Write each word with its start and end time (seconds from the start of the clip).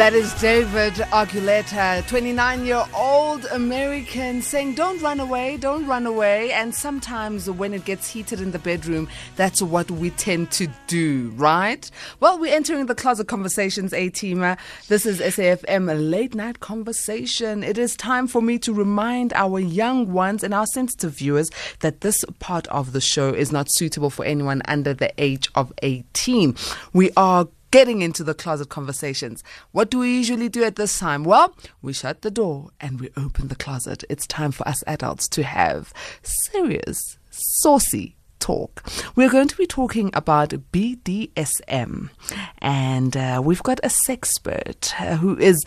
That 0.00 0.14
is 0.14 0.32
David 0.40 0.94
Archuleta, 0.94 2.08
29 2.08 2.64
year 2.64 2.82
old 2.96 3.44
American, 3.52 4.40
saying, 4.40 4.74
Don't 4.74 4.98
run 5.02 5.20
away, 5.20 5.58
don't 5.58 5.86
run 5.86 6.06
away. 6.06 6.52
And 6.52 6.74
sometimes 6.74 7.50
when 7.50 7.74
it 7.74 7.84
gets 7.84 8.08
heated 8.08 8.40
in 8.40 8.52
the 8.52 8.58
bedroom, 8.58 9.10
that's 9.36 9.60
what 9.60 9.90
we 9.90 10.08
tend 10.08 10.52
to 10.52 10.68
do, 10.86 11.34
right? 11.36 11.90
Well, 12.18 12.38
we're 12.38 12.54
entering 12.54 12.86
the 12.86 12.94
closet 12.94 13.28
conversations, 13.28 13.92
A 13.92 14.08
teamer. 14.08 14.56
This 14.88 15.04
is 15.04 15.20
SAFM, 15.20 15.92
a 15.92 15.94
late 15.94 16.34
night 16.34 16.60
conversation. 16.60 17.62
It 17.62 17.76
is 17.76 17.94
time 17.94 18.26
for 18.26 18.40
me 18.40 18.58
to 18.60 18.72
remind 18.72 19.34
our 19.34 19.60
young 19.60 20.14
ones 20.14 20.42
and 20.42 20.54
our 20.54 20.66
sensitive 20.68 21.12
viewers 21.12 21.50
that 21.80 22.00
this 22.00 22.24
part 22.38 22.66
of 22.68 22.92
the 22.92 23.02
show 23.02 23.34
is 23.34 23.52
not 23.52 23.70
suitable 23.72 24.08
for 24.08 24.24
anyone 24.24 24.62
under 24.64 24.94
the 24.94 25.12
age 25.18 25.50
of 25.54 25.74
18. 25.82 26.56
We 26.94 27.10
are 27.18 27.48
getting 27.70 28.02
into 28.02 28.24
the 28.24 28.34
closet 28.34 28.68
conversations. 28.68 29.42
What 29.72 29.90
do 29.90 29.98
we 29.98 30.14
usually 30.14 30.48
do 30.48 30.64
at 30.64 30.76
this 30.76 30.98
time? 30.98 31.24
Well, 31.24 31.54
we 31.82 31.92
shut 31.92 32.22
the 32.22 32.30
door 32.30 32.70
and 32.80 33.00
we 33.00 33.10
open 33.16 33.48
the 33.48 33.56
closet. 33.56 34.04
It's 34.08 34.26
time 34.26 34.52
for 34.52 34.66
us 34.66 34.82
adults 34.86 35.28
to 35.28 35.42
have 35.42 35.92
serious, 36.22 37.18
saucy 37.30 38.16
talk. 38.40 38.82
We're 39.14 39.30
going 39.30 39.48
to 39.48 39.56
be 39.56 39.66
talking 39.66 40.10
about 40.14 40.50
BDSM, 40.72 42.10
and 42.58 43.16
uh, 43.16 43.42
we've 43.44 43.62
got 43.62 43.78
a 43.82 43.88
sexpert 43.88 44.92
uh, 45.00 45.16
who 45.16 45.38
is 45.38 45.62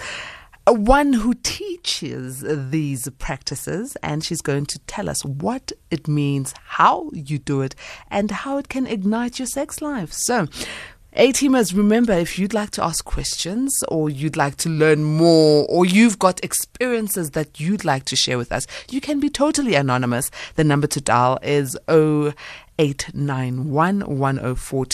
one 0.66 1.12
who 1.12 1.34
teaches 1.34 2.44
these 2.70 3.10
practices, 3.20 3.98
and 4.02 4.24
she's 4.24 4.42
going 4.42 4.66
to 4.68 4.80
tell 4.88 5.10
us 5.10 5.24
what 5.26 5.72
it 5.92 6.08
means, 6.08 6.54
how 6.64 7.10
you 7.14 7.38
do 7.38 7.62
it, 7.62 7.76
and 8.10 8.32
how 8.32 8.58
it 8.58 8.70
can 8.70 8.88
ignite 8.88 9.40
your 9.40 9.46
sex 9.46 9.82
life. 9.82 10.14
So, 10.14 10.48
a 11.16 11.32
teamers, 11.32 11.78
remember 11.78 12.14
if 12.14 12.40
you'd 12.40 12.56
like 12.56 12.72
to 12.72 12.84
ask 12.84 13.06
questions 13.06 13.84
or 13.88 14.10
you'd 14.10 14.36
like 14.36 14.58
to 14.58 14.70
learn 14.70 15.04
more 15.04 15.68
or 15.70 15.86
you've 15.86 16.18
got 16.18 16.44
experiences 16.44 17.32
that 17.32 17.60
you'd 17.60 17.86
like 17.86 18.06
to 18.06 18.16
share 18.16 18.38
with 18.40 18.52
us, 18.52 18.66
you 18.90 19.00
can 19.00 19.20
be 19.20 19.30
totally 19.30 19.76
anonymous. 19.76 20.32
The 20.56 20.64
number 20.64 20.88
to 20.88 21.00
dial 21.00 21.38
is 21.44 21.78
oh 21.88 22.34
0891 22.80 24.18
104 24.18 24.86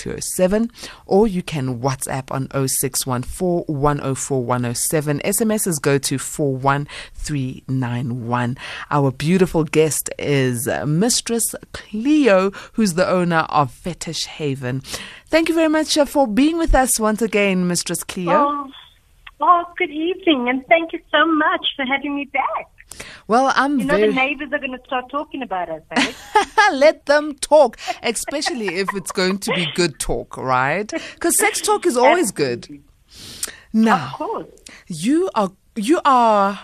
or 1.05 1.27
you 1.27 1.41
can 1.41 1.79
WhatsApp 1.79 2.29
on 2.31 2.49
0614 2.67 3.63
104 3.67 4.43
107. 4.43 5.19
SMSs 5.19 5.81
go 5.81 5.97
to 5.97 6.17
41391. 6.17 8.57
Our 8.91 9.11
beautiful 9.11 9.63
guest 9.63 10.09
is 10.19 10.67
Mistress 10.85 11.55
Cleo, 11.73 12.51
who's 12.73 12.95
the 12.95 13.09
owner 13.09 13.45
of 13.49 13.71
Fetish 13.71 14.25
Haven. 14.25 14.81
Thank 15.27 15.47
you 15.49 15.55
very 15.55 15.69
much 15.69 15.97
uh, 15.97 16.05
for 16.05 16.27
being 16.27 16.57
with 16.57 16.73
us 16.73 16.99
once 16.99 17.21
again, 17.21 17.67
Mistress 17.67 18.03
Cleo. 18.03 18.31
Oh, 18.31 18.67
oh, 19.41 19.63
good 19.77 19.91
evening, 19.91 20.49
and 20.49 20.65
thank 20.67 20.91
you 20.91 20.99
so 21.11 21.23
much 21.25 21.67
for 21.75 21.85
having 21.85 22.15
me 22.15 22.25
back. 22.25 22.67
Well, 23.27 23.51
I'm 23.55 23.79
You 23.79 23.85
know, 23.85 23.95
very. 23.95 24.07
the 24.09 24.13
neighbors 24.15 24.49
are 24.51 24.59
going 24.59 24.77
to 24.77 24.83
start 24.85 25.05
talking 25.09 25.41
about 25.41 25.69
us, 25.69 25.81
eh? 25.91 26.13
Let 26.73 27.05
them 27.05 27.35
talk, 27.35 27.77
especially 28.03 28.67
if 28.75 28.87
it's 28.95 29.11
going 29.11 29.37
to 29.39 29.53
be 29.53 29.67
good 29.75 29.99
talk, 29.99 30.37
right? 30.37 30.91
Because 31.13 31.37
sex 31.37 31.61
talk 31.61 31.85
is 31.85 31.95
always 31.95 32.31
good. 32.31 32.67
Now, 33.73 34.45
you 34.87 35.29
are 35.35 35.51
you 35.75 36.01
are 36.05 36.59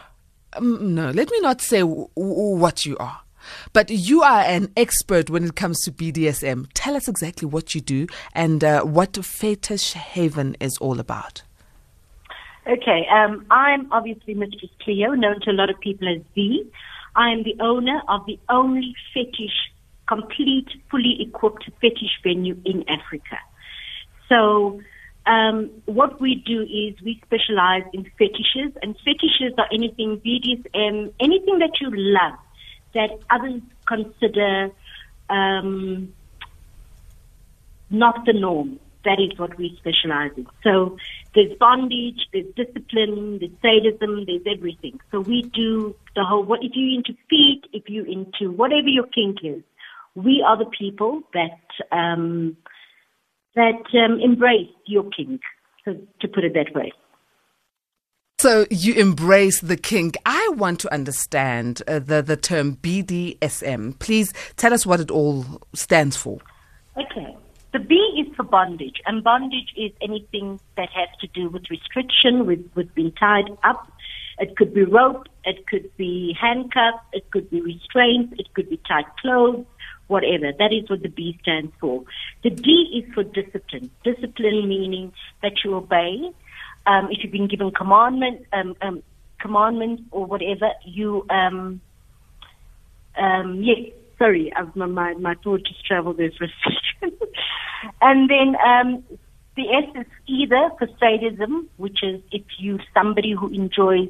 um, 0.53 0.95
no. 0.95 1.11
Let 1.11 1.29
me 1.31 1.39
not 1.41 1.61
say 1.61 1.79
w- 1.79 2.07
w- 2.15 2.57
what 2.57 2.85
you 2.85 2.97
are. 2.97 3.21
But 3.73 3.91
you 3.91 4.23
are 4.23 4.41
an 4.41 4.71
expert 4.75 5.29
when 5.29 5.43
it 5.43 5.55
comes 5.55 5.79
to 5.81 5.91
BDSM. 5.91 6.67
Tell 6.73 6.95
us 6.95 7.07
exactly 7.07 7.47
what 7.47 7.75
you 7.75 7.81
do 7.81 8.07
and 8.33 8.63
uh, 8.63 8.81
what 8.81 9.23
Fetish 9.23 9.93
Haven 9.93 10.57
is 10.59 10.77
all 10.79 10.99
about. 10.99 11.43
Okay, 12.67 13.05
um, 13.11 13.45
I'm 13.51 13.91
obviously 13.93 14.33
Mistress 14.33 14.71
Cleo, 14.81 15.11
known 15.11 15.39
to 15.41 15.51
a 15.51 15.53
lot 15.53 15.69
of 15.69 15.79
people 15.79 16.07
as 16.07 16.21
V. 16.33 16.67
I 17.15 17.29
am 17.29 17.43
the 17.43 17.55
owner 17.59 18.01
of 18.07 18.25
the 18.25 18.39
only 18.49 18.95
fetish, 19.13 19.71
complete, 20.07 20.69
fully 20.89 21.21
equipped 21.21 21.69
fetish 21.79 22.19
venue 22.23 22.59
in 22.65 22.83
Africa. 22.89 23.37
So, 24.27 24.81
um, 25.27 25.69
what 25.85 26.19
we 26.19 26.35
do 26.35 26.63
is 26.63 26.99
we 27.03 27.21
specialize 27.25 27.83
in 27.93 28.03
fetishes, 28.17 28.75
and 28.81 28.97
fetishes 29.05 29.53
are 29.59 29.67
anything 29.71 30.19
BDSM, 30.25 31.13
anything 31.19 31.59
that 31.59 31.79
you 31.79 31.91
love 31.93 32.39
that 32.95 33.11
others 33.29 33.61
consider 33.85 34.71
um, 35.29 36.11
not 37.91 38.25
the 38.25 38.33
norm. 38.33 38.79
That 39.05 39.19
is 39.19 39.37
what 39.37 39.57
we 39.57 39.77
specialize 39.77 40.31
in. 40.35 40.47
So 40.63 40.97
there's 41.35 41.55
bondage, 41.59 42.27
there's 42.33 42.47
discipline, 42.55 43.39
there's 43.39 43.51
sadism, 43.61 44.25
there's 44.25 44.41
everything. 44.51 44.99
So 45.11 45.19
we 45.19 45.43
do 45.43 45.95
the 46.15 46.23
whole, 46.23 46.43
what, 46.43 46.61
if 46.63 46.71
you're 46.73 46.97
into 46.97 47.13
feet, 47.29 47.61
if 47.71 47.83
you're 47.87 48.07
into 48.07 48.51
whatever 48.51 48.87
your 48.87 49.05
kink 49.07 49.37
is, 49.43 49.61
we 50.15 50.43
are 50.45 50.57
the 50.57 50.69
people 50.77 51.21
that, 51.33 51.59
um, 51.95 52.57
that 53.55 53.83
um, 53.93 54.19
embrace 54.19 54.69
your 54.85 55.03
kink, 55.15 55.41
so, 55.85 55.95
to 56.21 56.27
put 56.27 56.43
it 56.43 56.53
that 56.55 56.73
way. 56.73 56.91
So 58.39 58.65
you 58.69 58.93
embrace 58.95 59.61
the 59.61 59.77
kink. 59.77 60.17
I 60.25 60.49
want 60.55 60.79
to 60.81 60.93
understand 60.93 61.81
uh, 61.87 61.99
the 61.99 62.21
the 62.21 62.35
term 62.35 62.75
BDSM. 62.75 63.97
Please 63.99 64.33
tell 64.57 64.73
us 64.73 64.85
what 64.85 64.99
it 64.99 65.09
all 65.09 65.45
stands 65.73 66.17
for. 66.17 66.39
Okay. 66.97 67.35
The 67.75 67.81
B 67.81 67.95
is 68.25 68.33
for 68.37 68.43
bondage, 68.43 69.01
and 69.05 69.21
bondage 69.21 69.73
is 69.75 69.91
anything 70.01 70.61
that 70.77 70.87
has 70.91 71.09
to 71.19 71.27
do 71.27 71.49
with 71.49 71.69
restriction, 71.69 72.45
with, 72.45 72.71
with 72.73 72.95
being 72.95 73.11
tied 73.11 73.49
up. 73.65 73.91
It 74.39 74.55
could 74.55 74.73
be 74.73 74.83
rope, 74.83 75.27
it 75.43 75.67
could 75.67 75.91
be 75.97 76.37
handcuffs, 76.39 77.03
it 77.11 77.29
could 77.31 77.49
be 77.49 77.59
restraints, 77.59 78.33
it 78.39 78.53
could 78.53 78.69
be 78.69 78.79
tight 78.87 79.07
clothes, 79.19 79.65
whatever. 80.07 80.53
That 80.57 80.71
is 80.71 80.89
what 80.89 81.01
the 81.01 81.09
B 81.09 81.37
stands 81.41 81.73
for. 81.81 82.05
The 82.43 82.51
D 82.51 83.03
is 83.03 83.13
for 83.13 83.25
discipline. 83.25 83.91
Discipline 84.05 84.69
meaning 84.69 85.11
that 85.41 85.65
you 85.65 85.75
obey. 85.75 86.31
Um, 86.87 87.09
if 87.11 87.25
you've 87.25 87.33
been 87.33 87.49
given 87.49 87.71
commandment, 87.71 88.45
um, 88.53 88.77
um, 88.81 89.03
commandments 89.41 90.01
or 90.11 90.25
whatever, 90.25 90.71
you 90.85 91.25
um, 91.29 91.81
um, 93.17 93.61
yes, 93.61 93.91
sorry, 94.17 94.51
I've, 94.55 94.75
my, 94.75 94.85
my, 94.85 95.13
my 95.13 95.35
thought 95.43 95.65
just 95.65 95.85
traveled 95.85 96.17
there 96.17 96.31
for 96.37 96.45
a 96.45 96.53
second. 97.01 97.19
and 98.01 98.29
then 98.29 98.55
um, 98.65 99.03
the 99.55 99.69
S 99.69 100.05
is 100.05 100.11
either 100.27 100.69
for 100.77 100.87
sadism, 100.99 101.69
which 101.77 102.03
is 102.03 102.21
if 102.31 102.43
you 102.57 102.79
somebody 102.93 103.31
who 103.31 103.47
enjoys 103.49 104.09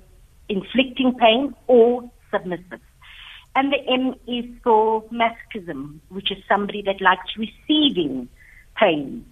inflicting 0.49 1.15
pain, 1.15 1.55
or 1.67 2.09
submissive. 2.31 2.81
And 3.55 3.71
the 3.71 3.77
M 3.89 4.15
is 4.27 4.45
for 4.63 5.03
masochism, 5.05 5.99
which 6.09 6.31
is 6.31 6.37
somebody 6.47 6.81
that 6.83 6.99
likes 6.99 7.37
receiving 7.37 8.27
pain, 8.75 9.25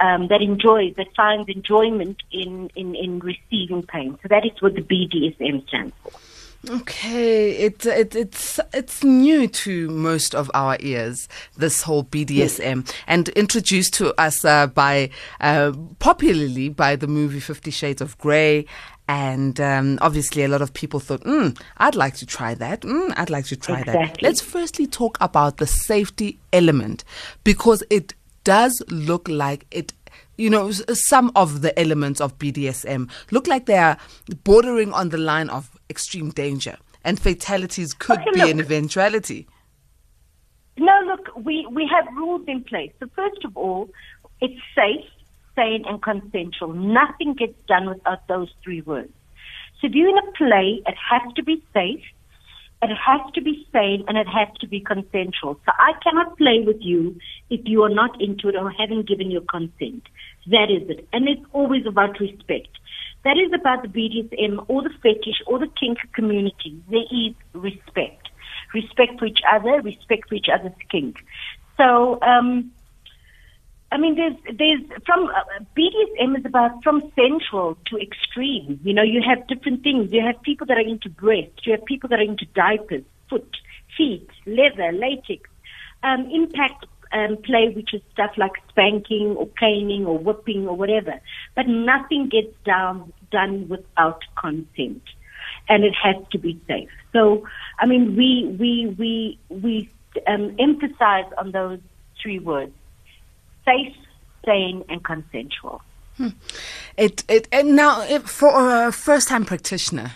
um, 0.00 0.28
that 0.28 0.40
enjoys, 0.40 0.94
that 0.96 1.08
finds 1.16 1.48
enjoyment 1.48 2.22
in, 2.30 2.70
in, 2.76 2.94
in 2.94 3.18
receiving 3.18 3.82
pain. 3.82 4.18
So 4.22 4.28
that 4.28 4.44
is 4.44 4.62
what 4.62 4.74
the 4.74 4.82
BDSM 4.82 5.66
stands 5.68 5.94
for. 6.02 6.12
Okay, 6.70 7.50
it, 7.52 7.84
it 7.84 8.14
it's 8.14 8.60
it's 8.72 9.04
new 9.04 9.46
to 9.48 9.88
most 9.90 10.34
of 10.34 10.50
our 10.54 10.76
ears. 10.80 11.28
This 11.56 11.82
whole 11.82 12.04
BDSM 12.04 12.90
and 13.06 13.28
introduced 13.30 13.94
to 13.94 14.18
us 14.20 14.44
uh, 14.44 14.66
by 14.68 15.10
uh, 15.40 15.72
popularly 15.98 16.68
by 16.68 16.96
the 16.96 17.06
movie 17.06 17.40
Fifty 17.40 17.70
Shades 17.70 18.00
of 18.00 18.16
Grey. 18.18 18.66
And 19.06 19.60
um, 19.60 19.98
obviously, 20.00 20.44
a 20.44 20.48
lot 20.48 20.62
of 20.62 20.72
people 20.72 21.00
thought, 21.00 21.22
mm, 21.24 21.58
"I'd 21.76 21.94
like 21.94 22.14
to 22.16 22.26
try 22.26 22.54
that. 22.54 22.80
Mm, 22.82 23.12
I'd 23.16 23.30
like 23.30 23.44
to 23.46 23.56
try 23.56 23.82
that." 23.82 24.22
Let's 24.22 24.40
firstly 24.40 24.86
talk 24.86 25.18
about 25.20 25.58
the 25.58 25.66
safety 25.66 26.38
element 26.52 27.04
because 27.42 27.82
it 27.90 28.14
does 28.44 28.82
look 28.88 29.28
like 29.28 29.66
it 29.70 29.92
you 30.36 30.50
know, 30.50 30.68
uh, 30.68 30.94
some 30.94 31.30
of 31.34 31.60
the 31.62 31.78
elements 31.78 32.20
of 32.20 32.38
BDSM 32.38 33.10
look 33.30 33.46
like 33.46 33.66
they 33.66 33.76
are 33.78 33.96
bordering 34.44 34.92
on 34.92 35.10
the 35.10 35.18
line 35.18 35.48
of 35.50 35.70
extreme 35.88 36.30
danger, 36.30 36.76
and 37.04 37.18
fatalities 37.20 37.94
could 37.94 38.18
Okay, 38.18 38.30
be 38.32 38.40
look. 38.40 38.50
an 38.50 38.60
eventuality. 38.60 39.46
No, 40.76 41.00
look, 41.06 41.28
we, 41.44 41.66
we 41.70 41.88
have 41.92 42.12
rules 42.16 42.42
in 42.48 42.64
place. 42.64 42.92
So 42.98 43.06
first 43.14 43.44
of 43.44 43.56
all, 43.56 43.88
it's 44.40 44.60
safe, 44.74 45.04
sane, 45.54 45.84
and 45.86 46.02
consensual. 46.02 46.72
Nothing 46.72 47.34
gets 47.34 47.54
done 47.68 47.88
without 47.88 48.26
those 48.26 48.50
three 48.62 48.80
words. 48.80 49.12
So 49.80 49.86
if 49.86 49.92
you're 49.94 50.08
in 50.08 50.18
a 50.18 50.32
play, 50.32 50.82
it 50.86 50.96
has 51.10 51.32
to 51.34 51.42
be 51.44 51.62
safe, 51.72 52.02
it 52.90 52.98
has 53.04 53.20
to 53.34 53.40
be 53.40 53.66
sane, 53.72 54.04
and 54.08 54.16
it 54.18 54.26
has 54.26 54.48
to 54.60 54.66
be 54.66 54.80
consensual. 54.80 55.60
So 55.64 55.72
I 55.78 55.92
cannot 56.02 56.36
play 56.38 56.62
with 56.66 56.80
you 56.80 57.18
if 57.50 57.60
you 57.64 57.82
are 57.82 57.94
not 57.94 58.20
into 58.20 58.48
it 58.48 58.56
or 58.56 58.70
haven't 58.70 59.08
given 59.08 59.30
your 59.30 59.42
consent. 59.42 60.08
That 60.46 60.70
is 60.70 60.88
it. 60.88 61.08
And 61.12 61.28
it's 61.28 61.44
always 61.52 61.86
about 61.86 62.20
respect. 62.20 62.68
That 63.24 63.38
is 63.38 63.52
about 63.54 63.82
the 63.82 63.88
BDSM 63.88 64.64
or 64.68 64.82
the 64.82 64.90
fetish 65.02 65.42
or 65.46 65.58
the 65.58 65.68
kink 65.80 65.98
community. 66.12 66.82
There 66.90 67.04
is 67.10 67.34
respect. 67.54 68.28
Respect 68.74 69.18
for 69.18 69.26
each 69.26 69.40
other, 69.50 69.80
respect 69.80 70.28
for 70.28 70.34
each 70.34 70.48
other's 70.52 70.72
kink. 70.90 71.16
So, 71.76 72.18
um, 72.22 72.72
I 73.92 73.96
mean, 73.96 74.16
there's 74.16 74.34
there's 74.58 74.80
from 75.06 75.28
uh, 75.28 75.64
BDSM 75.76 76.38
is 76.38 76.44
about 76.44 76.82
from 76.82 77.00
sensual 77.14 77.78
to 77.86 77.98
extreme. 77.98 78.80
You 78.82 78.92
know, 78.92 79.02
you 79.02 79.22
have 79.22 79.46
different 79.46 79.82
things. 79.82 80.10
You 80.12 80.22
have 80.24 80.40
people 80.42 80.66
that 80.66 80.76
are 80.76 80.80
into 80.80 81.08
breast. 81.08 81.64
You 81.64 81.72
have 81.72 81.84
people 81.84 82.08
that 82.08 82.18
are 82.18 82.22
into 82.22 82.46
diapers, 82.46 83.04
foot, 83.30 83.56
feet, 83.96 84.28
leather, 84.46 84.90
latex, 84.92 85.48
um, 86.02 86.28
impact 86.32 86.86
um, 87.12 87.36
play, 87.44 87.72
which 87.74 87.94
is 87.94 88.02
stuff 88.12 88.32
like 88.36 88.52
spanking 88.68 89.36
or 89.36 89.48
caning 89.58 90.04
or 90.06 90.18
whipping 90.18 90.66
or 90.66 90.76
whatever. 90.76 91.20
But 91.54 91.68
nothing 91.68 92.28
gets 92.28 92.54
down 92.64 93.12
done 93.30 93.68
without 93.68 94.22
consent, 94.36 95.02
and 95.68 95.84
it 95.84 95.94
has 96.02 96.16
to 96.32 96.38
be 96.38 96.60
safe. 96.66 96.90
So, 97.12 97.46
I 97.78 97.86
mean, 97.86 98.16
we 98.16 98.56
we 98.58 98.94
we 98.98 99.38
we 99.48 99.90
um, 100.26 100.56
emphasize 100.58 101.30
on 101.38 101.52
those 101.52 101.78
three 102.20 102.40
words: 102.40 102.72
safe, 103.64 103.96
sane, 104.44 104.84
and 104.88 105.02
consensual. 105.04 105.82
Hmm. 106.16 106.28
It 106.96 107.24
it 107.28 107.48
and 107.50 107.74
now 107.74 108.02
it, 108.02 108.28
for 108.28 108.50
a 108.54 108.92
first-time 108.92 109.44
practitioner 109.44 110.12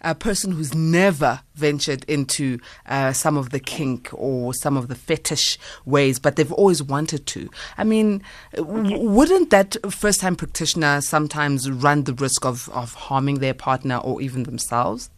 a 0.00 0.14
person 0.14 0.52
who's 0.52 0.74
never 0.74 1.40
ventured 1.54 2.04
into 2.04 2.58
uh, 2.86 3.12
some 3.12 3.36
of 3.36 3.50
the 3.50 3.58
kink 3.58 4.08
or 4.12 4.54
some 4.54 4.76
of 4.76 4.88
the 4.88 4.94
fetish 4.94 5.58
ways, 5.84 6.18
but 6.18 6.36
they've 6.36 6.52
always 6.52 6.82
wanted 6.82 7.26
to. 7.26 7.50
I 7.76 7.84
mean, 7.84 8.22
w- 8.54 8.98
wouldn't 8.98 9.50
that 9.50 9.76
first 9.90 10.20
time 10.20 10.36
practitioner 10.36 11.00
sometimes 11.00 11.70
run 11.70 12.04
the 12.04 12.14
risk 12.14 12.44
of, 12.44 12.68
of 12.70 12.94
harming 12.94 13.40
their 13.40 13.54
partner 13.54 13.96
or 13.96 14.20
even 14.20 14.44
themselves? 14.44 15.10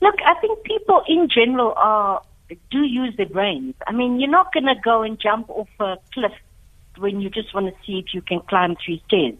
Look, 0.00 0.16
I 0.24 0.34
think 0.40 0.62
people 0.64 1.02
in 1.06 1.28
general 1.28 1.74
are 1.76 2.22
do 2.70 2.82
use 2.82 3.14
their 3.16 3.28
brains. 3.28 3.74
I 3.86 3.92
mean, 3.92 4.18
you're 4.18 4.30
not 4.30 4.52
going 4.52 4.66
to 4.66 4.74
go 4.74 5.02
and 5.02 5.20
jump 5.20 5.48
off 5.50 5.68
a 5.78 5.98
cliff 6.12 6.32
when 7.00 7.20
you 7.20 7.30
just 7.30 7.54
want 7.54 7.66
to 7.66 7.72
see 7.86 7.98
if 7.98 8.14
you 8.14 8.22
can 8.22 8.40
climb 8.48 8.76
three 8.84 9.02
stairs. 9.06 9.34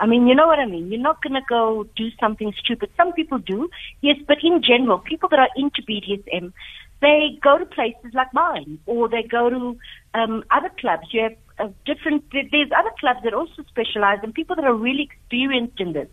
I 0.00 0.06
mean, 0.06 0.26
you 0.28 0.34
know 0.34 0.46
what 0.46 0.58
I 0.60 0.66
mean? 0.66 0.90
You're 0.90 1.00
not 1.00 1.22
going 1.22 1.34
to 1.34 1.46
go 1.48 1.86
do 1.96 2.08
something 2.20 2.52
stupid. 2.58 2.90
Some 2.96 3.12
people 3.12 3.38
do, 3.38 3.68
yes, 4.00 4.16
but 4.26 4.38
in 4.42 4.62
general, 4.62 4.98
people 4.98 5.28
that 5.30 5.40
are 5.40 5.48
into 5.56 5.82
BDSM, 5.82 6.52
they 7.00 7.38
go 7.42 7.58
to 7.58 7.66
places 7.66 8.12
like 8.14 8.32
mine, 8.32 8.78
or 8.86 9.08
they 9.08 9.22
go 9.22 9.50
to 9.50 9.76
um, 10.14 10.44
other 10.50 10.70
clubs. 10.78 11.08
You 11.10 11.22
have 11.22 11.36
uh, 11.58 11.72
different. 11.84 12.24
There's 12.32 12.70
other 12.76 12.90
clubs 12.98 13.20
that 13.24 13.34
also 13.34 13.62
specialize, 13.68 14.18
and 14.22 14.34
people 14.34 14.56
that 14.56 14.64
are 14.64 14.74
really 14.74 15.08
experienced 15.10 15.80
in 15.80 15.92
this. 15.92 16.08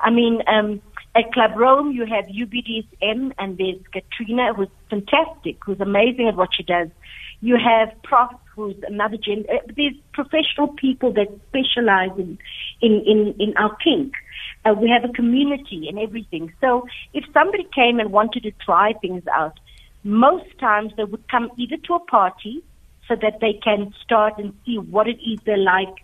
I 0.00 0.10
mean, 0.10 0.42
um, 0.46 0.80
at 1.14 1.32
Club 1.32 1.52
Rome, 1.56 1.92
you 1.92 2.06
have 2.06 2.26
UBDSM, 2.26 3.32
and 3.38 3.58
there's 3.58 3.80
Katrina, 3.92 4.54
who's 4.54 4.68
fantastic, 4.90 5.56
who's 5.64 5.80
amazing 5.80 6.28
at 6.28 6.36
what 6.36 6.50
she 6.54 6.62
does. 6.62 6.88
You 7.40 7.56
have 7.56 7.90
Prof, 8.02 8.30
who's 8.54 8.76
another 8.86 9.16
gender. 9.16 9.48
Uh, 9.52 9.72
there's 9.76 9.94
professional 10.12 10.68
people 10.68 11.12
that 11.12 11.28
specialize 11.48 12.18
in 12.18 12.38
in 12.80 13.02
in, 13.06 13.34
in 13.38 13.56
our 13.56 13.74
kink. 13.76 14.12
Uh, 14.64 14.74
we 14.74 14.90
have 14.90 15.08
a 15.08 15.12
community 15.12 15.88
and 15.88 15.98
everything. 15.98 16.52
So 16.60 16.86
if 17.14 17.24
somebody 17.32 17.66
came 17.74 18.00
and 18.00 18.10
wanted 18.10 18.42
to 18.42 18.52
try 18.64 18.92
things 19.00 19.22
out, 19.32 19.58
most 20.02 20.46
times 20.58 20.92
they 20.96 21.04
would 21.04 21.28
come 21.28 21.50
either 21.56 21.76
to 21.76 21.94
a 21.94 22.00
party 22.00 22.62
so 23.06 23.14
that 23.16 23.40
they 23.40 23.54
can 23.62 23.94
start 24.04 24.34
and 24.38 24.52
see 24.66 24.78
what 24.78 25.08
it 25.08 25.18
is 25.24 25.38
they 25.44 25.56
like. 25.56 25.94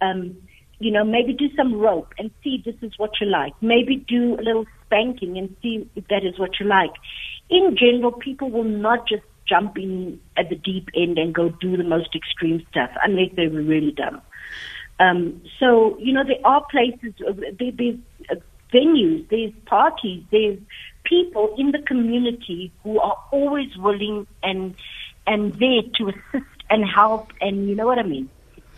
Um, 0.00 0.36
you 0.78 0.90
know, 0.90 1.04
maybe 1.04 1.34
do 1.34 1.54
some 1.54 1.74
rope 1.74 2.14
and 2.18 2.30
see 2.42 2.62
this 2.64 2.74
is 2.80 2.98
what 2.98 3.20
you 3.20 3.26
like. 3.26 3.52
Maybe 3.60 3.96
do 3.96 4.34
a 4.36 4.42
little 4.42 4.64
spanking 4.86 5.36
and 5.36 5.54
see 5.62 5.88
if 5.94 6.08
that 6.08 6.24
is 6.24 6.38
what 6.38 6.58
you 6.58 6.66
like. 6.66 6.92
In 7.50 7.76
general, 7.76 8.12
people 8.12 8.50
will 8.50 8.64
not 8.64 9.06
just 9.06 9.22
jump 9.50 9.76
in 9.76 10.20
at 10.36 10.48
the 10.48 10.58
deep 10.70 10.88
end 11.02 11.18
and 11.18 11.34
go 11.34 11.48
do 11.48 11.76
the 11.76 11.88
most 11.96 12.10
extreme 12.14 12.58
stuff 12.70 12.90
unless 13.04 13.30
they 13.36 13.48
were 13.48 13.62
really 13.74 13.94
dumb. 14.02 14.22
Um, 15.00 15.42
so, 15.58 15.96
you 15.98 16.12
know, 16.12 16.24
there 16.24 16.44
are 16.44 16.62
places, 16.70 17.14
uh, 17.26 17.32
there, 17.58 17.72
there's 17.80 18.00
uh, 18.30 18.34
venues, 18.72 19.28
there's 19.30 19.52
parties, 19.66 20.22
there's 20.30 20.58
people 21.04 21.54
in 21.58 21.72
the 21.72 21.82
community 21.90 22.70
who 22.82 23.00
are 23.00 23.16
always 23.32 23.70
willing 23.76 24.26
and 24.42 24.74
and 25.26 25.54
there 25.54 25.82
to 25.96 26.08
assist 26.08 26.56
and 26.70 26.84
help, 26.84 27.32
and 27.40 27.68
you 27.68 27.74
know 27.74 27.86
what 27.86 27.98
I 27.98 28.02
mean. 28.02 28.28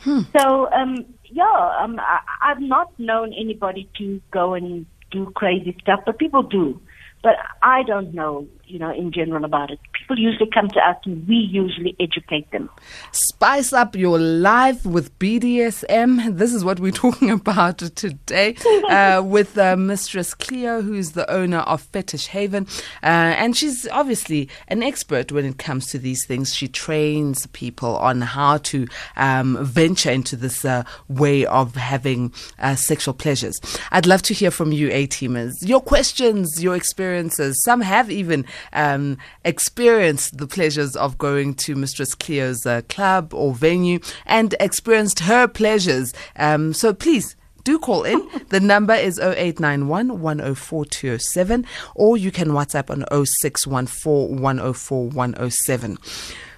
Hmm. 0.00 0.20
So, 0.36 0.70
um, 0.72 1.06
yeah, 1.24 1.78
um, 1.80 1.98
I, 2.00 2.18
I've 2.42 2.60
not 2.60 2.88
known 2.98 3.32
anybody 3.32 3.88
to 3.98 4.20
go 4.30 4.54
and 4.54 4.86
do 5.10 5.30
crazy 5.34 5.76
stuff, 5.80 6.00
but 6.04 6.18
people 6.18 6.42
do. 6.42 6.80
But 7.22 7.36
I 7.62 7.84
don't 7.84 8.12
know, 8.12 8.48
you 8.72 8.78
know, 8.78 8.90
in 8.90 9.12
general 9.12 9.44
about 9.44 9.70
it. 9.70 9.78
People 9.92 10.18
usually 10.18 10.48
come 10.50 10.68
to 10.68 10.80
us 10.80 10.96
and 11.04 11.28
we 11.28 11.36
usually 11.36 11.94
educate 12.00 12.50
them. 12.52 12.70
Spice 13.12 13.72
up 13.74 13.94
your 13.94 14.18
life 14.18 14.86
with 14.86 15.16
BDSM. 15.18 16.38
This 16.38 16.54
is 16.54 16.64
what 16.64 16.80
we're 16.80 16.90
talking 17.06 17.30
about 17.30 17.78
today 17.78 18.56
uh, 18.88 19.22
with 19.22 19.58
uh, 19.58 19.76
Mistress 19.76 20.32
Cleo, 20.32 20.80
who's 20.80 21.12
the 21.12 21.30
owner 21.30 21.58
of 21.58 21.82
Fetish 21.82 22.28
Haven. 22.28 22.66
Uh, 23.02 23.36
and 23.36 23.54
she's 23.54 23.86
obviously 23.88 24.48
an 24.68 24.82
expert 24.82 25.30
when 25.30 25.44
it 25.44 25.58
comes 25.58 25.88
to 25.88 25.98
these 25.98 26.24
things. 26.24 26.54
She 26.54 26.66
trains 26.66 27.46
people 27.48 27.96
on 27.98 28.22
how 28.22 28.56
to 28.58 28.86
um, 29.16 29.62
venture 29.62 30.10
into 30.10 30.34
this 30.34 30.64
uh, 30.64 30.84
way 31.08 31.44
of 31.44 31.74
having 31.74 32.32
uh, 32.58 32.74
sexual 32.76 33.12
pleasures. 33.12 33.60
I'd 33.90 34.06
love 34.06 34.22
to 34.22 34.34
hear 34.34 34.50
from 34.50 34.72
you, 34.72 34.88
A 34.92 35.06
teamers. 35.06 35.52
Your 35.60 35.82
questions, 35.82 36.62
your 36.62 36.74
experiences. 36.74 37.62
Some 37.64 37.82
have 37.82 38.10
even 38.10 38.46
um, 38.72 39.18
experienced 39.44 40.38
the 40.38 40.46
pleasures 40.46 40.96
of 40.96 41.18
going 41.18 41.54
to 41.54 41.74
Mistress 41.74 42.14
Cleo's 42.14 42.66
uh, 42.66 42.82
club 42.88 43.32
or 43.34 43.54
venue 43.54 44.00
and 44.26 44.54
experienced 44.60 45.20
her 45.20 45.48
pleasures. 45.48 46.12
Um, 46.36 46.72
so 46.72 46.92
please 46.92 47.36
do 47.64 47.78
call 47.78 48.04
in. 48.04 48.28
The 48.48 48.60
number 48.60 48.94
is 48.94 49.18
0891 49.18 50.20
104 50.20 50.84
207, 50.84 51.66
or 51.94 52.18
you 52.18 52.30
can 52.30 52.48
WhatsApp 52.48 52.90
on 52.90 53.24
0614 53.24 54.42
104 54.42 55.08
107. 55.08 55.98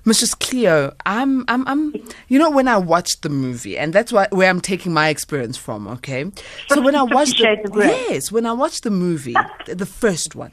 Mistress 0.07 0.35
Cleo, 0.35 0.95
I'm, 1.07 1.45
I'm, 1.49 1.67
I'm, 1.67 1.95
you 2.29 2.39
know, 2.39 2.51
when 2.51 2.69
I 2.69 2.77
watched 2.77 3.23
the 3.23 3.31
movie, 3.31 3.79
and 3.79 3.93
that's 3.93 4.13
why, 4.13 4.27
where 4.31 4.51
I'm 4.51 4.61
taking 4.61 4.93
my 4.93 5.09
experience 5.09 5.57
from, 5.57 5.87
okay? 5.89 6.31
So 6.69 6.83
when 6.83 6.95
I 6.95 7.03
watched 7.15 7.39
the, 7.39 8.07
yes, 8.11 8.31
when 8.31 8.45
I 8.45 8.53
watched 8.53 8.83
the 8.83 8.91
movie, 8.91 9.37
the 9.67 9.87
first 9.87 10.35
one, 10.35 10.53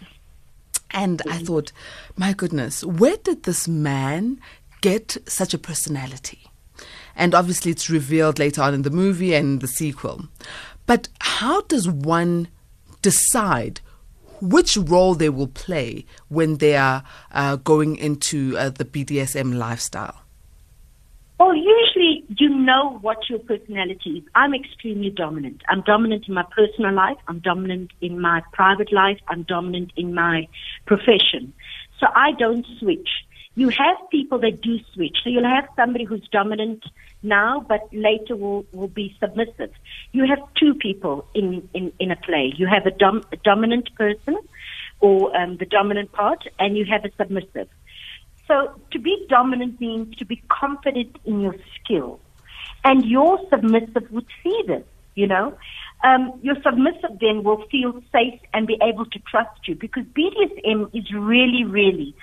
and 0.91 1.21
I 1.29 1.39
thought, 1.39 1.71
my 2.17 2.33
goodness, 2.33 2.83
where 2.83 3.17
did 3.17 3.43
this 3.43 3.67
man 3.67 4.39
get 4.81 5.17
such 5.27 5.53
a 5.53 5.57
personality? 5.57 6.43
And 7.15 7.35
obviously, 7.35 7.71
it's 7.71 7.89
revealed 7.89 8.39
later 8.39 8.61
on 8.61 8.73
in 8.73 8.81
the 8.83 8.89
movie 8.89 9.33
and 9.33 9.61
the 9.61 9.67
sequel. 9.67 10.27
But 10.85 11.09
how 11.19 11.61
does 11.61 11.87
one 11.89 12.47
decide 13.01 13.81
which 14.41 14.75
role 14.75 15.13
they 15.13 15.29
will 15.29 15.47
play 15.47 16.05
when 16.29 16.57
they 16.57 16.75
are 16.75 17.03
uh, 17.31 17.57
going 17.57 17.95
into 17.97 18.57
uh, 18.57 18.69
the 18.69 18.85
BDSM 18.85 19.55
lifestyle? 19.55 20.20
Well, 21.41 21.55
usually 21.55 22.23
you 22.37 22.49
know 22.49 22.99
what 23.01 23.27
your 23.27 23.39
personality 23.39 24.19
is. 24.19 24.23
I'm 24.35 24.53
extremely 24.53 25.09
dominant. 25.09 25.63
I'm 25.67 25.81
dominant 25.81 26.27
in 26.27 26.35
my 26.35 26.45
personal 26.55 26.93
life. 26.93 27.17
I'm 27.27 27.39
dominant 27.39 27.89
in 27.99 28.21
my 28.21 28.43
private 28.53 28.93
life. 28.93 29.17
I'm 29.27 29.41
dominant 29.41 29.91
in 29.97 30.13
my 30.13 30.47
profession. 30.85 31.51
So 31.99 32.05
I 32.13 32.33
don't 32.37 32.63
switch. 32.77 33.09
You 33.55 33.69
have 33.69 33.97
people 34.11 34.37
that 34.41 34.61
do 34.61 34.77
switch. 34.93 35.17
So 35.23 35.31
you'll 35.31 35.49
have 35.49 35.67
somebody 35.75 36.03
who's 36.03 36.27
dominant 36.31 36.83
now, 37.23 37.65
but 37.67 37.89
later 37.91 38.35
will, 38.35 38.63
will 38.71 38.87
be 38.87 39.17
submissive. 39.19 39.71
You 40.11 40.27
have 40.27 40.47
two 40.59 40.75
people 40.75 41.25
in, 41.33 41.67
in, 41.73 41.91
in 41.97 42.11
a 42.11 42.17
play. 42.17 42.53
You 42.55 42.67
have 42.67 42.85
a, 42.85 42.91
dom, 42.91 43.23
a 43.31 43.37
dominant 43.37 43.89
person 43.95 44.37
or 44.99 45.35
um, 45.35 45.57
the 45.57 45.65
dominant 45.65 46.11
part, 46.11 46.47
and 46.59 46.77
you 46.77 46.85
have 46.85 47.03
a 47.03 47.09
submissive. 47.17 47.67
So 48.51 48.73
to 48.91 48.99
be 48.99 49.25
dominant 49.29 49.79
means 49.79 50.13
to 50.17 50.25
be 50.25 50.41
confident 50.49 51.15
in 51.23 51.39
your 51.39 51.55
skill. 51.75 52.19
And 52.83 53.05
your 53.05 53.39
submissive 53.49 54.11
would 54.11 54.25
see 54.43 54.63
this, 54.67 54.83
you 55.15 55.25
know. 55.25 55.57
Um, 56.03 56.37
your 56.41 56.55
submissive 56.61 57.19
then 57.21 57.43
will 57.43 57.63
feel 57.71 58.03
safe 58.11 58.41
and 58.53 58.67
be 58.67 58.77
able 58.81 59.05
to 59.05 59.19
trust 59.19 59.67
you 59.67 59.75
because 59.75 60.03
BDSM 60.03 60.93
is 60.93 61.13
really, 61.13 61.63
really, 61.63 62.13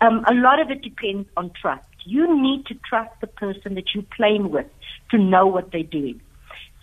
um, 0.00 0.24
a 0.28 0.34
lot 0.34 0.60
of 0.60 0.70
it 0.70 0.82
depends 0.82 1.28
on 1.36 1.50
trust. 1.60 1.88
You 2.04 2.40
need 2.40 2.66
to 2.66 2.74
trust 2.88 3.10
the 3.20 3.26
person 3.26 3.74
that 3.74 3.94
you're 3.94 4.04
playing 4.16 4.50
with 4.50 4.66
to 5.10 5.18
know 5.18 5.46
what 5.46 5.72
they're 5.72 5.82
doing. 5.82 6.20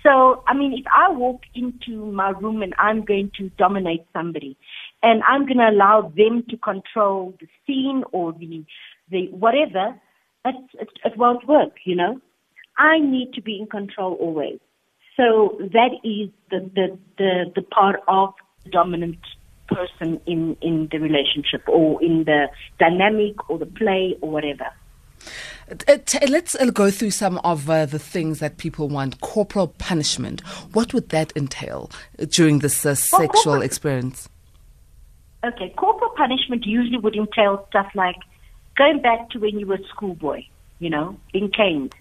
So, 0.04 0.44
I 0.48 0.54
mean, 0.54 0.74
if 0.74 0.86
I 0.92 1.12
walk 1.12 1.44
into 1.54 2.12
my 2.12 2.32
room 2.32 2.62
and 2.62 2.74
I'm 2.78 3.06
going 3.06 3.32
to 3.38 3.50
dominate 3.58 4.06
somebody 4.12 4.58
and 5.04 5.24
I'm 5.28 5.46
going 5.46 5.58
to 5.58 5.70
allow 5.70 6.12
them 6.16 6.44
to 6.50 6.58
control 6.58 7.34
the 7.40 7.48
scene 7.66 8.04
or 8.12 8.34
the, 8.34 8.64
the 9.10 9.28
whatever, 9.30 9.96
it, 10.46 10.56
it, 10.80 10.90
it 11.04 11.18
won't 11.18 11.48
work, 11.48 11.74
you 11.86 11.96
know. 11.96 12.20
I 12.78 13.00
need 13.00 13.34
to 13.34 13.42
be 13.42 13.60
in 13.60 13.68
control 13.68 14.14
always. 14.16 14.60
So 15.18 15.58
that 15.60 15.92
is 16.04 16.30
the, 16.50 16.70
the, 16.74 16.98
the, 17.18 17.52
the 17.56 17.62
part 17.62 18.02
of 18.08 18.34
the 18.64 18.70
dominant 18.70 19.20
person 19.68 20.20
in, 20.26 20.56
in 20.62 20.88
the 20.92 21.00
relationship 21.00 21.68
or 21.68 22.02
in 22.04 22.24
the 22.26 22.48
dynamic 22.80 23.50
or 23.50 23.58
the 23.58 23.66
play 23.66 24.18
or 24.22 24.32
whatever. 24.32 24.68
Uh, 25.88 25.98
let's 26.28 26.56
uh, 26.56 26.66
go 26.66 26.92
through 26.92 27.12
some 27.12 27.38
of 27.44 27.70
uh, 27.70 27.86
the 27.86 28.00
things 28.00 28.40
that 28.40 28.58
people 28.58 28.90
want. 28.90 29.22
Corporal 29.22 29.68
punishment. 29.68 30.42
What 30.74 30.94
would 30.94 31.10
that 31.10 31.32
entail 31.36 31.90
during 32.30 32.60
this 32.60 32.86
uh, 32.86 32.96
sexual 32.96 33.54
well, 33.54 33.62
experience? 33.62 34.28
Okay, 35.44 35.74
corporal 35.76 36.12
punishment 36.16 36.66
usually 36.66 37.00
would 37.00 37.16
entail 37.16 37.66
stuff 37.70 37.88
like 37.96 38.18
going 38.78 39.02
back 39.02 39.30
to 39.32 39.40
when 39.40 39.58
you 39.60 39.66
were 39.66 39.76
a 39.76 39.88
schoolboy, 39.94 40.44
you 40.80 40.90
know, 40.90 41.18
being 41.34 41.50
caned. 41.50 41.92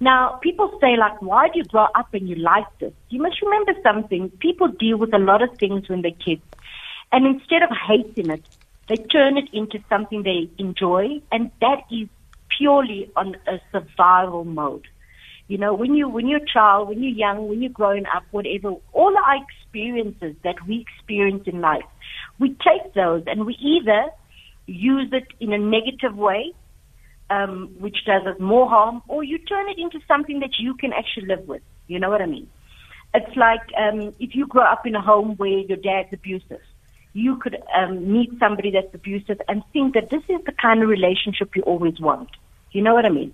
Now, 0.00 0.38
people 0.42 0.70
say, 0.80 0.96
like, 0.96 1.20
why 1.20 1.48
do 1.48 1.58
you 1.58 1.64
grow 1.64 1.86
up 1.94 2.12
and 2.12 2.28
you 2.28 2.36
like 2.36 2.66
this? 2.80 2.92
You 3.08 3.20
must 3.20 3.42
remember 3.42 3.72
something. 3.82 4.30
People 4.40 4.68
deal 4.68 4.96
with 4.96 5.12
a 5.14 5.18
lot 5.18 5.42
of 5.42 5.50
things 5.58 5.88
when 5.88 6.02
they're 6.02 6.12
kids. 6.12 6.42
And 7.10 7.26
instead 7.26 7.62
of 7.62 7.70
hating 7.88 8.30
it, 8.30 8.42
they 8.88 8.96
turn 8.96 9.38
it 9.38 9.48
into 9.52 9.78
something 9.88 10.22
they 10.22 10.50
enjoy. 10.58 11.20
And 11.32 11.50
that 11.60 11.82
is 11.90 12.08
purely 12.56 13.10
on 13.16 13.36
a 13.46 13.58
survival 13.72 14.44
mode. 14.44 14.86
You 15.46 15.58
know, 15.58 15.74
when 15.74 15.94
you 15.94 16.08
when 16.08 16.26
you're 16.26 16.42
a 16.42 16.52
child, 16.52 16.88
when 16.88 17.02
you're 17.02 17.12
young, 17.12 17.48
when 17.48 17.60
you're 17.60 17.70
growing 17.70 18.06
up, 18.06 18.24
whatever, 18.30 18.74
all 18.92 19.14
our 19.16 19.36
experiences 19.36 20.36
that 20.42 20.56
we 20.66 20.86
experience 20.88 21.42
in 21.46 21.60
life, 21.60 21.84
we 22.38 22.50
take 22.50 22.94
those 22.94 23.24
and 23.26 23.46
we 23.46 23.54
either 23.54 24.06
use 24.66 25.08
it 25.12 25.26
in 25.40 25.52
a 25.52 25.58
negative 25.58 26.16
way, 26.16 26.52
um, 27.30 27.74
which 27.78 28.04
does 28.04 28.26
us 28.26 28.38
more 28.40 28.68
harm, 28.68 29.02
or 29.08 29.22
you 29.22 29.38
turn 29.38 29.68
it 29.68 29.78
into 29.78 30.00
something 30.06 30.40
that 30.40 30.58
you 30.58 30.74
can 30.74 30.92
actually 30.92 31.26
live 31.26 31.46
with. 31.46 31.62
You 31.86 31.98
know 31.98 32.10
what 32.10 32.22
I 32.22 32.26
mean? 32.26 32.48
It's 33.12 33.36
like 33.36 33.62
um, 33.78 34.14
if 34.18 34.34
you 34.34 34.46
grow 34.46 34.64
up 34.64 34.86
in 34.86 34.94
a 34.94 35.00
home 35.00 35.36
where 35.36 35.58
your 35.58 35.76
dad's 35.76 36.12
abusive 36.12 36.60
you 37.14 37.36
could 37.36 37.56
um, 37.74 38.12
meet 38.12 38.30
somebody 38.40 38.72
that's 38.72 38.92
abusive 38.92 39.40
and 39.48 39.62
think 39.72 39.94
that 39.94 40.10
this 40.10 40.22
is 40.28 40.44
the 40.44 40.52
kind 40.52 40.82
of 40.82 40.88
relationship 40.88 41.54
you 41.56 41.62
always 41.62 41.98
want. 42.00 42.28
You 42.72 42.82
know 42.82 42.92
what 42.92 43.06
I 43.06 43.08
mean? 43.08 43.32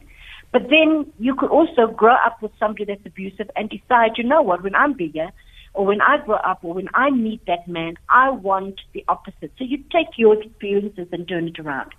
But 0.53 0.69
then 0.69 1.11
you 1.19 1.35
could 1.35 1.51
also 1.51 1.87
grow 1.87 2.15
up 2.15 2.43
with 2.43 2.53
somebody 2.59 2.85
that's 2.85 3.05
abusive 3.07 3.51
and 3.57 3.71
decide, 3.71 4.19
you 4.19 4.25
know 4.25 4.43
what, 4.43 4.63
when 4.63 4.75
I'm 4.75 4.93
bigger, 4.93 5.31
or 5.73 5.87
when 5.87 6.01
I 6.01 6.19
grow 6.25 6.37
up, 6.37 6.61
or 6.63 6.75
when 6.75 6.89
I 6.95 7.11
meet 7.11 7.47
that 7.47 7.69
man, 7.69 7.95
I 8.09 8.31
want 8.31 8.81
the 8.93 9.05
opposite. 9.09 9.53
So 9.59 9.65
you 9.65 9.79
take 9.93 10.09
your 10.17 10.41
experiences 10.41 11.09
and 11.13 11.29
turn 11.29 11.49
it 11.49 11.59
around. 11.59 11.93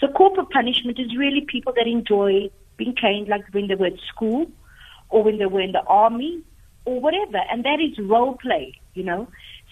So 0.00 0.08
corporal 0.08 0.46
punishment 0.52 0.98
is 0.98 1.16
really 1.16 1.42
people 1.42 1.72
that 1.76 1.86
enjoy 1.86 2.50
being 2.76 2.94
caned, 2.94 3.28
like 3.28 3.44
when 3.52 3.68
they 3.68 3.76
were 3.76 3.86
at 3.86 4.00
school, 4.08 4.50
or 5.10 5.22
when 5.22 5.38
they 5.38 5.46
were 5.46 5.60
in 5.60 5.72
the 5.72 5.82
army, 5.82 6.42
or 6.84 7.00
whatever. 7.00 7.38
And 7.50 7.64
that 7.64 7.78
is 7.80 7.96
role 8.04 8.36
play, 8.36 8.74
you 8.94 9.04
know. 9.04 9.28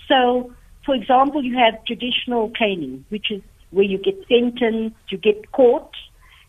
So 0.06 0.52
for 0.84 0.94
example, 0.94 1.42
you 1.42 1.56
have 1.58 1.84
traditional 1.84 2.50
caning, 2.50 3.04
which 3.08 3.30
is 3.30 3.40
where 3.70 3.84
you 3.84 3.98
get 3.98 4.16
sentenced, 4.28 4.96
you 5.08 5.18
get 5.18 5.52
caught, 5.52 5.92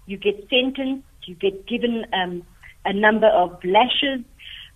you 0.06 0.18
get 0.18 0.48
sentenced, 0.50 1.06
you 1.26 1.36
get 1.36 1.66
given 1.68 2.06
um, 2.14 2.44
a 2.86 2.94
number 2.94 3.28
of 3.28 3.64
lashes, 3.64 4.26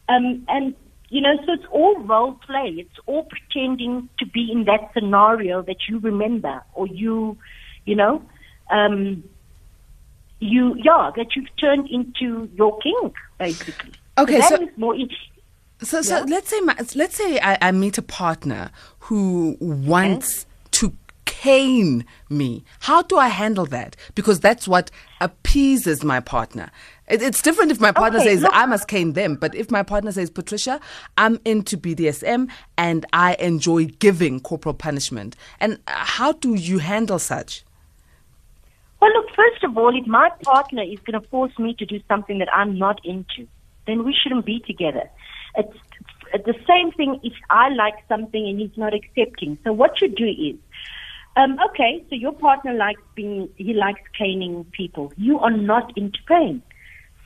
um, 0.09 0.45
and 0.47 0.75
you 1.09 1.21
know, 1.21 1.35
so 1.45 1.53
it's 1.53 1.65
all 1.71 1.97
role 1.99 2.33
play. 2.45 2.75
It's 2.77 2.99
all 3.05 3.23
pretending 3.23 4.09
to 4.19 4.25
be 4.25 4.51
in 4.51 4.65
that 4.65 4.91
scenario 4.93 5.61
that 5.61 5.87
you 5.87 5.99
remember, 5.99 6.61
or 6.73 6.87
you, 6.87 7.37
you 7.85 7.95
know, 7.95 8.21
um, 8.69 9.23
you 10.39 10.75
yeah, 10.75 11.11
that 11.15 11.35
you've 11.35 11.55
turned 11.57 11.89
into 11.89 12.49
your 12.55 12.77
kink, 12.79 13.15
basically. 13.39 13.93
Okay, 14.17 14.41
so, 14.41 14.57
so 14.57 14.67
more. 14.75 14.95
So, 15.81 16.01
so 16.01 16.17
yeah. 16.17 16.25
let's 16.27 16.49
say 16.49 16.59
my, 16.61 16.75
let's 16.95 17.15
say 17.15 17.39
I, 17.39 17.57
I, 17.61 17.71
meet 17.71 17.97
a 17.97 18.01
partner 18.01 18.71
who 18.99 19.55
wants 19.59 20.41
okay. 20.41 20.69
to 20.71 20.93
cane 21.25 22.03
me. 22.29 22.63
How 22.81 23.03
do 23.03 23.17
I 23.17 23.27
handle 23.27 23.65
that? 23.67 23.95
Because 24.15 24.39
that's 24.39 24.67
what 24.67 24.89
appeases 25.21 26.03
my 26.03 26.19
partner. 26.19 26.71
It, 27.07 27.21
it's 27.21 27.41
different 27.41 27.71
if 27.71 27.79
my 27.79 27.91
partner 27.91 28.19
okay, 28.19 28.35
says 28.35 28.41
look. 28.43 28.51
I 28.53 28.65
must 28.65 28.87
cane 28.87 29.13
them, 29.13 29.35
but 29.35 29.55
if 29.55 29.71
my 29.71 29.83
partner 29.83 30.11
says 30.11 30.29
Patricia, 30.29 30.79
I'm 31.17 31.39
into 31.45 31.77
BDSM 31.77 32.49
and 32.77 33.05
I 33.13 33.35
enjoy 33.35 33.85
giving 33.85 34.39
corporal 34.39 34.75
punishment. 34.75 35.35
And 35.59 35.79
how 35.87 36.33
do 36.33 36.55
you 36.55 36.79
handle 36.79 37.19
such? 37.19 37.63
Well, 38.99 39.11
look, 39.13 39.27
first 39.35 39.63
of 39.63 39.77
all, 39.77 39.95
if 39.97 40.07
my 40.07 40.29
partner 40.43 40.81
is 40.83 40.99
going 40.99 41.21
to 41.21 41.27
force 41.29 41.57
me 41.59 41.75
to 41.75 41.85
do 41.85 41.99
something 42.07 42.39
that 42.39 42.49
I'm 42.53 42.77
not 42.77 42.99
into, 43.05 43.47
then 43.85 44.03
we 44.03 44.13
shouldn't 44.13 44.45
be 44.45 44.59
together. 44.59 45.09
It's, 45.55 45.77
the 46.33 46.55
same 46.67 46.91
thing 46.91 47.19
if 47.23 47.33
I 47.49 47.69
like 47.69 47.95
something 48.09 48.47
and 48.47 48.59
he's 48.59 48.77
not 48.77 48.93
accepting. 48.93 49.57
So 49.63 49.71
what 49.71 50.01
you 50.01 50.09
do 50.09 50.25
is, 50.25 50.55
um, 51.37 51.57
okay, 51.69 52.03
so 52.09 52.15
your 52.15 52.33
partner 52.33 52.73
likes 52.73 53.01
being, 53.15 53.49
he 53.55 53.73
likes 53.73 54.01
caning 54.17 54.65
people. 54.71 55.13
You 55.15 55.39
are 55.39 55.51
not 55.51 55.97
into 55.97 56.19
pain. 56.27 56.61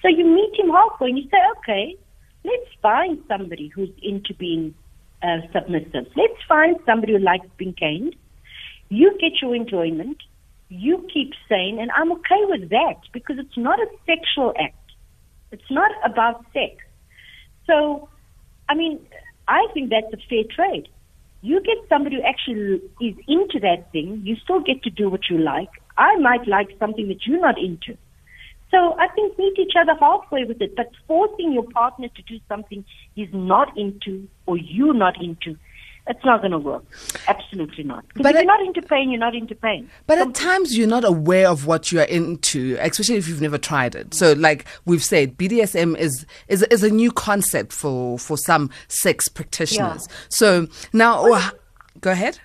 So 0.02 0.08
you 0.08 0.26
meet 0.26 0.60
him 0.60 0.70
halfway 0.70 1.10
and 1.10 1.18
you 1.18 1.26
say, 1.30 1.38
okay, 1.60 1.96
let's 2.44 2.72
find 2.82 3.20
somebody 3.28 3.68
who's 3.68 3.90
into 4.02 4.34
being 4.34 4.74
uh, 5.22 5.38
submissive. 5.54 6.08
Let's 6.16 6.42
find 6.48 6.78
somebody 6.86 7.14
who 7.14 7.20
likes 7.20 7.48
being 7.58 7.74
caned. 7.74 8.16
You 8.90 9.18
get 9.20 9.42
your 9.42 9.56
enjoyment. 9.56 10.18
You 10.70 11.06
keep 11.14 11.34
sane, 11.50 11.80
and 11.80 11.92
I'm 11.92 12.14
okay 12.14 12.44
with 12.44 12.70
that 12.70 12.96
because 13.12 13.36
it's 13.38 13.58
not 13.58 13.78
a 13.80 13.88
sexual 14.06 14.54
act. 14.58 14.76
It's 15.52 15.70
not 15.70 15.92
about 16.06 16.46
sex. 16.54 16.78
So 17.68 18.08
I 18.72 18.74
mean, 18.74 19.00
I 19.50 19.68
think 19.74 19.90
that's 19.90 20.14
a 20.14 20.18
fair 20.30 20.44
trade. 20.56 20.88
You 21.42 21.62
get 21.62 21.76
somebody 21.90 22.16
who 22.16 22.22
actually 22.22 22.82
is 23.02 23.16
into 23.28 23.60
that 23.60 23.92
thing, 23.92 24.22
you 24.24 24.38
still 24.42 24.62
get 24.62 24.82
to 24.84 24.90
do 24.90 25.10
what 25.10 25.30
you 25.30 25.40
like. 25.40 25.70
I 25.98 26.16
might 26.18 26.48
like 26.48 26.70
something 26.80 27.10
that 27.10 27.26
you're 27.26 27.42
not 27.42 27.58
into. 27.60 27.98
So 28.72 28.96
I 28.98 29.08
think 29.10 29.38
meet 29.38 29.60
each 29.60 29.74
other 29.80 29.94
halfway 30.00 30.46
with 30.46 30.62
it, 30.62 30.76
but 30.76 30.90
forcing 31.08 31.52
your 31.52 31.64
partner 31.64 32.08
to 32.08 32.22
do 32.24 32.40
something 32.48 32.86
he's 33.16 33.30
not 33.34 33.78
into 33.78 34.28
or 34.46 34.58
you're 34.58 34.94
not 34.94 35.22
into 35.22 35.58
it's 36.08 36.26
not 36.26 36.42
going 36.42 36.52
to 36.52 36.58
work. 36.58 36.84
Absolutely 37.28 37.84
not. 37.84 38.04
But 38.16 38.28
if 38.28 38.34
you're 38.34 38.46
not 38.46 38.62
into 38.62 38.82
pain, 38.82 39.12
you're 39.12 39.20
not 39.20 39.36
into 39.36 39.56
pain. 39.56 39.90
But 40.08 40.18
at 40.18 40.34
times 40.34 40.76
you're 40.76 40.88
not 40.88 41.04
aware 41.04 41.48
of 41.48 41.68
what 41.68 41.92
you 41.92 42.00
are 42.00 42.06
into, 42.06 42.76
especially 42.80 43.18
if 43.18 43.28
you've 43.28 43.42
never 43.42 43.58
tried 43.58 43.96
it. 43.96 44.14
So, 44.14 44.34
like 44.34 44.66
we've 44.86 45.04
said, 45.04 45.38
BDSM 45.38 45.98
is 45.98 46.26
is, 46.48 46.64
is 46.64 46.84
a 46.84 46.90
new 46.90 47.12
concept 47.12 47.72
for 47.72 48.18
for 48.18 48.38
some 48.38 48.72
sex 48.88 49.28
practitioners. 49.28 50.08
Yeah. 50.10 50.16
So 50.30 50.68
now, 50.92 51.18
oh, 51.20 51.52
go 52.02 52.12
ahead. 52.12 52.40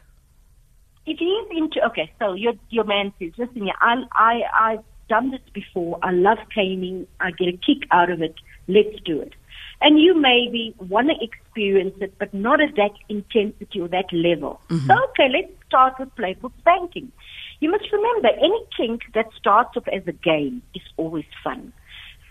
If 1.07 1.19
he's 1.19 1.59
into 1.59 1.85
okay, 1.87 2.13
so 2.19 2.35
your 2.35 2.53
your 2.69 2.85
man 2.85 3.13
says, 3.19 3.33
listen, 3.39 3.67
yeah, 3.67 3.73
I 3.81 4.03
I 4.13 4.43
I've 4.55 4.85
done 5.09 5.31
this 5.31 5.41
before. 5.53 5.99
I 6.03 6.11
love 6.13 6.39
caning. 6.55 7.07
I 7.21 7.31
get 7.31 7.49
a 7.49 7.53
kick 7.53 7.89
out 7.91 8.11
of 8.11 8.23
it. 8.23 8.35
Let's 8.69 9.01
do 9.05 9.21
it. 9.21 9.35
And 9.81 10.01
you 10.01 10.15
maybe 10.15 10.75
want 10.79 11.09
to 11.09 11.25
experience 11.25 11.95
it, 12.01 12.15
but 12.19 12.33
not 12.33 12.61
at 12.61 12.77
that 12.77 12.93
intensity 13.09 13.81
or 13.81 13.89
that 13.89 14.11
level. 14.13 14.61
Mm-hmm. 14.69 14.87
So, 14.87 14.95
okay, 15.11 15.29
let's 15.31 15.53
start 15.67 15.95
with 15.99 16.15
playful 16.17 16.53
spanking. 16.61 17.13
You 17.61 17.71
must 17.71 17.85
remember, 17.93 18.29
any 18.29 18.65
kink 18.77 19.03
that 19.15 19.27
starts 19.39 19.77
off 19.77 19.87
as 19.89 20.03
a 20.07 20.13
game 20.13 20.63
is 20.75 20.83
always 20.97 21.27
fun. 21.45 21.73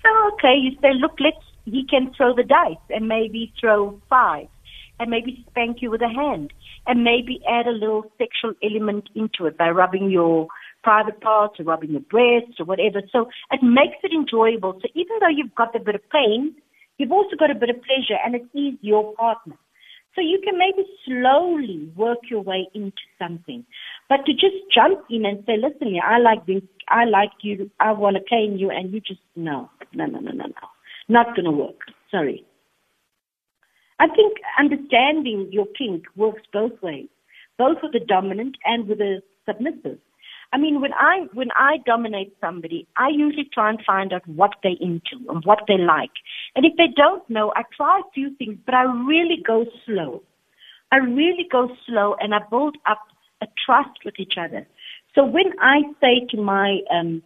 So, 0.03 0.09
okay, 0.33 0.55
you 0.55 0.71
say, 0.81 0.93
look, 0.93 1.19
let's, 1.19 1.37
he 1.65 1.85
can 1.85 2.13
throw 2.15 2.35
the 2.35 2.43
dice 2.43 2.77
and 2.89 3.07
maybe 3.07 3.53
throw 3.59 3.99
five 4.09 4.47
and 4.99 5.09
maybe 5.09 5.45
spank 5.49 5.81
you 5.81 5.91
with 5.91 6.01
a 6.01 6.09
hand 6.09 6.53
and 6.87 7.03
maybe 7.03 7.41
add 7.49 7.67
a 7.67 7.71
little 7.71 8.11
sexual 8.17 8.53
element 8.63 9.09
into 9.15 9.45
it 9.45 9.57
by 9.57 9.69
rubbing 9.69 10.09
your 10.09 10.47
private 10.85 11.19
parts 11.21 11.59
or 11.59 11.63
rubbing 11.63 11.91
your 11.91 12.07
breasts 12.15 12.59
or 12.59 12.65
whatever. 12.65 13.01
So 13.11 13.19
it 13.51 13.61
makes 13.63 13.99
it 14.03 14.13
enjoyable. 14.13 14.73
So 14.81 14.87
even 14.93 15.15
though 15.19 15.33
you've 15.37 15.55
got 15.55 15.75
a 15.75 15.79
bit 15.87 15.95
of 15.95 16.09
pain, 16.09 16.55
You've 16.97 17.11
also 17.11 17.35
got 17.35 17.51
a 17.51 17.55
bit 17.55 17.69
of 17.69 17.77
pleasure 17.83 18.17
and 18.23 18.35
it 18.35 18.45
is 18.53 18.75
your 18.81 19.13
partner. 19.15 19.55
So 20.15 20.21
you 20.21 20.39
can 20.41 20.57
maybe 20.57 20.87
slowly 21.05 21.91
work 21.95 22.19
your 22.29 22.41
way 22.41 22.69
into 22.73 23.03
something. 23.19 23.65
But 24.07 24.25
to 24.25 24.33
just 24.33 24.55
jump 24.73 25.01
in 25.09 25.25
and 25.25 25.43
say, 25.45 25.57
listen, 25.57 25.99
I 26.01 26.19
like 26.19 26.45
this, 26.45 26.61
I 26.87 27.03
like 27.03 27.31
you, 27.41 27.69
I 27.81 27.91
want 27.91 28.15
to 28.15 28.23
cane 28.23 28.57
you, 28.57 28.71
and 28.71 28.93
you 28.93 29.01
just, 29.01 29.19
no, 29.35 29.69
no, 29.93 30.05
no, 30.05 30.19
no, 30.19 30.31
no, 30.31 30.45
no. 30.45 30.67
Not 31.09 31.35
going 31.35 31.43
to 31.43 31.51
work. 31.51 31.81
Sorry. 32.11 32.45
I 33.99 34.07
think 34.07 34.37
understanding 34.57 35.49
your 35.51 35.65
kink 35.77 36.05
works 36.15 36.43
both 36.53 36.81
ways, 36.81 37.09
both 37.57 37.77
with 37.83 37.91
the 37.91 37.99
dominant 37.99 38.55
and 38.63 38.87
with 38.87 38.99
the 38.99 39.21
submissive. 39.45 39.99
I 40.55 40.57
mean, 40.57 40.79
when 40.79 40.93
I 40.93 41.27
when 41.33 41.49
I 41.53 41.79
dominate 41.85 42.33
somebody, 42.39 42.87
I 42.95 43.09
usually 43.09 43.49
try 43.53 43.69
and 43.69 43.79
find 43.85 44.13
out 44.13 44.25
what 44.25 44.51
they're 44.63 44.79
into 44.79 45.17
and 45.27 45.43
what 45.43 45.59
they 45.67 45.77
like. 45.77 46.15
And 46.55 46.65
if 46.65 46.77
they 46.77 46.87
don't 46.95 47.29
know, 47.29 47.51
I 47.57 47.63
try 47.75 47.99
a 47.99 48.09
few 48.13 48.33
things, 48.37 48.57
but 48.65 48.73
I 48.73 48.83
really 48.83 49.43
go 49.45 49.65
slow. 49.85 50.23
I 50.93 50.97
really 50.97 51.45
go 51.51 51.67
slow, 51.85 52.15
and 52.21 52.33
I 52.33 52.39
build 52.49 52.77
up 52.85 53.01
a 53.41 53.47
trust 53.65 54.05
with 54.05 54.13
each 54.17 54.35
other. 54.37 54.65
So 55.13 55.25
when 55.25 55.51
I 55.59 55.81
say 55.99 56.25
to 56.29 56.41
my 56.41 56.79
um, 56.89 57.21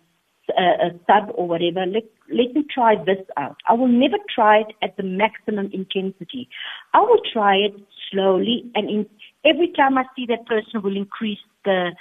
uh, 0.57 0.89
sub 1.05 1.29
or 1.35 1.47
whatever, 1.47 1.85
let 1.85 2.05
let 2.29 2.55
me 2.55 2.65
try 2.73 2.95
this 2.95 3.23
out. 3.37 3.57
I 3.67 3.73
will 3.73 3.93
never 4.05 4.17
try 4.33 4.61
it 4.61 4.73
at 4.81 4.97
the 4.97 5.03
maximum 5.03 5.69
intensity. 5.71 6.49
I 6.95 7.01
will 7.01 7.21
try 7.31 7.57
it 7.57 7.75
slowly, 8.09 8.71
and 8.73 8.89
in, 8.89 9.05
every 9.45 9.71
time 9.77 9.99
I 9.99 10.05
see 10.15 10.25
that 10.29 10.47
person 10.47 10.81
will 10.81 10.97
increase 10.97 11.45
the 11.63 11.91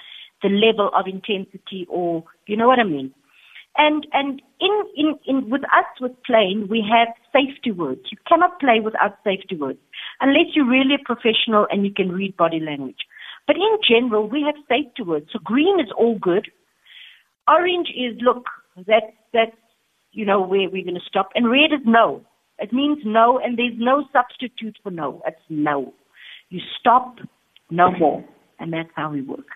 the 0.43 0.49
level 0.49 0.91
of 0.95 1.07
intensity 1.07 1.87
or, 1.89 2.25
you 2.47 2.57
know 2.57 2.67
what 2.67 2.79
I 2.79 2.85
mean? 2.85 3.13
And 3.77 4.07
and 4.13 4.43
in, 4.61 4.85
in, 4.97 5.15
in 5.25 5.51
with 5.51 5.63
us 5.65 5.87
with 6.01 6.13
playing, 6.27 6.67
we 6.69 6.85
have 6.91 7.15
safety 7.33 7.71
words. 7.71 8.01
You 8.11 8.19
cannot 8.27 8.59
play 8.59 8.81
without 8.83 9.19
safety 9.23 9.57
words 9.57 9.79
unless 10.21 10.55
you're 10.55 10.69
really 10.69 10.95
a 10.95 11.05
professional 11.05 11.67
and 11.71 11.85
you 11.85 11.93
can 11.95 12.11
read 12.11 12.37
body 12.37 12.59
language. 12.59 13.07
But 13.47 13.57
in 13.57 13.79
general, 13.89 14.29
we 14.29 14.43
have 14.43 14.57
safety 14.69 15.05
words. 15.05 15.29
So 15.33 15.39
green 15.39 15.79
is 15.79 15.93
all 15.97 16.19
good. 16.19 16.51
Orange 17.49 17.89
is 17.91 18.21
look, 18.21 18.47
that's 18.77 19.15
that's 19.33 19.57
you 20.13 20.27
know 20.27 20.41
where 20.41 20.69
we're 20.69 20.85
going 20.85 20.95
to 20.95 21.09
stop. 21.09 21.31
And 21.37 21.51
red 21.51 21.73
is 21.73 21.87
no. 21.87 22.25
It 22.59 22.73
means 22.73 22.99
no, 23.05 23.39
and 23.39 23.57
there's 23.57 23.79
no 23.79 24.05
substitute 24.13 24.77
for 24.83 24.91
no. 24.91 25.23
It's 25.25 25.39
no. 25.49 25.95
You 26.51 26.61
stop, 26.81 27.19
no 27.71 27.93
more, 27.93 28.25
and 28.59 28.73
that's 28.73 28.91
how 28.97 29.13
we 29.13 29.23
work. 29.23 29.47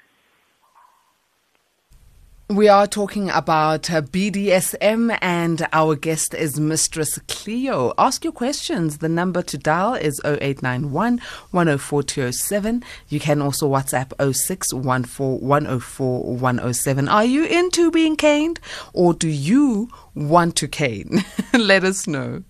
We 2.54 2.68
are 2.68 2.86
talking 2.86 3.30
about 3.30 3.90
uh, 3.90 4.02
BDSM, 4.02 5.16
and 5.22 5.66
our 5.72 5.96
guest 5.96 6.34
is 6.34 6.60
Mistress 6.60 7.18
Cleo. 7.26 7.94
Ask 7.96 8.24
your 8.24 8.32
questions. 8.34 8.98
The 8.98 9.08
number 9.08 9.40
to 9.40 9.56
dial 9.56 9.94
is 9.94 10.20
0891 10.22 11.18
104207. 11.52 12.84
You 13.08 13.20
can 13.20 13.40
also 13.40 13.70
WhatsApp 13.70 14.12
0614 14.34 15.48
104 15.48 16.36
107. 16.36 17.08
Are 17.08 17.24
you 17.24 17.46
into 17.46 17.90
being 17.90 18.16
caned, 18.16 18.60
or 18.92 19.14
do 19.14 19.28
you 19.28 19.88
want 20.14 20.54
to 20.56 20.68
cane? 20.68 21.24
Let 21.54 21.84
us 21.84 22.06
know. 22.06 22.42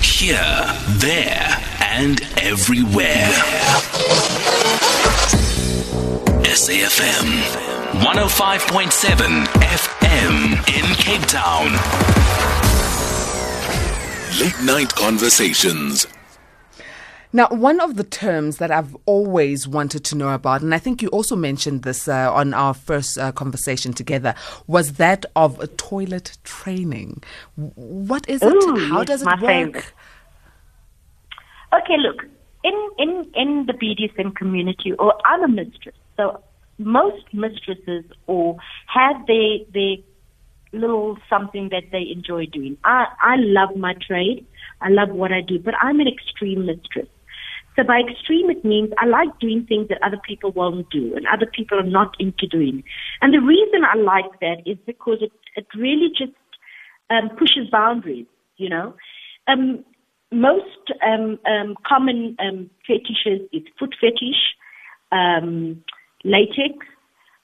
Here, 0.00 0.72
there, 1.00 1.58
and 1.80 2.22
everywhere. 2.36 4.45
SAFM 6.56 7.26
105.7 8.00 9.44
FM 9.44 10.56
in 10.74 10.94
Cape 10.96 11.20
Town. 11.28 11.66
Late 14.40 14.58
night 14.64 14.88
conversations. 14.94 16.06
Now, 17.34 17.48
one 17.50 17.78
of 17.78 17.96
the 17.96 18.04
terms 18.04 18.56
that 18.56 18.70
I've 18.70 18.96
always 19.04 19.68
wanted 19.68 20.02
to 20.06 20.16
know 20.16 20.30
about, 20.30 20.62
and 20.62 20.74
I 20.74 20.78
think 20.78 21.02
you 21.02 21.08
also 21.08 21.36
mentioned 21.36 21.82
this 21.82 22.08
uh, 22.08 22.32
on 22.32 22.54
our 22.54 22.72
first 22.72 23.18
uh, 23.18 23.32
conversation 23.32 23.92
together, 23.92 24.34
was 24.66 24.94
that 24.94 25.26
of 25.36 25.76
toilet 25.76 26.38
training. 26.44 27.22
What 27.56 28.26
is 28.30 28.42
it? 28.42 28.50
Ooh, 28.50 28.88
How 28.88 29.04
does 29.04 29.20
it 29.20 29.26
work? 29.26 29.40
favorite. 29.40 29.92
Okay, 31.74 31.98
look, 31.98 32.22
in, 32.64 32.90
in, 32.98 33.30
in 33.34 33.66
the 33.66 33.74
BDSM 33.74 34.34
community, 34.34 34.94
or 34.94 35.12
I'm 35.26 35.42
a 35.42 35.48
mistress, 35.48 35.94
so 36.16 36.42
most 36.78 37.24
mistresses 37.32 38.04
or 38.26 38.56
have 38.86 39.26
their, 39.26 39.58
their 39.72 39.96
little 40.72 41.16
something 41.28 41.68
that 41.70 41.84
they 41.92 42.04
enjoy 42.12 42.46
doing. 42.46 42.76
I, 42.84 43.06
I 43.20 43.36
love 43.38 43.76
my 43.76 43.94
trade. 43.94 44.46
I 44.80 44.88
love 44.90 45.08
what 45.10 45.32
I 45.32 45.40
do, 45.40 45.58
but 45.58 45.74
I'm 45.80 46.00
an 46.00 46.08
extreme 46.08 46.66
mistress. 46.66 47.08
So 47.76 47.84
by 47.84 48.00
extreme, 48.00 48.50
it 48.50 48.64
means 48.64 48.90
I 48.98 49.06
like 49.06 49.38
doing 49.38 49.66
things 49.68 49.88
that 49.88 50.02
other 50.02 50.20
people 50.26 50.50
won't 50.52 50.88
do 50.90 51.14
and 51.14 51.26
other 51.26 51.46
people 51.46 51.78
are 51.78 51.82
not 51.82 52.14
into 52.18 52.46
doing. 52.46 52.82
And 53.20 53.34
the 53.34 53.40
reason 53.40 53.82
I 53.84 53.98
like 53.98 54.40
that 54.40 54.62
is 54.64 54.78
because 54.86 55.18
it, 55.20 55.32
it 55.56 55.66
really 55.76 56.08
just 56.08 56.32
um, 57.10 57.30
pushes 57.38 57.68
boundaries, 57.70 58.26
you 58.56 58.70
know. 58.70 58.94
Um, 59.46 59.84
most 60.32 60.90
um, 61.06 61.38
um, 61.46 61.76
common 61.86 62.36
um, 62.40 62.70
fetishes 62.86 63.46
is 63.52 63.62
foot 63.78 63.94
fetish, 64.00 64.56
um, 65.12 65.84
latex, 66.26 66.74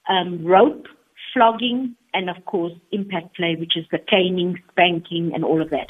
um, 0.08 0.44
rope, 0.44 0.86
flogging, 1.32 1.96
and 2.12 2.28
of 2.28 2.44
course 2.44 2.72
impact 2.90 3.36
play, 3.36 3.56
which 3.58 3.76
is 3.76 3.86
the 3.90 3.98
caning, 3.98 4.60
spanking, 4.70 5.32
and 5.34 5.44
all 5.44 5.62
of 5.62 5.70
that. 5.70 5.88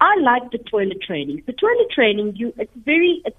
I 0.00 0.16
like 0.20 0.50
the 0.50 0.58
toilet 0.58 1.00
training. 1.06 1.42
The 1.46 1.52
toilet 1.52 1.90
training, 1.94 2.34
you 2.36 2.52
it's 2.58 2.72
very 2.84 3.22
it's, 3.24 3.36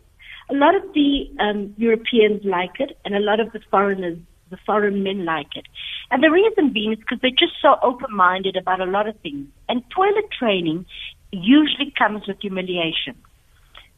a 0.50 0.56
lot 0.56 0.76
of 0.76 0.84
the 0.94 1.30
um, 1.40 1.74
Europeans 1.78 2.42
like 2.44 2.80
it, 2.80 2.98
and 3.06 3.16
a 3.16 3.20
lot 3.20 3.39
of 3.39 3.52
the 3.54 3.60
foreigners, 3.72 4.18
the 4.50 4.58
foreign 4.66 5.04
men 5.04 5.26
like 5.26 5.56
it. 5.56 5.66
And 6.12 6.24
the 6.24 6.32
reason 6.32 6.74
being 6.74 6.94
is 6.94 7.00
because 7.00 7.20
they're 7.22 7.32
just 7.32 7.54
so 7.62 7.76
open-minded 7.82 8.56
about 8.56 8.82
a 8.82 8.86
lot 8.86 9.08
of 9.08 9.20
things. 9.22 9.48
And 9.70 9.84
toilet 9.89 10.30
training 10.38 10.86
usually 11.32 11.94
comes 11.98 12.28
with 12.28 12.38
humiliation. 12.42 13.16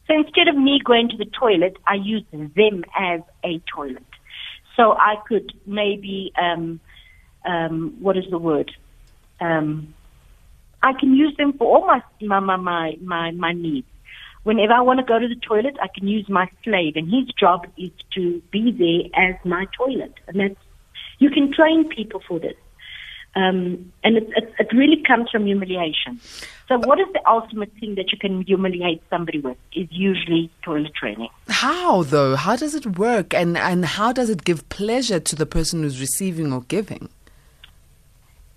So 0.06 0.14
instead 0.14 0.48
of 0.48 0.56
me 0.56 0.80
going 0.84 1.08
to 1.10 1.16
the 1.16 1.26
toilet, 1.26 1.76
I 1.86 1.94
use 1.94 2.24
them 2.32 2.84
as 2.96 3.20
a 3.44 3.60
toilet. 3.74 4.06
So 4.76 4.92
I 4.92 5.16
could 5.26 5.52
maybe, 5.66 6.32
um, 6.40 6.80
um, 7.44 7.96
what 8.00 8.16
is 8.16 8.24
the 8.30 8.38
word? 8.38 8.70
Um, 9.40 9.94
I 10.82 10.92
can 10.92 11.14
use 11.14 11.36
them 11.36 11.52
for 11.54 11.66
all 11.66 11.86
my 11.86 12.02
my 12.20 12.56
my 12.56 12.96
my 13.00 13.30
my, 13.32 13.52
needs. 13.52 13.86
Whenever 14.44 14.74
I 14.74 14.82
want 14.82 15.00
to 15.00 15.04
go 15.04 15.18
to 15.18 15.26
the 15.26 15.34
toilet, 15.34 15.76
I 15.82 15.88
can 15.88 16.06
use 16.06 16.28
my 16.28 16.48
slave, 16.62 16.94
and 16.96 17.10
his 17.12 17.26
job 17.34 17.66
is 17.76 17.90
to 18.14 18.40
be 18.52 18.70
there 18.70 19.28
as 19.28 19.34
my 19.44 19.66
toilet. 19.76 20.14
And 20.28 20.40
that's 20.40 20.60
you 21.18 21.30
can 21.30 21.52
train 21.52 21.88
people 21.88 22.22
for 22.28 22.38
this, 22.38 22.56
um, 23.34 23.92
and 24.04 24.18
it, 24.18 24.28
it, 24.36 24.54
it 24.58 24.68
really 24.72 25.02
comes 25.02 25.30
from 25.30 25.46
humiliation. 25.46 26.20
So, 26.68 26.78
what 26.78 26.98
is 26.98 27.06
the 27.12 27.20
ultimate 27.28 27.72
thing 27.78 27.94
that 27.94 28.10
you 28.10 28.18
can 28.18 28.42
humiliate 28.42 29.02
somebody 29.08 29.38
with? 29.38 29.56
Is 29.74 29.88
usually 29.90 30.50
toilet 30.62 30.94
training. 30.94 31.28
How 31.48 32.02
though? 32.02 32.36
How 32.36 32.56
does 32.56 32.74
it 32.74 32.98
work, 32.98 33.34
and 33.34 33.56
and 33.56 33.84
how 33.84 34.12
does 34.12 34.30
it 34.30 34.44
give 34.44 34.68
pleasure 34.68 35.20
to 35.20 35.36
the 35.36 35.46
person 35.46 35.82
who's 35.82 36.00
receiving 36.00 36.52
or 36.52 36.62
giving? 36.62 37.08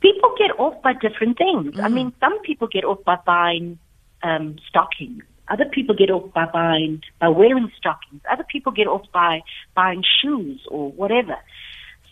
people 0.02 0.34
get 0.38 0.52
off 0.60 0.82
by 0.82 0.93
different 0.93 1.38
things. 1.38 1.80
I 1.80 1.89
mean, 1.89 2.13
some 2.19 2.39
people 2.41 2.67
get 2.67 2.84
off 2.84 3.04
by 3.04 3.17
buying 3.26 3.80
um, 4.24 4.58
stockings. 4.67 5.24
Other 5.48 5.65
people 5.65 5.95
get 5.95 6.12
off 6.12 6.32
by 6.34 6.45
buying 6.45 7.02
by 7.19 7.30
wearing 7.30 7.72
stockings. 7.78 8.22
Other 8.32 8.45
people 8.48 8.72
get 8.72 8.88
off 8.88 9.06
by 9.12 9.41
buying 9.76 10.04
shoes 10.22 10.62
or 10.69 10.91
whatever. 10.91 11.38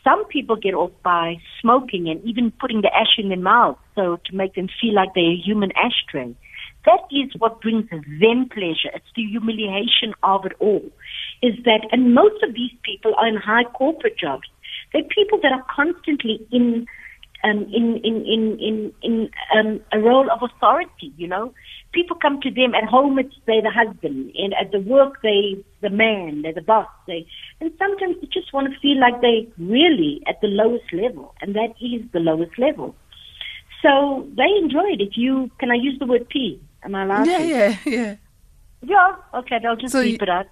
Some 0.07 0.25
people 0.27 0.55
get 0.55 0.73
off 0.73 0.91
by 1.03 1.35
smoking 1.61 2.07
and 2.07 2.23
even 2.23 2.51
putting 2.61 2.81
the 2.81 2.95
ash 2.95 3.17
in 3.17 3.27
their 3.27 3.37
mouth 3.37 3.77
so 3.93 4.17
to 4.25 4.35
make 4.35 4.55
them 4.55 4.69
feel 4.79 4.93
like 4.93 5.09
they're 5.13 5.31
a 5.31 5.43
human 5.43 5.71
ashtray. 5.75 6.33
That 6.85 7.01
is 7.11 7.29
what 7.37 7.59
brings 7.59 7.89
them 7.89 8.47
pleasure. 8.49 8.91
It's 8.95 9.11
the 9.17 9.23
humiliation 9.23 10.13
of 10.23 10.45
it 10.45 10.53
all. 10.59 10.85
Is 11.41 11.55
that, 11.65 11.81
and 11.91 12.15
most 12.15 12.41
of 12.41 12.53
these 12.53 12.71
people 12.83 13.13
are 13.17 13.27
in 13.27 13.35
high 13.35 13.65
corporate 13.65 14.17
jobs. 14.17 14.47
They're 14.93 15.03
people 15.03 15.39
that 15.43 15.51
are 15.51 15.65
constantly 15.75 16.39
in 16.53 16.85
um, 17.43 17.67
in 17.73 17.99
in 18.03 18.25
in 18.25 18.57
in, 18.59 18.93
in 19.03 19.29
um, 19.55 19.81
a 19.91 19.99
role 19.99 20.27
of 20.31 20.39
authority. 20.41 21.11
You 21.17 21.27
know, 21.27 21.53
people 21.97 22.17
come 22.25 22.39
to 22.45 22.51
them 22.59 22.71
at 22.79 22.87
home. 22.95 23.17
It's 23.23 23.35
they're 23.47 23.65
the 23.69 23.71
husband, 23.81 24.19
and 24.43 24.53
at 24.61 24.71
the 24.75 24.81
work 24.95 25.13
they 25.23 25.41
the 25.85 25.89
man, 26.03 26.41
they're 26.43 26.59
the 26.61 26.67
boss. 26.73 26.89
They 27.07 27.19
and 27.59 27.71
sometimes 27.83 28.15
they 28.21 28.27
just 28.39 28.53
want 28.53 28.71
to 28.71 28.79
feel 28.79 28.99
like 29.05 29.17
they 29.21 29.37
really 29.75 30.13
at 30.31 30.39
the 30.41 30.51
lowest 30.61 30.89
level, 31.03 31.33
and 31.41 31.55
that 31.59 31.71
is 31.91 32.01
the 32.13 32.19
lowest 32.29 32.55
level. 32.67 32.95
So 33.83 33.91
they 34.35 34.51
enjoy 34.63 34.87
it. 34.95 35.01
If 35.01 35.13
you 35.17 35.49
can, 35.59 35.71
I 35.71 35.75
use 35.89 35.97
the 35.99 36.05
word 36.13 36.27
pee. 36.29 36.61
Am 36.83 36.95
I 36.95 37.03
allowed 37.03 37.27
Yeah, 37.27 37.37
to? 37.39 37.47
yeah, 37.55 37.77
yeah. 37.97 38.15
Yeah, 38.83 39.11
okay, 39.39 39.57
they'll 39.61 39.75
just 39.75 39.93
So 39.93 40.03
keep 40.03 40.21
it 40.21 40.29
out. 40.29 40.45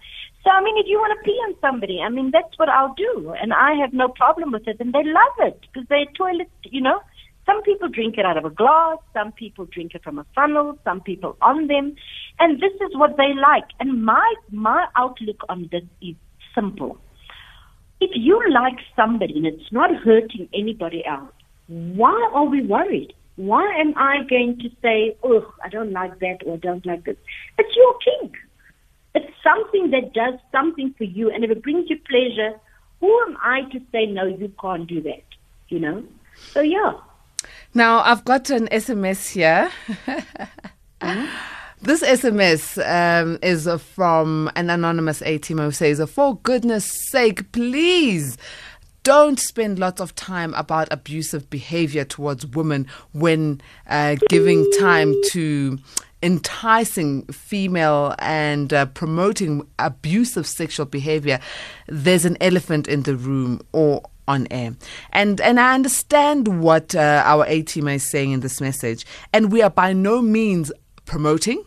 So, 0.43 0.51
I 0.51 0.62
mean, 0.63 0.77
if 0.77 0.86
you 0.88 0.97
want 0.97 1.13
to 1.17 1.23
pee 1.25 1.39
on 1.47 1.55
somebody, 1.62 1.97
I 2.05 2.10
mean, 2.10 2.29
that's 2.31 2.58
what 2.58 2.69
I'll 2.69 2.93
do. 2.95 3.34
And 3.41 3.51
I 3.53 3.73
have 3.81 3.93
no 3.93 4.08
problem 4.10 4.51
with 4.51 4.67
it. 4.67 4.77
And 4.79 4.93
they 4.93 5.03
love 5.03 5.36
it 5.39 5.60
because 5.62 5.88
they're 5.89 6.05
toilet, 6.17 6.49
you 6.65 6.81
know. 6.81 6.99
Some 7.45 7.62
people 7.63 7.89
drink 7.89 8.17
it 8.17 8.25
out 8.25 8.38
of 8.38 8.45
a 8.45 8.49
glass. 8.49 8.97
Some 9.13 9.31
people 9.31 9.65
drink 9.65 9.93
it 9.93 10.03
from 10.03 10.19
a 10.19 10.25
funnel. 10.34 10.77
Some 10.84 11.01
people 11.01 11.38
on 11.41 11.67
them. 11.67 11.95
And 12.39 12.60
this 12.60 12.73
is 12.73 12.95
what 12.95 13.17
they 13.17 13.34
like. 13.34 13.65
And 13.79 14.03
my, 14.03 14.34
my 14.51 14.88
outlook 14.95 15.43
on 15.47 15.69
this 15.71 15.84
is 16.01 16.15
simple. 16.53 16.97
If 18.01 18.12
you 18.13 18.41
like 18.51 18.79
somebody 18.95 19.38
and 19.38 19.45
it's 19.45 19.71
not 19.71 19.89
hurting 19.95 20.49
anybody 20.53 21.05
else, 21.05 21.31
why 21.67 22.29
are 22.34 22.45
we 22.45 22.62
worried? 22.62 23.13
Why 23.38 23.65
am 23.79 23.93
I 23.97 24.23
going 24.29 24.60
to 24.60 24.69
say, 24.81 25.17
oh, 25.23 25.51
I 25.63 25.69
don't 25.69 25.91
like 25.91 26.19
that 26.19 26.38
or 26.45 26.53
I 26.53 26.58
don't 26.58 26.86
like 26.86 27.05
this? 27.05 27.17
It's 27.58 27.75
your 27.75 27.95
kink. 27.99 28.36
It's 29.13 29.31
something 29.43 29.91
that 29.91 30.13
does 30.13 30.39
something 30.51 30.93
for 30.97 31.05
you, 31.05 31.31
and 31.31 31.43
if 31.43 31.51
it 31.51 31.63
brings 31.63 31.89
you 31.89 31.97
pleasure, 31.99 32.60
who 32.99 33.21
am 33.21 33.38
I 33.41 33.62
to 33.71 33.79
say 33.91 34.05
no? 34.05 34.25
You 34.25 34.51
can't 34.62 34.88
do 34.88 35.01
that. 35.03 35.23
You 35.69 35.79
know. 35.79 36.03
So 36.36 36.62
yeah. 36.62 36.93
Now 37.73 37.99
I've 37.99 38.25
got 38.25 38.49
an 38.49 38.67
SMS 38.67 39.31
here. 39.31 39.71
This 41.81 42.01
SMS 42.01 42.79
um, 42.89 43.38
is 43.43 43.69
from 43.93 44.49
an 44.55 44.71
anonymous 44.71 45.19
ATM 45.21 45.60
who 45.65 45.71
says, 45.71 46.01
For 46.10 46.38
goodness 46.38 46.86
sake, 46.86 47.51
please 47.51 48.38
don't 49.03 49.39
spend 49.39 49.77
lots 49.77 50.01
of 50.01 50.15
time 50.15 50.55
about 50.55 50.88
abusive 50.89 51.47
behavior 51.51 52.03
towards 52.03 52.47
women 52.47 52.88
when 53.12 53.62
uh, 53.88 54.15
giving 54.29 54.67
time 54.79 55.13
to 55.27 55.77
enticing 56.23 57.23
female 57.27 58.15
and 58.17 58.73
uh, 58.73 58.88
promoting 58.88 59.67
abusive 59.77 60.47
sexual 60.47 60.88
behavior. 60.88 61.39
There's 61.88 62.25
an 62.25 62.36
elephant 62.41 62.88
in 62.88 63.03
the 63.03 63.15
room, 63.15 63.62
or 63.73 64.01
on 64.27 64.47
air. 64.51 64.75
And 65.11 65.39
and 65.41 65.59
I 65.59 65.73
understand 65.73 66.61
what 66.61 66.95
uh, 66.95 67.21
our 67.25 67.45
A 67.47 67.61
team 67.61 67.88
is 67.88 68.09
saying 68.09 68.31
in 68.31 68.39
this 68.39 68.61
message, 68.61 69.05
and 69.33 69.51
we 69.51 69.61
are 69.61 69.69
by 69.69 69.93
no 69.93 70.21
means 70.21 70.71
promoting 71.05 71.63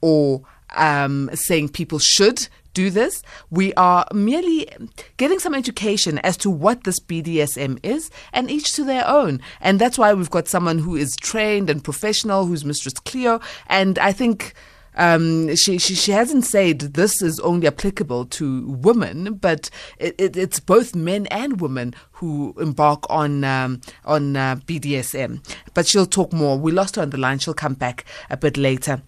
or 0.00 0.42
um, 0.76 1.30
saying 1.34 1.70
people 1.70 1.98
should 1.98 2.48
do 2.74 2.90
this. 2.90 3.22
We 3.50 3.72
are 3.74 4.06
merely 4.12 4.68
getting 5.16 5.38
some 5.38 5.54
education 5.54 6.18
as 6.18 6.36
to 6.38 6.50
what 6.50 6.84
this 6.84 7.00
BDSM 7.00 7.78
is, 7.82 8.10
and 8.32 8.50
each 8.50 8.72
to 8.74 8.84
their 8.84 9.06
own. 9.08 9.40
And 9.60 9.80
that's 9.80 9.96
why 9.96 10.12
we've 10.12 10.30
got 10.30 10.48
someone 10.48 10.78
who 10.78 10.96
is 10.96 11.16
trained 11.16 11.70
and 11.70 11.82
professional, 11.82 12.46
who's 12.46 12.64
Mistress 12.64 12.94
Cleo. 12.94 13.40
And 13.68 13.98
I 13.98 14.12
think. 14.12 14.54
Um, 14.96 15.54
she, 15.56 15.78
she 15.78 15.94
she 15.94 16.12
hasn't 16.12 16.44
said 16.44 16.78
this 16.80 17.20
is 17.22 17.40
only 17.40 17.66
applicable 17.66 18.26
to 18.26 18.66
women, 18.68 19.34
but 19.34 19.70
it, 19.98 20.14
it, 20.18 20.36
it's 20.36 20.60
both 20.60 20.94
men 20.94 21.26
and 21.26 21.60
women 21.60 21.94
who 22.12 22.54
embark 22.58 23.04
on 23.10 23.44
um, 23.44 23.80
on 24.04 24.36
uh, 24.36 24.56
BDSM. 24.56 25.44
But 25.74 25.86
she'll 25.86 26.06
talk 26.06 26.32
more. 26.32 26.58
We 26.58 26.72
lost 26.72 26.96
her 26.96 27.02
on 27.02 27.10
the 27.10 27.18
line. 27.18 27.38
She'll 27.38 27.54
come 27.54 27.74
back 27.74 28.04
a 28.30 28.36
bit 28.36 28.56
later. 28.56 29.02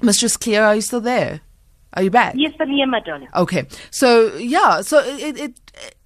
Mistress 0.00 0.36
Cleo, 0.36 0.62
are 0.62 0.74
you 0.74 0.80
still 0.80 1.00
there? 1.00 1.40
Are 1.94 2.02
you 2.02 2.10
back? 2.10 2.34
Yes, 2.36 2.52
I'm 2.58 2.68
here, 2.68 2.86
darling. 3.06 3.28
Okay. 3.34 3.66
So 3.90 4.34
yeah, 4.36 4.80
so 4.80 4.98
it, 4.98 5.38
it 5.38 5.60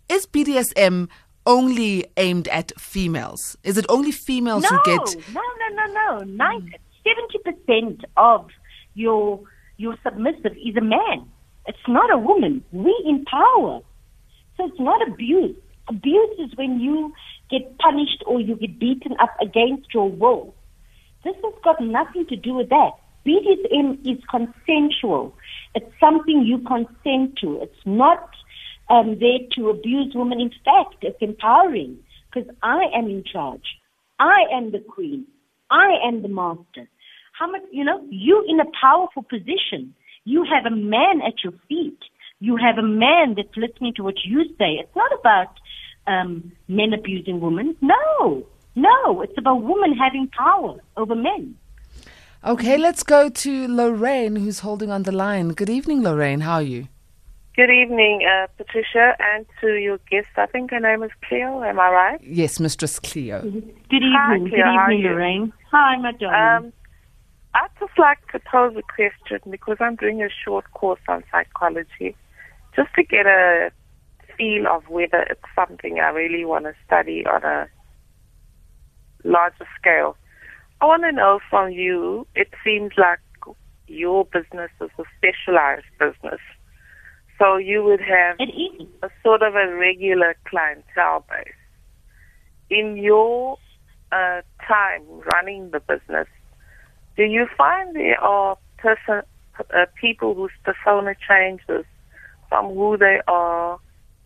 is 0.08 0.26
BDSM 0.26 1.08
only 1.48 2.04
aimed 2.16 2.46
at 2.48 2.70
females? 2.78 3.56
Is 3.64 3.78
it 3.78 3.86
only 3.88 4.12
females 4.12 4.62
no, 4.62 4.68
who 4.68 4.84
get 4.84 5.16
no, 5.32 5.40
no, 5.72 5.86
no, 5.86 6.18
no. 6.24 6.60
Seventy 7.02 7.38
percent 7.42 8.04
of 8.16 8.46
your 8.98 9.40
your 9.76 9.96
submissive 10.02 10.56
is 10.56 10.76
a 10.76 10.80
man. 10.82 11.30
It's 11.66 11.86
not 11.86 12.12
a 12.12 12.18
woman. 12.18 12.64
We 12.72 12.94
empower. 13.06 13.80
So 14.56 14.66
it's 14.66 14.80
not 14.80 15.06
abuse. 15.06 15.56
Abuse 15.88 16.38
is 16.38 16.56
when 16.56 16.80
you 16.80 17.12
get 17.50 17.78
punished 17.78 18.24
or 18.26 18.40
you 18.40 18.56
get 18.56 18.78
beaten 18.78 19.12
up 19.20 19.34
against 19.40 19.94
your 19.94 20.10
will. 20.10 20.54
This 21.24 21.34
has 21.44 21.54
got 21.62 21.80
nothing 21.80 22.26
to 22.26 22.36
do 22.36 22.54
with 22.54 22.68
that. 22.70 22.90
BDSM 23.26 24.00
is 24.06 24.22
consensual. 24.30 25.34
It's 25.74 25.90
something 26.00 26.44
you 26.44 26.58
consent 26.58 27.38
to. 27.40 27.60
It's 27.62 27.84
not 27.84 28.30
um, 28.90 29.18
there 29.20 29.38
to 29.56 29.70
abuse 29.70 30.12
women. 30.14 30.40
In 30.40 30.50
fact, 30.64 30.96
it's 31.02 31.20
empowering 31.20 31.98
because 32.32 32.48
I 32.62 32.84
am 32.94 33.06
in 33.06 33.24
charge. 33.30 33.64
I 34.18 34.44
am 34.52 34.72
the 34.72 34.80
queen. 34.80 35.26
I 35.70 35.96
am 36.06 36.22
the 36.22 36.28
master. 36.28 36.88
How 37.38 37.50
much, 37.50 37.62
you 37.70 37.84
know, 37.84 38.04
you 38.10 38.44
in 38.48 38.58
a 38.60 38.64
powerful 38.80 39.22
position. 39.22 39.94
You 40.24 40.44
have 40.44 40.70
a 40.70 40.74
man 40.74 41.22
at 41.26 41.44
your 41.44 41.52
feet. 41.68 41.98
You 42.40 42.56
have 42.56 42.78
a 42.78 42.82
man 42.82 43.34
that's 43.36 43.56
listening 43.56 43.94
to 43.94 44.02
what 44.02 44.16
you 44.24 44.44
say. 44.58 44.72
It's 44.80 44.94
not 44.96 45.12
about 45.18 45.52
um, 46.06 46.52
men 46.66 46.92
abusing 46.92 47.40
women. 47.40 47.76
No, 47.80 48.44
no, 48.74 49.22
it's 49.22 49.38
about 49.38 49.62
women 49.62 49.92
having 49.96 50.28
power 50.28 50.80
over 50.96 51.14
men. 51.14 51.56
Okay, 52.44 52.76
let's 52.76 53.02
go 53.02 53.28
to 53.28 53.68
Lorraine, 53.68 54.36
who's 54.36 54.60
holding 54.60 54.90
on 54.90 55.02
the 55.02 55.12
line. 55.12 55.48
Good 55.50 55.70
evening, 55.70 56.02
Lorraine. 56.02 56.40
How 56.40 56.54
are 56.54 56.62
you? 56.62 56.88
Good 57.56 57.70
evening, 57.70 58.24
uh, 58.24 58.46
Patricia, 58.56 59.16
and 59.18 59.44
to 59.60 59.74
your 59.74 59.98
guest. 60.08 60.28
I 60.36 60.46
think 60.46 60.70
her 60.70 60.78
name 60.78 61.02
is 61.02 61.10
Cleo. 61.28 61.64
Am 61.64 61.80
I 61.80 61.90
right? 61.90 62.20
Yes, 62.22 62.60
Mistress 62.60 63.00
Cleo. 63.00 63.42
Good 63.42 63.56
evening. 63.92 64.14
Hi, 64.16 64.38
Good 64.38 64.50
Cleo. 64.50 64.64
How 64.64 64.70
are 64.70 64.92
evening. 64.92 65.10
Lorraine. 65.10 65.52
Hi, 65.72 65.96
my 65.96 66.12
darling. 66.12 66.66
Um, 66.66 66.72
I'd 67.54 67.68
just 67.80 67.98
like 67.98 68.18
to 68.32 68.38
pose 68.38 68.74
a 68.76 68.82
question 68.82 69.40
because 69.50 69.78
I'm 69.80 69.96
doing 69.96 70.22
a 70.22 70.28
short 70.44 70.70
course 70.72 71.00
on 71.08 71.24
psychology, 71.30 72.14
just 72.76 72.90
to 72.94 73.02
get 73.02 73.26
a 73.26 73.70
feel 74.36 74.66
of 74.68 74.88
whether 74.88 75.22
it's 75.30 75.40
something 75.56 75.98
I 75.98 76.10
really 76.10 76.44
want 76.44 76.64
to 76.64 76.74
study 76.86 77.24
on 77.26 77.42
a 77.44 77.68
larger 79.24 79.66
scale. 79.78 80.16
I 80.80 80.86
want 80.86 81.02
to 81.02 81.12
know 81.12 81.40
from 81.50 81.72
you, 81.72 82.26
it 82.34 82.48
seems 82.62 82.92
like 82.96 83.18
your 83.88 84.24
business 84.26 84.70
is 84.80 84.90
a 84.98 85.04
specialized 85.16 85.86
business. 85.98 86.40
So 87.38 87.56
you 87.56 87.82
would 87.84 88.00
have 88.00 88.38
a 88.40 89.10
sort 89.22 89.42
of 89.42 89.54
a 89.54 89.74
regular 89.74 90.36
clientele 90.48 91.24
base. 91.28 91.52
In 92.70 92.96
your 92.96 93.56
uh, 94.12 94.42
time 94.66 95.02
running 95.32 95.70
the 95.70 95.80
business, 95.80 96.28
do 97.18 97.24
you 97.24 97.48
find 97.58 97.96
there 97.96 98.18
are 98.22 98.56
person, 98.78 99.22
uh, 99.58 99.86
people 100.00 100.34
whose 100.34 100.52
persona 100.64 101.16
changes 101.28 101.84
from 102.48 102.74
who 102.76 102.96
they 102.96 103.20
are 103.26 103.80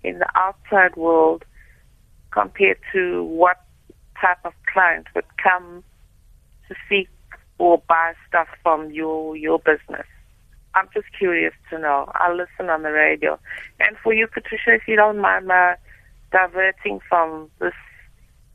in 0.05 0.19
the 0.19 0.29
outside 0.35 0.95
world 0.95 1.43
compared 2.33 2.77
to 2.93 3.25
what 3.25 3.57
type 4.21 4.39
of 4.45 4.53
client 4.71 5.07
would 5.15 5.25
come 5.43 5.83
to 6.69 6.75
seek 6.87 7.09
or 7.57 7.83
buy 7.89 8.13
stuff 8.29 8.49
from 8.63 8.91
your 8.91 9.37
your 9.39 9.59
business? 9.59 10.07
I'm 10.75 10.89
just 10.93 11.07
curious 11.19 11.55
to 11.71 11.79
know. 11.79 12.11
I'll 12.15 12.37
listen 12.37 12.69
on 12.69 12.83
the 12.83 12.93
radio. 12.93 13.39
And 13.81 13.97
for 14.03 14.13
you, 14.13 14.27
Patricia, 14.27 14.75
if 14.75 14.83
you 14.87 14.97
don't 14.97 15.19
mind 15.19 15.47
my 15.47 15.77
diverting 16.31 17.01
from 17.09 17.51
this 17.59 17.75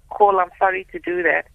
call, 0.09 0.39
I'm 0.39 0.51
sorry 0.59 0.85
to 0.91 0.99
do 0.99 1.23
that. 1.23 1.47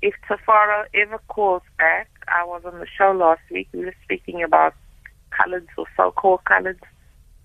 If 0.00 0.14
Tafara 0.28 0.84
ever 0.94 1.18
calls 1.28 1.62
back, 1.78 2.08
I 2.28 2.44
was 2.44 2.62
on 2.64 2.78
the 2.78 2.86
show 2.86 3.12
last 3.12 3.40
week. 3.50 3.68
We 3.72 3.84
were 3.84 3.94
speaking 4.04 4.42
about 4.42 4.74
coloreds 5.32 5.68
or 5.76 5.86
so-called 5.96 6.40
coloreds 6.46 6.80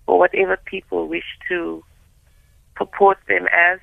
or 0.07 0.19
whatever 0.19 0.57
people 0.65 1.07
wish 1.07 1.25
to 1.49 1.83
purport 2.75 3.17
them 3.27 3.47
as. 3.51 3.79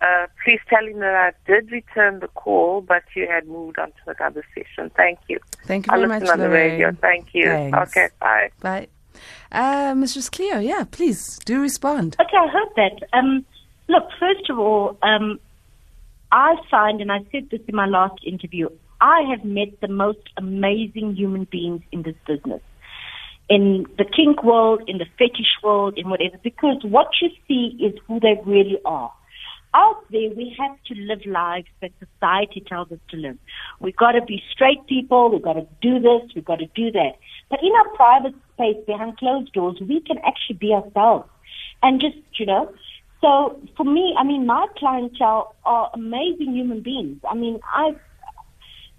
Uh, 0.00 0.26
please 0.44 0.58
tell 0.68 0.84
him 0.84 0.98
that 0.98 1.14
I 1.14 1.32
did 1.46 1.70
return 1.70 2.18
the 2.18 2.28
call, 2.28 2.80
but 2.80 3.04
you 3.14 3.28
had 3.30 3.46
moved 3.46 3.78
on 3.78 3.92
to 3.92 4.14
another 4.18 4.44
session. 4.52 4.90
Thank 4.96 5.20
you. 5.28 5.38
Thank 5.64 5.86
you 5.86 5.92
I'll 5.92 6.00
very 6.00 6.20
much, 6.20 6.28
on 6.28 6.40
the 6.40 6.48
radio. 6.48 6.86
Lorraine. 6.86 6.96
Thank 6.96 7.28
you. 7.32 7.44
Thanks. 7.44 7.78
Okay, 7.96 8.08
bye. 8.20 8.50
Bye. 8.60 8.88
Uh, 9.52 9.94
Mistress 9.96 10.28
Cleo, 10.28 10.58
yeah, 10.58 10.84
please 10.90 11.38
do 11.44 11.60
respond. 11.60 12.16
Okay, 12.20 12.36
I 12.36 12.48
heard 12.48 12.68
that. 12.76 13.08
Um, 13.12 13.44
look, 13.88 14.04
first 14.18 14.50
of 14.50 14.58
all, 14.58 14.98
um, 15.02 15.38
I 16.32 16.56
find, 16.70 17.02
and 17.02 17.12
I 17.12 17.18
said 17.30 17.50
this 17.50 17.60
in 17.68 17.76
my 17.76 17.86
last 17.86 18.20
interview, 18.26 18.70
I 19.02 19.20
have 19.30 19.44
met 19.44 19.80
the 19.82 19.88
most 19.88 20.30
amazing 20.38 21.14
human 21.14 21.44
beings 21.44 21.82
in 21.92 22.02
this 22.02 22.16
business. 22.26 22.62
In 23.50 23.84
the 23.98 24.04
kink 24.04 24.42
world, 24.42 24.82
in 24.86 24.96
the 24.96 25.04
fetish 25.18 25.58
world, 25.62 25.98
in 25.98 26.08
whatever, 26.08 26.38
because 26.42 26.78
what 26.84 27.08
you 27.20 27.28
see 27.46 27.76
is 27.84 27.92
who 28.08 28.18
they 28.18 28.40
really 28.46 28.78
are. 28.86 29.12
Out 29.74 30.04
there, 30.10 30.30
we 30.30 30.56
have 30.58 30.76
to 30.86 30.94
live 30.94 31.24
lives 31.26 31.66
that 31.82 31.90
society 31.98 32.64
tells 32.66 32.90
us 32.92 32.98
to 33.10 33.16
live. 33.16 33.36
We've 33.80 33.96
got 33.96 34.12
to 34.12 34.22
be 34.22 34.42
straight 34.50 34.86
people, 34.86 35.30
we've 35.30 35.42
got 35.42 35.54
to 35.54 35.66
do 35.82 35.98
this, 35.98 36.30
we've 36.34 36.44
got 36.44 36.60
to 36.60 36.66
do 36.74 36.90
that. 36.92 37.18
But 37.50 37.60
in 37.62 37.72
our 37.72 37.88
private 37.94 38.34
space, 38.54 38.76
behind 38.86 39.18
closed 39.18 39.52
doors, 39.52 39.78
we 39.80 40.00
can 40.00 40.18
actually 40.18 40.56
be 40.56 40.72
ourselves. 40.72 41.28
And 41.82 42.00
just, 42.00 42.16
you 42.38 42.46
know, 42.46 42.72
so 43.22 43.58
for 43.76 43.84
me, 43.84 44.14
I 44.18 44.24
mean, 44.24 44.46
my 44.46 44.66
clientele 44.76 45.54
are 45.64 45.90
amazing 45.94 46.54
human 46.54 46.82
beings. 46.82 47.20
I 47.30 47.34
mean, 47.34 47.60
I've 47.74 47.98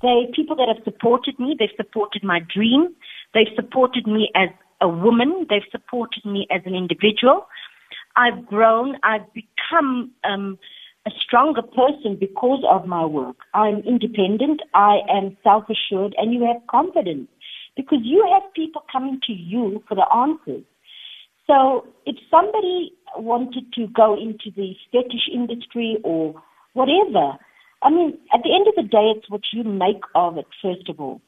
they 0.01 0.27
people 0.35 0.55
that 0.57 0.67
have 0.67 0.83
supported 0.83 1.39
me. 1.39 1.55
They've 1.57 1.69
supported 1.77 2.23
my 2.23 2.41
dream. 2.53 2.93
They've 3.33 3.53
supported 3.55 4.05
me 4.05 4.29
as 4.35 4.49
a 4.81 4.87
woman. 4.87 5.47
They've 5.49 5.69
supported 5.71 6.25
me 6.25 6.45
as 6.51 6.61
an 6.65 6.75
individual. 6.75 7.47
I've 8.15 8.45
grown. 8.45 8.97
I've 9.03 9.25
become 9.33 10.11
um, 10.25 10.59
a 11.05 11.11
stronger 11.21 11.61
person 11.61 12.17
because 12.19 12.63
of 12.69 12.85
my 12.85 13.05
work. 13.05 13.37
I'm 13.53 13.79
independent. 13.79 14.61
I 14.73 14.99
am 15.09 15.37
self-assured, 15.41 16.15
and 16.17 16.33
you 16.33 16.45
have 16.45 16.61
confidence 16.69 17.29
because 17.75 17.99
you 18.03 18.27
have 18.33 18.53
people 18.53 18.83
coming 18.91 19.19
to 19.25 19.33
you 19.33 19.83
for 19.87 19.95
the 19.95 20.05
answers. 20.13 20.65
So 21.47 21.87
if 22.05 22.15
somebody 22.31 22.93
wanted 23.17 23.71
to 23.73 23.87
go 23.87 24.15
into 24.15 24.51
the 24.55 24.73
fetish 24.91 25.29
industry 25.33 25.97
or 26.03 26.35
whatever, 26.73 27.37
I 27.81 27.89
mean, 27.89 28.17
at 28.33 28.41
the 28.43 28.53
end 28.55 28.67
of 28.67 28.75
the 28.75 28.89
day, 28.89 29.11
it's 29.15 29.29
what 29.29 29.41
you 29.51 29.63
make 29.63 30.01
of 30.15 30.37
it, 30.37 30.45
first 30.61 30.87
of 30.89 30.99
all. 30.99 31.21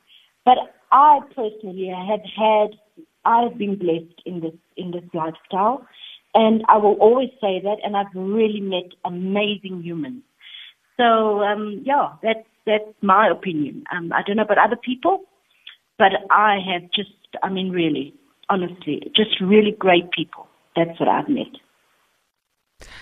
But 0.45 0.57
I 0.91 1.19
personally 1.35 1.89
have 1.89 2.21
had, 2.21 2.77
I've 3.25 3.57
been 3.57 3.77
blessed 3.77 4.21
in 4.25 4.39
this, 4.39 4.53
in 4.77 4.91
this 4.91 5.03
lifestyle. 5.13 5.85
And 6.33 6.63
I 6.67 6.77
will 6.77 6.95
always 6.95 7.29
say 7.41 7.61
that, 7.63 7.77
and 7.83 7.95
I've 7.95 8.13
really 8.13 8.59
met 8.59 8.91
amazing 9.05 9.81
humans. 9.83 10.21
So, 10.97 11.41
um, 11.41 11.81
yeah, 11.85 12.09
that's, 12.21 12.47
that's 12.65 12.83
my 13.01 13.29
opinion. 13.29 13.83
Um, 13.95 14.11
I 14.13 14.21
don't 14.25 14.37
know 14.37 14.43
about 14.43 14.57
other 14.57 14.75
people, 14.75 15.21
but 15.97 16.11
I 16.31 16.57
have 16.71 16.83
just, 16.93 17.11
I 17.41 17.49
mean, 17.49 17.69
really, 17.69 18.13
honestly, 18.49 19.11
just 19.15 19.39
really 19.41 19.71
great 19.71 20.11
people. 20.11 20.47
That's 20.75 20.99
what 20.99 21.09
I've 21.09 21.29
met. 21.29 21.47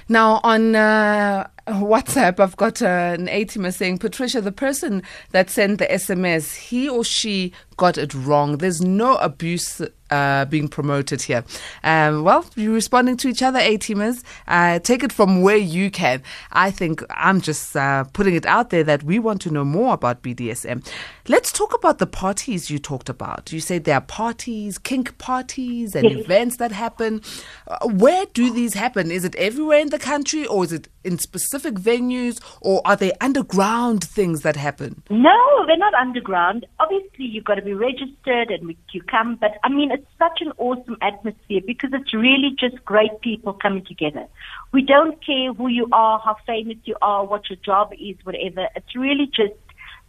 Now, 0.08 0.40
on 0.44 0.76
uh, 0.76 1.48
WhatsApp, 1.68 2.40
I've 2.40 2.58
got 2.58 2.82
uh, 2.82 3.16
an 3.18 3.30
A-teamer 3.30 3.74
saying, 3.74 4.00
Patricia, 4.00 4.42
the 4.42 4.52
person 4.52 5.02
that 5.32 5.50
sent 5.50 5.80
the 5.80 5.86
SMS, 5.86 6.56
he 6.56 6.90
or 6.90 7.04
she 7.06 7.54
got 7.78 7.98
it 7.98 8.14
wrong. 8.14 8.58
There's 8.58 8.82
no 8.82 9.16
abuse 9.16 9.82
uh, 10.12 10.46
being 10.46 10.68
promoted 10.68 11.22
here. 11.24 11.44
Um, 11.84 12.24
well, 12.24 12.46
you're 12.56 12.74
responding 12.74 13.18
to 13.18 13.30
each 13.30 13.42
other, 13.42 13.60
A-teamers. 13.60 14.24
Uh, 14.48 14.80
take 14.80 15.04
it 15.04 15.12
from 15.14 15.42
where 15.42 15.58
you 15.58 15.90
can. 15.90 16.22
I 16.52 16.70
think 16.70 17.02
I'm 17.10 17.40
just 17.42 17.76
uh, 17.76 18.04
putting 18.14 18.36
it 18.36 18.46
out 18.46 18.70
there 18.70 18.84
that 18.84 19.04
we 19.04 19.18
want 19.18 19.42
to 19.44 19.50
know 19.50 19.64
more 19.66 19.94
about 19.94 20.22
BDSM. 20.22 20.86
Let's 21.30 21.52
talk 21.52 21.74
about 21.74 21.98
the 21.98 22.06
parties 22.08 22.70
you 22.70 22.78
talked 22.78 23.10
about. 23.10 23.52
You 23.54 23.60
said 23.62 23.86
there 23.86 23.96
are 23.96 24.02
parties, 24.02 24.78
kink 24.78 25.18
parties, 25.18 25.96
and 25.96 26.12
Yes. 26.12 26.20
events 26.26 26.58
that 26.58 26.72
happen. 26.74 27.22
Uh, 27.68 27.88
where 27.88 28.26
do 28.34 28.52
these 28.52 28.74
happen? 28.74 29.10
Is 29.10 29.24
it 29.24 29.34
everywhere 29.36 29.80
in 29.80 29.90
the 29.90 29.98
country, 30.00 30.46
or 30.46 30.64
is 30.66 30.74
it 30.74 30.90
in 31.04 31.18
specific 31.18 31.76
venues, 31.76 32.42
or 32.62 32.82
are 32.86 32.96
they 32.96 33.12
underground 33.22 34.04
things 34.04 34.42
that 34.42 34.56
happen? 34.56 35.04
No, 35.10 35.66
they're 35.68 35.78
not 35.78 35.94
underground. 35.94 36.66
Obviously, 36.80 37.26
you've 37.26 37.44
got 37.44 37.56
to 37.56 37.62
be 37.62 37.74
registered 37.74 38.52
and 38.52 38.76
you 38.92 39.02
come. 39.04 39.36
But 39.36 39.58
I 39.64 39.70
mean, 39.70 39.92
it's 39.92 40.08
such 40.18 40.42
an 40.42 40.54
awesome 40.58 40.98
atmosphere 41.02 41.62
because 41.66 41.92
it's 41.94 42.14
really 42.14 42.56
just 42.60 42.84
great 42.86 43.22
people 43.22 43.54
coming 43.54 43.86
together. 43.86 44.28
We 44.72 44.82
don't 44.82 45.24
care 45.26 45.54
who 45.54 45.68
you 45.68 45.88
are, 45.92 46.20
how 46.20 46.38
famous 46.46 46.78
you 46.86 46.96
are, 47.02 47.26
what 47.26 47.50
your 47.50 47.58
job 47.58 47.94
is, 48.00 48.16
whatever. 48.24 48.68
It's 48.76 48.96
really 48.96 49.28
just 49.28 49.54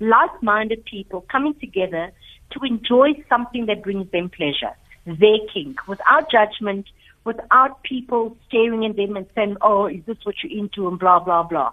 like-minded 0.00 0.84
people 0.84 1.22
coming 1.30 1.54
together 1.54 2.12
to 2.50 2.60
enjoy 2.64 3.22
something 3.28 3.66
that 3.66 3.82
brings 3.82 4.10
them 4.10 4.28
pleasure, 4.28 4.74
their 5.06 5.38
kink, 5.52 5.86
without 5.88 6.30
judgment, 6.30 6.86
without 7.24 7.82
people 7.82 8.36
staring 8.48 8.84
at 8.84 8.96
them 8.96 9.16
and 9.16 9.26
saying, 9.34 9.56
"Oh, 9.62 9.86
is 9.86 10.04
this 10.06 10.18
what 10.24 10.36
you're 10.42 10.58
into?" 10.58 10.88
and 10.88 10.98
blah 10.98 11.20
blah 11.20 11.42
blah. 11.42 11.72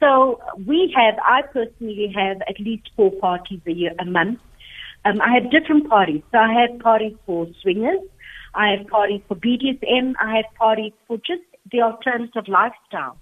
So 0.00 0.40
we 0.66 0.92
have, 0.96 1.18
I 1.22 1.42
personally 1.42 2.12
have 2.16 2.38
at 2.48 2.58
least 2.58 2.90
four 2.96 3.12
parties 3.12 3.60
a 3.66 3.72
year, 3.72 3.92
a 4.00 4.06
month. 4.06 4.40
Um, 5.04 5.20
I 5.20 5.34
have 5.34 5.50
different 5.50 5.88
parties. 5.88 6.22
So 6.32 6.38
I 6.38 6.52
have 6.52 6.80
parties 6.80 7.16
for 7.26 7.46
swingers. 7.62 8.00
I 8.54 8.74
have 8.76 8.86
parties 8.88 9.20
for 9.28 9.36
BDSM. 9.36 10.14
I 10.20 10.36
have 10.36 10.46
parties 10.58 10.92
for 11.06 11.18
just 11.18 11.42
the 11.70 11.82
alternative 11.82 12.48
lifestyle. 12.48 13.18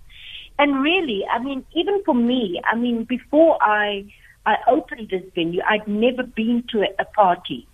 And 0.59 0.83
really, 0.83 1.23
I 1.33 1.43
mean, 1.43 1.65
even 1.75 2.03
for 2.05 2.15
me, 2.15 2.61
I 2.65 2.77
mean, 2.77 3.05
before 3.05 3.59
I, 3.61 4.05
I 4.47 4.57
opened 4.69 5.11
this 5.11 5.23
venue, 5.35 5.61
I'd 5.69 5.87
never 5.87 6.23
been 6.23 6.65
to 6.71 6.81
a, 6.81 7.03
a 7.03 7.05
party. 7.05 7.68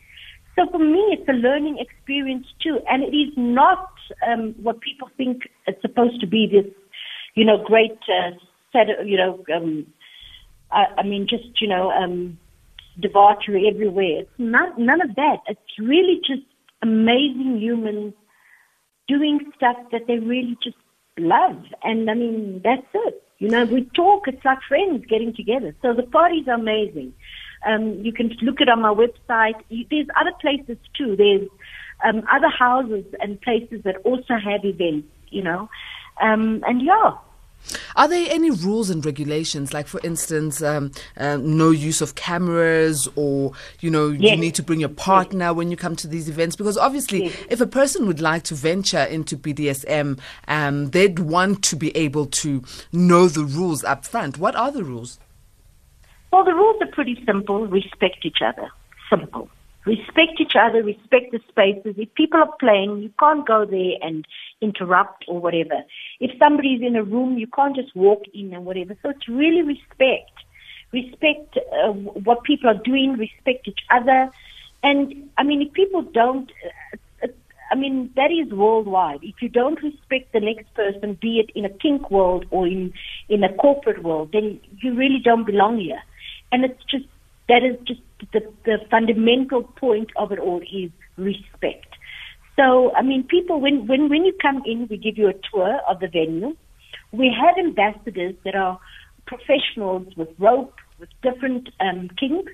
So 0.57 0.67
for 0.71 0.79
me, 0.79 1.19
it's 1.19 1.29
a 1.29 1.33
learning 1.33 1.79
experience 1.79 2.47
too. 2.63 2.79
And 2.89 3.03
it 3.03 3.15
is 3.17 3.33
not 3.37 3.91
um, 4.27 4.55
what 4.63 4.81
people 4.81 5.09
think 5.17 5.43
it's 5.67 5.81
supposed 5.83 6.21
to 6.21 6.27
be 6.27 6.47
this, 6.47 6.73
you 7.35 7.45
know, 7.45 7.63
great 7.65 7.99
uh, 8.09 8.31
set 8.73 8.89
of, 8.91 9.07
you 9.07 9.17
know, 9.17 9.45
um, 9.55 9.87
I, 10.71 10.85
I 10.99 11.03
mean, 11.03 11.27
just, 11.29 11.61
you 11.61 11.69
know, 11.69 11.91
um, 11.91 12.39
debauchery 13.01 13.69
everywhere. 13.73 14.21
It's 14.21 14.31
not, 14.39 14.79
none 14.79 15.01
of 15.01 15.15
that. 15.17 15.39
It's 15.49 15.61
really 15.79 16.21
just 16.27 16.47
amazing 16.83 17.59
humans 17.61 18.15
doing 19.09 19.41
stuff 19.57 19.77
that 19.93 20.07
they 20.07 20.19
really 20.19 20.57
just 20.63 20.77
love. 21.19 21.65
And 21.83 22.11
I 22.11 22.15
mean, 22.15 22.61
that's 22.63 22.87
it. 22.95 23.23
You 23.39 23.49
know, 23.49 23.65
we 23.65 23.91
talk, 23.97 24.29
it's 24.29 24.45
like 24.45 24.59
friends 24.69 25.05
getting 25.09 25.35
together. 25.35 25.75
So 25.83 25.93
the 25.93 26.05
parties 26.05 26.47
are 26.47 26.55
amazing. 26.55 27.13
Um, 27.67 28.03
you 28.05 28.13
can 28.13 28.29
look 28.43 28.61
it 28.61 28.69
on 28.69 28.81
my 28.83 28.93
website. 28.93 29.61
There's 29.91 30.07
other 30.21 30.33
places 30.41 30.77
too. 30.97 31.17
There's 31.17 31.49
um, 32.05 32.23
other 32.31 32.49
houses 32.49 33.05
and 33.21 33.41
places 33.41 33.83
that 33.85 33.97
also 34.05 34.35
have 34.35 34.65
events, 34.65 35.09
you 35.31 35.43
know. 35.43 35.69
Um, 36.21 36.63
and 36.67 36.83
yeah, 36.83 37.13
Are 37.97 38.07
there 38.09 38.27
any 38.31 38.51
rules 38.51 38.91
and 38.91 39.05
regulations, 39.05 39.73
like 39.73 39.87
for 39.87 40.01
instance, 40.05 40.61
um, 40.63 40.93
um, 41.17 41.57
no 41.57 41.71
use 41.71 42.01
of 42.03 42.15
cameras, 42.15 43.09
or 43.17 43.53
you 43.81 43.91
know, 43.91 44.09
you 44.09 44.37
need 44.37 44.55
to 44.57 44.63
bring 44.63 44.81
your 44.81 44.89
partner 44.91 45.55
when 45.55 45.71
you 45.71 45.77
come 45.77 45.97
to 45.97 46.07
these 46.07 46.29
events? 46.29 46.57
Because 46.57 46.77
obviously, 46.77 47.25
Yes. 47.25 47.37
if 47.49 47.61
a 47.61 47.67
person 47.67 48.07
would 48.07 48.21
like 48.21 48.43
to 48.45 48.55
venture 48.55 49.03
into 49.05 49.37
BDSM, 49.37 50.19
um, 50.49 50.91
they'd 50.91 51.19
want 51.21 51.63
to 51.65 51.77
be 51.77 51.97
able 51.97 52.27
to 52.27 52.63
know 52.93 53.29
the 53.29 53.45
rules 53.45 53.83
up 53.85 54.05
front. 54.05 54.39
What 54.39 54.55
are 54.55 54.71
the 54.71 54.85
rules? 54.85 55.19
Well, 56.35 56.43
the 56.43 56.53
rules 56.53 56.83
are 56.83 56.89
pretty 56.89 57.23
simple. 57.25 57.69
Respect 57.69 58.25
each 58.25 58.43
other. 58.45 58.69
Simple. 59.09 59.49
Respect 59.87 60.41
each 60.41 60.57
other, 60.61 60.83
respect 60.83 61.31
the 61.31 61.39
spaces. 61.49 61.95
If 61.97 62.13
people 62.15 62.41
are 62.41 62.51
playing, 62.59 63.03
you 63.03 63.11
can't 63.21 63.47
go 63.47 63.65
there 63.65 63.93
and 64.03 64.27
interrupt 64.61 65.27
or 65.29 65.39
whatever. 65.39 65.85
If 66.19 66.37
somebody's 66.41 66.83
in 66.83 66.97
a 66.97 67.05
room, 67.05 67.39
you 67.39 67.47
can't 67.47 67.77
just 67.77 67.95
walk 67.95 68.25
in 68.35 68.53
and 68.53 68.65
whatever. 68.65 68.97
So 69.01 69.11
it's 69.11 69.29
really 69.29 69.63
respect. 69.63 70.33
Respect 70.91 71.57
uh, 71.57 71.93
what 71.93 72.43
people 72.43 72.69
are 72.69 72.83
doing, 72.83 73.13
respect 73.13 73.69
each 73.69 73.85
other. 73.93 74.29
And, 74.83 75.31
I 75.39 75.45
mean, 75.45 75.63
if 75.63 75.73
people 75.73 76.03
don't, 76.03 76.51
uh, 76.65 77.27
uh, 77.27 77.29
I 77.71 77.77
mean, 77.77 78.11
that 78.17 78.33
is 78.33 78.53
worldwide. 78.53 79.21
If 79.23 79.41
you 79.41 79.49
don't 79.49 79.81
respect 79.81 80.33
the 80.33 80.41
next 80.41 80.75
person, 80.75 81.17
be 81.23 81.39
it 81.39 81.51
in 81.55 81.65
a 81.65 81.71
kink 81.71 82.11
world 82.11 82.47
or 82.51 82.67
in, 82.67 82.93
in 83.29 83.45
a 83.45 83.55
corporate 83.55 84.03
world, 84.03 84.31
then 84.33 84.59
you 84.83 84.97
really 84.97 85.21
don't 85.23 85.45
belong 85.45 85.79
here. 85.79 86.03
And 86.53 86.65
it's 86.65 86.83
just, 86.91 87.07
that 87.49 87.63
is 87.63 87.77
just 87.87 88.01
the, 88.33 88.41
the 88.65 88.79
fundamental 88.91 89.63
point 89.63 90.11
of 90.17 90.33
it 90.33 90.39
all 90.39 90.61
is 90.61 90.91
respect. 91.17 91.87
So, 92.57 92.93
I 92.95 93.03
mean, 93.03 93.25
people, 93.25 93.61
when, 93.61 93.87
when, 93.87 94.09
when 94.09 94.25
you 94.25 94.33
come 94.41 94.63
in, 94.65 94.87
we 94.89 94.97
give 94.97 95.19
you 95.19 95.29
a 95.29 95.35
tour 95.53 95.81
of 95.89 96.01
the 96.01 96.09
venue. 96.09 96.57
We 97.13 97.35
have 97.37 97.59
ambassadors 97.59 98.35
that 98.45 98.55
are 98.55 98.79
professionals 99.27 100.07
with 100.17 100.29
rope, 100.39 100.75
with 100.99 101.09
different 101.23 101.71
um, 101.81 102.09
kinks. 102.19 102.53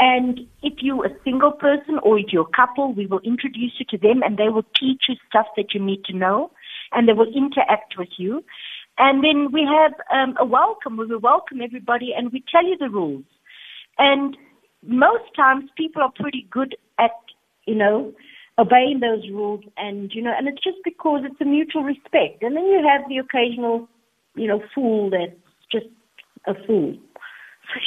And 0.00 0.40
if 0.62 0.74
you're 0.80 1.06
a 1.06 1.22
single 1.24 1.52
person 1.52 1.98
or 2.02 2.18
if 2.18 2.26
you're 2.30 2.46
a 2.46 2.56
couple, 2.56 2.92
we 2.92 3.06
will 3.06 3.20
introduce 3.20 3.72
you 3.78 3.86
to 3.90 3.98
them 3.98 4.22
and 4.22 4.36
they 4.36 4.48
will 4.48 4.66
teach 4.78 5.04
you 5.08 5.16
stuff 5.28 5.46
that 5.56 5.74
you 5.74 5.80
need 5.80 6.04
to 6.04 6.12
know 6.16 6.50
and 6.92 7.08
they 7.08 7.12
will 7.12 7.32
interact 7.34 7.96
with 7.98 8.08
you. 8.16 8.44
And 8.98 9.22
then 9.22 9.52
we 9.52 9.62
have 9.62 9.92
um, 10.12 10.36
a 10.38 10.44
welcome. 10.44 10.96
We 10.96 11.06
welcome 11.16 11.60
everybody 11.62 12.12
and 12.16 12.32
we 12.32 12.44
tell 12.50 12.66
you 12.66 12.76
the 12.76 12.90
rules. 12.90 13.24
And 13.96 14.36
most 14.84 15.24
times 15.36 15.70
people 15.76 16.02
are 16.02 16.12
pretty 16.18 16.46
good 16.50 16.76
at, 16.98 17.12
you 17.66 17.74
know, 17.74 18.12
obeying 18.58 19.00
those 19.00 19.28
rules 19.30 19.64
and, 19.76 20.10
you 20.12 20.22
know, 20.22 20.32
and 20.36 20.48
it's 20.48 20.62
just 20.62 20.78
because 20.84 21.22
it's 21.24 21.40
a 21.40 21.44
mutual 21.44 21.84
respect. 21.84 22.42
And 22.42 22.56
then 22.56 22.66
you 22.66 22.84
have 22.86 23.08
the 23.08 23.18
occasional, 23.18 23.88
you 24.34 24.48
know, 24.48 24.60
fool 24.74 25.10
that's 25.10 25.32
just 25.70 25.86
a 26.46 26.54
fool. 26.66 26.96
For 27.72 27.80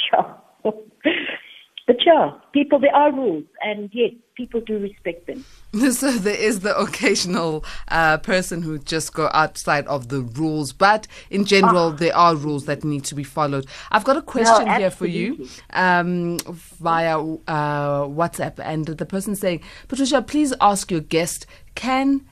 sure. 0.64 0.74
but 1.86 1.96
yeah, 2.06 2.32
people, 2.52 2.78
there 2.78 2.94
are 2.94 3.12
rules 3.12 3.44
and 3.60 3.90
yes, 3.92 4.12
people 4.36 4.60
do 4.60 4.78
respect 4.78 5.26
them. 5.26 5.44
So 5.92 6.12
there 6.12 6.36
is 6.36 6.60
the 6.60 6.78
occasional 6.78 7.64
uh, 7.88 8.18
person 8.18 8.62
who 8.62 8.78
just 8.78 9.14
go 9.14 9.30
outside 9.32 9.86
of 9.86 10.08
the 10.08 10.20
rules, 10.20 10.72
but 10.72 11.06
in 11.30 11.44
general, 11.44 11.90
there 11.92 12.14
are 12.14 12.36
rules 12.36 12.66
that 12.66 12.84
need 12.84 13.04
to 13.04 13.14
be 13.14 13.24
followed. 13.24 13.66
I've 13.90 14.04
got 14.04 14.16
a 14.16 14.22
question 14.22 14.68
here 14.76 14.90
for 14.90 15.06
you 15.06 15.48
um, 15.70 16.38
via 16.44 17.18
uh, 17.18 18.02
WhatsApp, 18.04 18.58
and 18.58 18.86
the 18.86 19.06
person 19.06 19.34
saying, 19.34 19.62
Patricia, 19.88 20.20
please 20.20 20.52
ask 20.60 20.90
your 20.90 21.00
guest, 21.00 21.46
can 21.74 22.26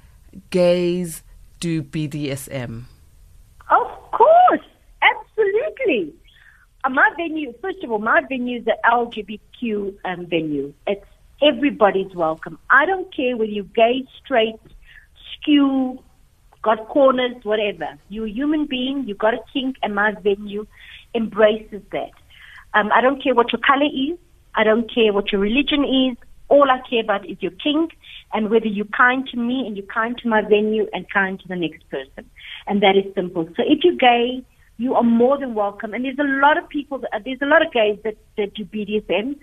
gays 0.51 1.23
do 1.61 1.83
BDSM? 1.83 2.85
Of 3.71 4.11
course, 4.13 4.67
absolutely. 5.03 6.15
Uh, 6.83 6.89
my 6.89 7.11
venue, 7.17 7.53
first 7.61 7.83
of 7.85 7.91
all, 7.91 7.99
my 7.99 8.23
venue 8.29 8.59
is 8.59 8.65
the 8.65 8.77
LGBTQ 8.85 9.97
um, 10.05 10.27
venue. 10.27 10.73
It's 10.87 11.05
everybody's 11.43 12.15
welcome. 12.15 12.59
I 12.71 12.87
don't 12.87 13.15
care 13.15 13.37
whether 13.37 13.51
you're 13.51 13.65
gay, 13.65 14.07
straight, 14.23 14.57
skew, 15.35 16.03
got 16.63 16.89
corners, 16.89 17.37
whatever. 17.43 17.99
You're 18.09 18.27
a 18.27 18.31
human 18.31 18.65
being. 18.65 19.05
You 19.07 19.15
got 19.15 19.35
a 19.35 19.41
kink, 19.53 19.77
and 19.83 19.95
my 19.95 20.13
venue 20.13 20.67
embraces 21.15 21.83
that. 21.93 22.13
Um, 22.73 22.91
I 22.93 23.01
don't 23.01 23.23
care 23.23 23.35
what 23.35 23.53
your 23.53 23.61
color 23.61 23.87
is. 23.87 24.19
I 24.55 24.65
don't 24.65 24.93
care 24.93 25.13
what 25.13 25.33
your 25.33 25.41
religion 25.41 25.85
is. 25.85 26.17
All 26.49 26.71
I 26.71 26.81
care 26.89 27.03
about 27.03 27.29
is 27.29 27.37
your 27.41 27.53
kink 27.53 27.97
and 28.33 28.51
whether 28.51 28.67
you're 28.67 28.87
kind 28.87 29.27
to 29.29 29.37
me 29.37 29.67
and 29.67 29.77
you're 29.77 29.87
kind 29.87 30.17
to 30.19 30.29
my 30.29 30.43
venue 30.43 30.87
and 30.93 31.09
kind 31.11 31.39
to 31.41 31.49
the 31.49 31.57
next 31.57 31.89
person. 31.91 32.29
And 32.67 32.83
that 32.83 32.97
is 32.97 33.05
simple. 33.15 33.47
So 33.57 33.63
if 33.65 33.85
you're 33.85 33.97
gay, 33.97 34.45
you 34.81 34.95
are 34.95 35.03
more 35.03 35.39
than 35.39 35.55
welcome. 35.55 35.93
And 35.93 36.07
there's 36.07 36.19
a 36.19 36.25
lot 36.25 36.57
of 36.57 36.67
people, 36.69 36.99
that, 36.99 37.23
there's 37.25 37.43
a 37.43 37.47
lot 37.47 37.65
of 37.65 37.71
gays 37.71 37.99
that, 38.03 38.17
that 38.39 38.55
do 38.55 38.65
BDSM. 38.65 39.37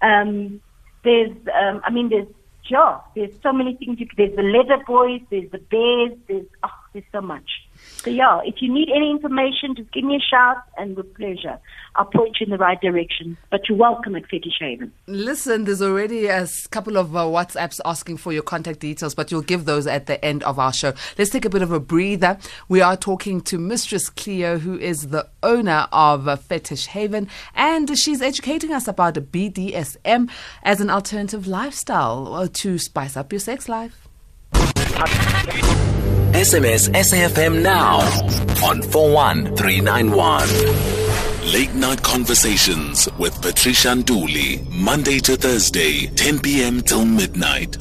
Um, 0.00 0.62
there's, 1.04 1.36
um, 1.54 1.82
I 1.84 1.90
mean, 1.90 2.08
there's, 2.08 2.26
yeah, 2.70 3.00
there's 3.14 3.34
so 3.42 3.52
many 3.52 3.76
things. 3.76 4.00
You, 4.00 4.06
there's 4.16 4.34
the 4.34 4.42
leather 4.42 4.82
boys, 4.86 5.20
there's 5.30 5.50
the 5.50 5.58
bears, 5.58 6.18
there's, 6.26 6.46
oh, 6.64 6.78
there's 6.94 7.04
so 7.12 7.20
much. 7.20 7.67
So 7.98 8.10
yeah, 8.10 8.40
if 8.44 8.56
you 8.60 8.72
need 8.72 8.88
any 8.94 9.10
information, 9.10 9.74
just 9.76 9.92
give 9.92 10.04
me 10.04 10.16
a 10.16 10.20
shout 10.20 10.58
and 10.76 10.96
with 10.96 11.12
pleasure. 11.14 11.58
I'll 11.96 12.04
point 12.04 12.36
you 12.40 12.44
in 12.44 12.50
the 12.50 12.56
right 12.56 12.80
direction. 12.80 13.36
But 13.50 13.68
you're 13.68 13.76
welcome 13.76 14.14
at 14.14 14.26
Fetish 14.26 14.58
Haven. 14.60 14.92
Listen, 15.06 15.64
there's 15.64 15.82
already 15.82 16.26
a 16.26 16.46
couple 16.70 16.96
of 16.96 17.16
uh, 17.16 17.24
WhatsApps 17.24 17.80
asking 17.84 18.18
for 18.18 18.32
your 18.32 18.44
contact 18.44 18.80
details, 18.80 19.14
but 19.14 19.32
you'll 19.32 19.42
give 19.42 19.64
those 19.64 19.86
at 19.86 20.06
the 20.06 20.24
end 20.24 20.44
of 20.44 20.58
our 20.60 20.72
show. 20.72 20.92
Let's 21.18 21.30
take 21.30 21.44
a 21.44 21.50
bit 21.50 21.60
of 21.60 21.72
a 21.72 21.80
breather. 21.80 22.38
We 22.68 22.80
are 22.80 22.96
talking 22.96 23.40
to 23.42 23.58
Mistress 23.58 24.08
Cleo, 24.08 24.58
who 24.58 24.78
is 24.78 25.08
the 25.08 25.28
owner 25.42 25.88
of 25.90 26.28
uh, 26.28 26.36
Fetish 26.36 26.86
Haven, 26.86 27.28
and 27.54 27.98
she's 27.98 28.22
educating 28.22 28.72
us 28.72 28.86
about 28.86 29.14
BDSM 29.14 30.30
as 30.62 30.80
an 30.80 30.88
alternative 30.88 31.48
lifestyle 31.48 32.34
uh, 32.34 32.48
to 32.52 32.78
spice 32.78 33.16
up 33.16 33.32
your 33.32 33.40
sex 33.40 33.68
life. 33.68 34.08
SMS 36.32 36.88
SAFM 36.90 37.62
now 37.62 37.98
on 38.66 38.82
41391. 38.82 41.52
Late 41.52 41.74
Night 41.74 42.02
Conversations 42.02 43.08
with 43.18 43.40
Patricia 43.40 43.88
Nduli, 43.88 44.68
Monday 44.70 45.18
to 45.20 45.36
Thursday, 45.36 46.06
10 46.06 46.40
p.m. 46.40 46.82
till 46.82 47.04
midnight. 47.06 47.78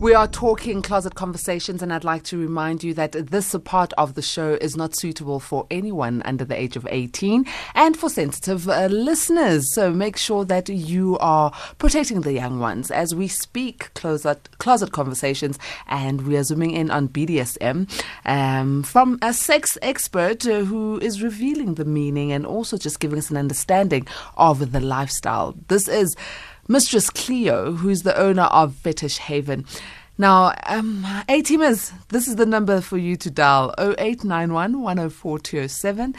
We 0.00 0.14
are 0.14 0.26
talking 0.26 0.80
closet 0.80 1.14
conversations, 1.14 1.82
and 1.82 1.92
I'd 1.92 2.04
like 2.04 2.22
to 2.24 2.38
remind 2.38 2.82
you 2.82 2.94
that 2.94 3.12
this 3.12 3.54
part 3.64 3.92
of 3.98 4.14
the 4.14 4.22
show 4.22 4.54
is 4.54 4.74
not 4.74 4.96
suitable 4.96 5.40
for 5.40 5.66
anyone 5.70 6.22
under 6.22 6.42
the 6.42 6.58
age 6.58 6.74
of 6.74 6.88
18 6.90 7.44
and 7.74 7.94
for 7.94 8.08
sensitive 8.08 8.66
uh, 8.66 8.86
listeners. 8.86 9.74
So 9.74 9.92
make 9.92 10.16
sure 10.16 10.46
that 10.46 10.70
you 10.70 11.18
are 11.18 11.52
protecting 11.76 12.22
the 12.22 12.32
young 12.32 12.60
ones 12.60 12.90
as 12.90 13.14
we 13.14 13.28
speak 13.28 13.92
closet, 13.92 14.48
closet 14.56 14.92
conversations, 14.92 15.58
and 15.86 16.26
we 16.26 16.38
are 16.38 16.44
zooming 16.44 16.70
in 16.70 16.90
on 16.90 17.06
BDSM 17.06 17.86
um, 18.24 18.82
from 18.82 19.18
a 19.20 19.34
sex 19.34 19.76
expert 19.82 20.46
uh, 20.46 20.64
who 20.64 20.98
is 21.00 21.22
revealing 21.22 21.74
the 21.74 21.84
meaning 21.84 22.32
and 22.32 22.46
also 22.46 22.78
just 22.78 23.00
giving 23.00 23.18
us 23.18 23.28
an 23.28 23.36
understanding 23.36 24.06
of 24.38 24.72
the 24.72 24.80
lifestyle. 24.80 25.54
This 25.68 25.88
is 25.88 26.16
Mistress 26.70 27.10
Cleo, 27.10 27.72
who's 27.72 28.02
the 28.02 28.16
owner 28.16 28.44
of 28.44 28.76
Fetish 28.76 29.18
Haven. 29.18 29.66
Now, 30.18 30.54
um, 30.66 31.04
A 31.28 31.42
teamers, 31.42 31.90
this 32.10 32.28
is 32.28 32.36
the 32.36 32.46
number 32.46 32.80
for 32.80 32.96
you 32.96 33.16
to 33.16 33.28
dial 33.28 33.74
0891 33.76 34.80
104 34.80 35.38
207. 35.40 36.14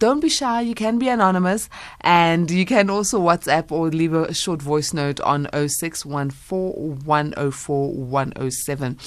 Don't 0.00 0.18
be 0.18 0.28
shy, 0.28 0.62
you 0.62 0.74
can 0.74 0.98
be 0.98 1.06
anonymous, 1.06 1.68
and 2.00 2.50
you 2.50 2.66
can 2.66 2.90
also 2.90 3.20
WhatsApp 3.20 3.70
or 3.70 3.90
leave 3.90 4.12
a 4.12 4.34
short 4.34 4.60
voice 4.60 4.92
note 4.92 5.20
on 5.20 5.46
0614 5.52 7.04
104 7.04 7.92
107. 7.92 8.98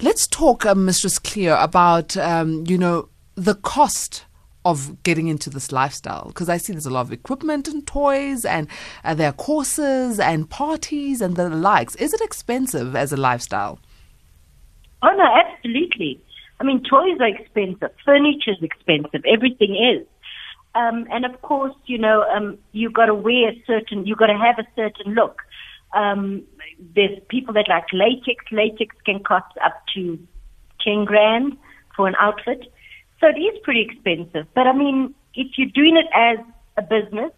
Let's 0.00 0.28
talk, 0.28 0.64
uh, 0.64 0.76
Mistress 0.76 1.18
Cleo, 1.18 1.60
about, 1.60 2.16
um, 2.16 2.62
you 2.68 2.78
know, 2.78 3.08
the 3.34 3.56
cost 3.56 4.26
of 4.64 5.02
getting 5.02 5.28
into 5.28 5.48
this 5.48 5.72
lifestyle 5.72 6.26
because 6.28 6.48
I 6.48 6.58
see 6.58 6.72
there's 6.72 6.86
a 6.86 6.90
lot 6.90 7.06
of 7.06 7.12
equipment 7.12 7.66
and 7.66 7.86
toys 7.86 8.44
and 8.44 8.68
uh, 9.04 9.14
there 9.14 9.30
are 9.30 9.32
courses 9.32 10.20
and 10.20 10.48
parties 10.48 11.20
and 11.20 11.36
the 11.36 11.48
likes. 11.48 11.94
Is 11.96 12.12
it 12.12 12.20
expensive 12.20 12.94
as 12.94 13.12
a 13.12 13.16
lifestyle? 13.16 13.78
Oh 15.02 15.14
no, 15.16 15.24
absolutely. 15.24 16.20
I 16.60 16.64
mean, 16.64 16.82
toys 16.82 17.18
are 17.20 17.28
expensive, 17.28 17.90
furniture 18.04 18.50
is 18.50 18.62
expensive, 18.62 19.22
everything 19.26 19.76
is. 19.76 20.06
Um, 20.74 21.06
and 21.10 21.24
of 21.24 21.40
course, 21.42 21.74
you 21.86 21.98
know, 21.98 22.22
um, 22.34 22.58
you 22.72 22.90
got 22.90 23.06
to 23.06 23.14
wear 23.14 23.48
a 23.48 23.62
certain, 23.66 24.06
you 24.06 24.14
got 24.14 24.26
to 24.26 24.36
have 24.36 24.58
a 24.58 24.66
certain 24.76 25.14
look. 25.14 25.40
Um, 25.94 26.44
there's 26.94 27.18
people 27.28 27.54
that 27.54 27.66
like 27.68 27.86
latex. 27.92 28.44
Latex 28.52 28.94
can 29.04 29.20
cost 29.24 29.52
up 29.64 29.82
to 29.94 30.18
ten 30.84 31.04
grand 31.04 31.56
for 31.96 32.06
an 32.06 32.14
outfit, 32.20 32.72
so 33.20 33.28
it 33.28 33.38
is 33.38 33.58
pretty 33.62 33.82
expensive. 33.82 34.46
But 34.54 34.66
I 34.66 34.72
mean, 34.72 35.14
if 35.34 35.58
you're 35.58 35.68
doing 35.68 35.96
it 35.96 36.06
as 36.14 36.38
a 36.76 36.82
business, 36.82 37.32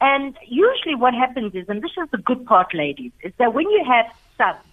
and 0.00 0.36
usually 0.46 0.94
what 0.94 1.14
happens 1.14 1.54
is, 1.54 1.66
and 1.68 1.82
this 1.82 1.92
is 1.92 2.10
the 2.10 2.18
good 2.18 2.44
part, 2.46 2.74
ladies, 2.74 3.12
is 3.22 3.32
that 3.38 3.54
when 3.54 3.70
you 3.70 3.84
have 3.86 4.06
subs, 4.36 4.66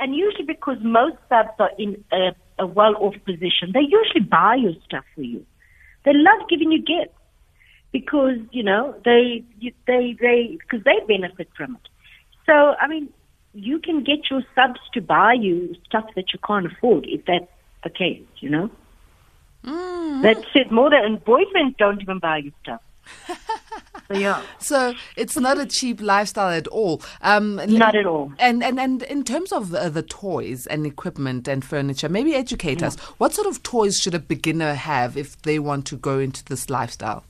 and 0.00 0.16
usually 0.16 0.44
because 0.44 0.78
most 0.80 1.16
subs 1.28 1.50
are 1.58 1.70
in 1.78 2.02
a, 2.10 2.32
a 2.58 2.66
well-off 2.66 3.14
position, 3.26 3.72
they 3.74 3.80
usually 3.80 4.24
buy 4.28 4.54
your 4.54 4.72
stuff 4.84 5.04
for 5.14 5.22
you. 5.22 5.44
They 6.04 6.12
love 6.14 6.48
giving 6.48 6.72
you 6.72 6.78
gifts 6.78 7.14
because 7.92 8.38
you 8.50 8.62
know 8.62 8.94
they 9.04 9.44
they 9.86 10.16
they 10.18 10.58
because 10.58 10.82
they 10.84 11.00
benefit 11.06 11.48
from 11.56 11.76
it. 11.76 11.88
So 12.46 12.74
I 12.80 12.88
mean, 12.88 13.10
you 13.52 13.78
can 13.78 14.02
get 14.02 14.30
your 14.30 14.42
subs 14.54 14.80
to 14.94 15.02
buy 15.02 15.34
you 15.34 15.74
stuff 15.86 16.06
that 16.16 16.32
you 16.32 16.38
can't 16.46 16.66
afford 16.66 17.04
if 17.06 17.24
that's 17.26 17.50
the 17.84 17.90
case. 17.90 18.26
You 18.38 18.50
know, 18.50 18.70
that's 19.62 20.46
it. 20.54 20.70
More 20.70 20.90
than 20.90 21.18
boyfriends 21.18 21.76
don't 21.76 22.00
even 22.00 22.18
buy 22.18 22.38
you 22.38 22.52
stuff. 22.62 22.80
so 24.08 24.14
yeah. 24.14 24.42
So 24.58 24.94
it's 25.16 25.36
not 25.36 25.58
a 25.58 25.66
cheap 25.66 26.00
lifestyle 26.00 26.50
at 26.50 26.66
all. 26.68 27.02
Um, 27.22 27.56
Not 27.66 27.94
at 27.94 28.06
all. 28.06 28.32
And 28.38 28.62
and 28.62 28.78
and 28.78 29.02
in 29.02 29.24
terms 29.24 29.52
of 29.52 29.74
uh, 29.74 29.88
the 29.88 30.02
toys 30.02 30.66
and 30.66 30.86
equipment 30.86 31.48
and 31.48 31.64
furniture, 31.64 32.08
maybe 32.08 32.34
educate 32.34 32.82
us. 32.82 32.96
What 33.18 33.32
sort 33.34 33.46
of 33.46 33.62
toys 33.62 34.00
should 34.00 34.14
a 34.14 34.18
beginner 34.18 34.74
have 34.74 35.16
if 35.16 35.40
they 35.42 35.58
want 35.58 35.86
to 35.86 35.96
go 35.96 36.18
into 36.18 36.44
this 36.44 36.70
lifestyle? 36.70 37.24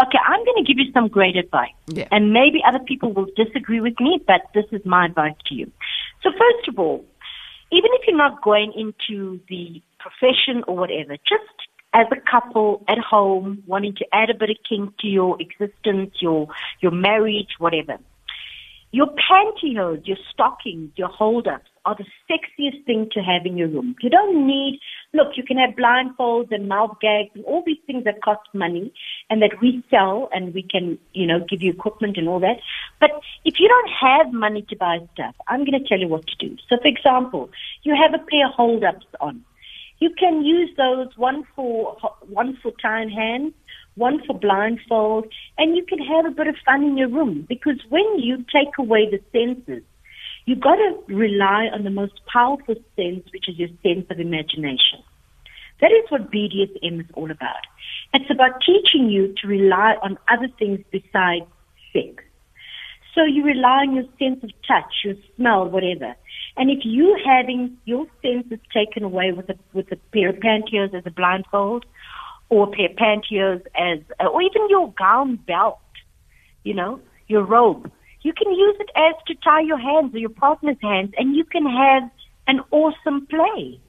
Okay, 0.00 0.18
I'm 0.24 0.44
going 0.44 0.64
to 0.64 0.72
give 0.72 0.78
you 0.78 0.92
some 0.92 1.08
great 1.08 1.36
advice. 1.36 1.72
Yeah. 1.88 2.06
And 2.12 2.32
maybe 2.32 2.62
other 2.64 2.78
people 2.78 3.12
will 3.12 3.26
disagree 3.36 3.80
with 3.80 3.98
me, 3.98 4.22
but 4.26 4.42
this 4.54 4.64
is 4.70 4.84
my 4.84 5.06
advice 5.06 5.34
to 5.46 5.54
you. 5.56 5.72
So 6.22 6.30
first 6.30 6.68
of 6.68 6.78
all, 6.78 7.04
even 7.72 7.90
if 7.94 8.06
you're 8.06 8.16
not 8.16 8.40
going 8.42 8.72
into 8.74 9.40
the 9.48 9.82
profession 9.98 10.64
or 10.66 10.76
whatever, 10.76 11.16
just 11.16 11.68
as 11.94 12.06
a 12.12 12.30
couple 12.30 12.84
at 12.88 12.98
home 12.98 13.62
wanting 13.66 13.94
to 13.96 14.04
add 14.12 14.30
a 14.30 14.34
bit 14.34 14.50
of 14.50 14.56
kink 14.68 14.96
to 14.98 15.06
your 15.06 15.38
existence, 15.40 16.14
your 16.20 16.48
your 16.80 16.92
marriage, 16.92 17.54
whatever. 17.58 17.98
Your 18.90 19.08
pantyhose, 19.08 20.06
your 20.06 20.16
stockings, 20.32 20.92
your 20.96 21.08
hold-ups 21.08 21.68
are 21.84 21.94
the 21.94 22.06
sexiest 22.28 22.86
thing 22.86 23.08
to 23.12 23.20
have 23.20 23.44
in 23.44 23.58
your 23.58 23.68
room. 23.68 23.94
You 24.00 24.08
don't 24.08 24.46
need, 24.46 24.80
look, 25.12 25.36
you 25.36 25.42
can 25.42 25.58
have 25.58 25.74
blindfolds 25.74 26.50
and 26.52 26.68
mouth 26.68 26.96
gags 26.98 27.28
and 27.34 27.44
all 27.44 27.62
these 27.66 27.76
things 27.86 28.04
that 28.04 28.22
cost 28.22 28.48
money 28.54 28.90
and 29.28 29.42
that 29.42 29.60
we 29.60 29.84
sell 29.90 30.30
and 30.32 30.54
we 30.54 30.62
can, 30.62 30.98
you 31.12 31.26
know, 31.26 31.38
give 31.38 31.60
you 31.60 31.70
equipment 31.70 32.16
and 32.16 32.30
all 32.30 32.40
that. 32.40 32.60
But 32.98 33.10
if 33.44 33.60
you 33.60 33.68
don't 33.68 33.90
have 33.90 34.32
money 34.32 34.62
to 34.70 34.76
buy 34.76 35.00
stuff, 35.12 35.34
I'm 35.48 35.66
going 35.66 35.82
to 35.82 35.86
tell 35.86 35.98
you 35.98 36.08
what 36.08 36.26
to 36.26 36.48
do. 36.48 36.56
So 36.70 36.76
for 36.80 36.88
example, 36.88 37.50
you 37.82 37.94
have 37.94 38.18
a 38.18 38.24
pair 38.24 38.46
of 38.48 38.54
hold-ups 38.54 39.06
on. 39.20 39.44
You 40.00 40.10
can 40.18 40.42
use 40.44 40.70
those 40.76 41.08
one 41.16 41.44
for 41.56 41.96
one 42.28 42.56
for 42.62 42.72
tying 42.80 43.10
hands, 43.10 43.52
one 43.96 44.20
for 44.26 44.38
blindfold, 44.38 45.26
and 45.56 45.76
you 45.76 45.84
can 45.84 45.98
have 45.98 46.24
a 46.24 46.30
bit 46.30 46.46
of 46.46 46.54
fun 46.64 46.84
in 46.84 46.96
your 46.96 47.08
room 47.08 47.46
because 47.48 47.80
when 47.88 48.18
you 48.18 48.38
take 48.52 48.78
away 48.78 49.10
the 49.10 49.20
senses, 49.32 49.82
you've 50.46 50.60
got 50.60 50.76
to 50.76 50.98
rely 51.08 51.68
on 51.72 51.82
the 51.84 51.90
most 51.90 52.20
powerful 52.32 52.76
sense, 52.94 53.24
which 53.32 53.48
is 53.48 53.58
your 53.58 53.68
sense 53.82 54.06
of 54.10 54.20
imagination. 54.20 55.02
That 55.80 55.90
is 55.92 56.10
what 56.10 56.30
BDSM 56.30 57.00
is 57.00 57.06
all 57.14 57.30
about. 57.30 57.66
It's 58.14 58.30
about 58.30 58.60
teaching 58.64 59.10
you 59.10 59.34
to 59.42 59.48
rely 59.48 59.94
on 60.02 60.18
other 60.28 60.48
things 60.58 60.80
besides 60.90 61.46
sex. 61.92 62.24
So 63.18 63.24
you 63.24 63.42
rely 63.42 63.80
on 63.82 63.96
your 63.96 64.04
sense 64.16 64.44
of 64.44 64.50
touch, 64.64 64.94
your 65.04 65.16
smell, 65.34 65.68
whatever. 65.68 66.14
And 66.56 66.70
if 66.70 66.84
you 66.84 67.18
having 67.26 67.76
your 67.84 68.06
senses 68.22 68.60
taken 68.72 69.02
away 69.02 69.32
with 69.32 69.50
a 69.50 69.56
with 69.72 69.90
a 69.90 69.96
pair 70.12 70.28
of 70.28 70.36
pantyhose 70.36 70.94
as 70.94 71.02
a 71.04 71.10
blindfold, 71.10 71.84
or 72.48 72.68
a 72.68 72.70
pair 72.70 72.90
of 72.90 72.96
pantyhose 72.96 73.66
as, 73.74 73.98
or 74.20 74.40
even 74.40 74.68
your 74.68 74.92
gown 74.92 75.34
belt, 75.34 75.80
you 76.62 76.74
know, 76.74 77.00
your 77.26 77.42
robe, 77.42 77.90
you 78.22 78.32
can 78.32 78.52
use 78.52 78.76
it 78.78 78.90
as 78.94 79.14
to 79.26 79.34
tie 79.34 79.62
your 79.62 79.78
hands 79.78 80.14
or 80.14 80.18
your 80.18 80.30
partner's 80.30 80.80
hands, 80.80 81.12
and 81.18 81.34
you 81.34 81.44
can 81.44 81.66
have 81.66 82.08
an 82.46 82.60
awesome 82.70 83.26
play. 83.26 83.80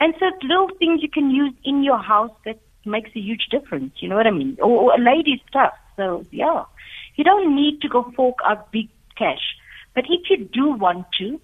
And 0.00 0.14
so 0.18 0.24
little 0.42 0.70
things 0.78 1.02
you 1.02 1.10
can 1.10 1.30
use 1.30 1.52
in 1.64 1.84
your 1.84 1.98
house 1.98 2.32
that 2.46 2.60
makes 2.86 3.10
a 3.14 3.20
huge 3.20 3.48
difference. 3.50 3.92
You 3.98 4.08
know 4.08 4.16
what 4.16 4.26
I 4.26 4.30
mean? 4.30 4.56
Or, 4.58 4.70
or 4.84 4.94
a 4.94 4.98
lady's 4.98 5.40
stuff. 5.50 5.74
So 5.96 6.24
yeah, 6.30 6.64
you 7.16 7.24
don't 7.24 7.54
need 7.54 7.80
to 7.82 7.88
go 7.88 8.12
fork 8.16 8.38
out 8.46 8.70
big 8.72 8.88
cash. 9.16 9.56
But 9.94 10.04
if 10.08 10.28
you 10.30 10.44
do 10.44 10.72
want 10.72 11.06
to, 11.18 11.40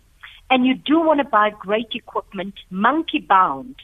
and 0.50 0.66
you 0.66 0.74
do 0.74 1.00
want 1.00 1.18
to 1.18 1.24
buy 1.24 1.50
great 1.50 1.90
equipment, 1.94 2.54
monkey 2.70 3.20
bound, 3.20 3.76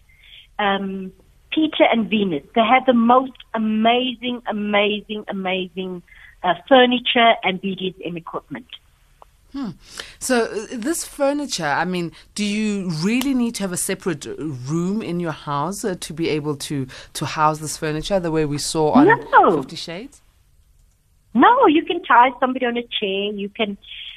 um, 0.59 1.13
Peter 1.53 1.85
and 1.91 2.11
Venus, 2.11 2.43
they 2.55 2.61
have 2.61 2.85
the 2.87 2.93
most 2.93 3.33
amazing, 3.55 4.43
amazing, 4.49 5.25
amazing 5.29 6.03
uh, 6.43 6.55
furniture 6.69 7.35
and 7.45 7.63
BDSM 7.63 8.17
equipment. 8.17 8.67
So 10.19 10.45
uh, 10.45 10.67
this 10.73 11.05
furniture, 11.05 11.65
I 11.65 11.85
mean, 11.85 12.13
do 12.35 12.45
you 12.45 12.91
really 13.03 13.33
need 13.33 13.55
to 13.57 13.63
have 13.63 13.73
a 13.73 13.77
separate 13.77 14.27
room 14.27 15.03
in 15.03 15.21
your 15.21 15.33
house 15.33 15.85
uh, 15.85 15.97
to 16.01 16.13
be 16.13 16.29
able 16.29 16.57
to 16.57 16.87
to 17.15 17.25
house 17.25 17.59
this 17.59 17.77
furniture 17.77 18.21
the 18.21 18.31
way 18.31 18.45
we 18.45 18.59
saw 18.59 18.93
on 18.93 19.07
No. 19.31 19.57
Fifty 19.57 19.77
Shades? 19.77 20.21
No, 21.37 21.67
you 21.69 21.85
can 21.85 22.03
tie 22.03 22.31
somebody 22.41 22.65
on 22.65 22.79
a 22.79 22.83
chair. 22.83 23.33
You 23.33 23.51
can, 23.51 23.77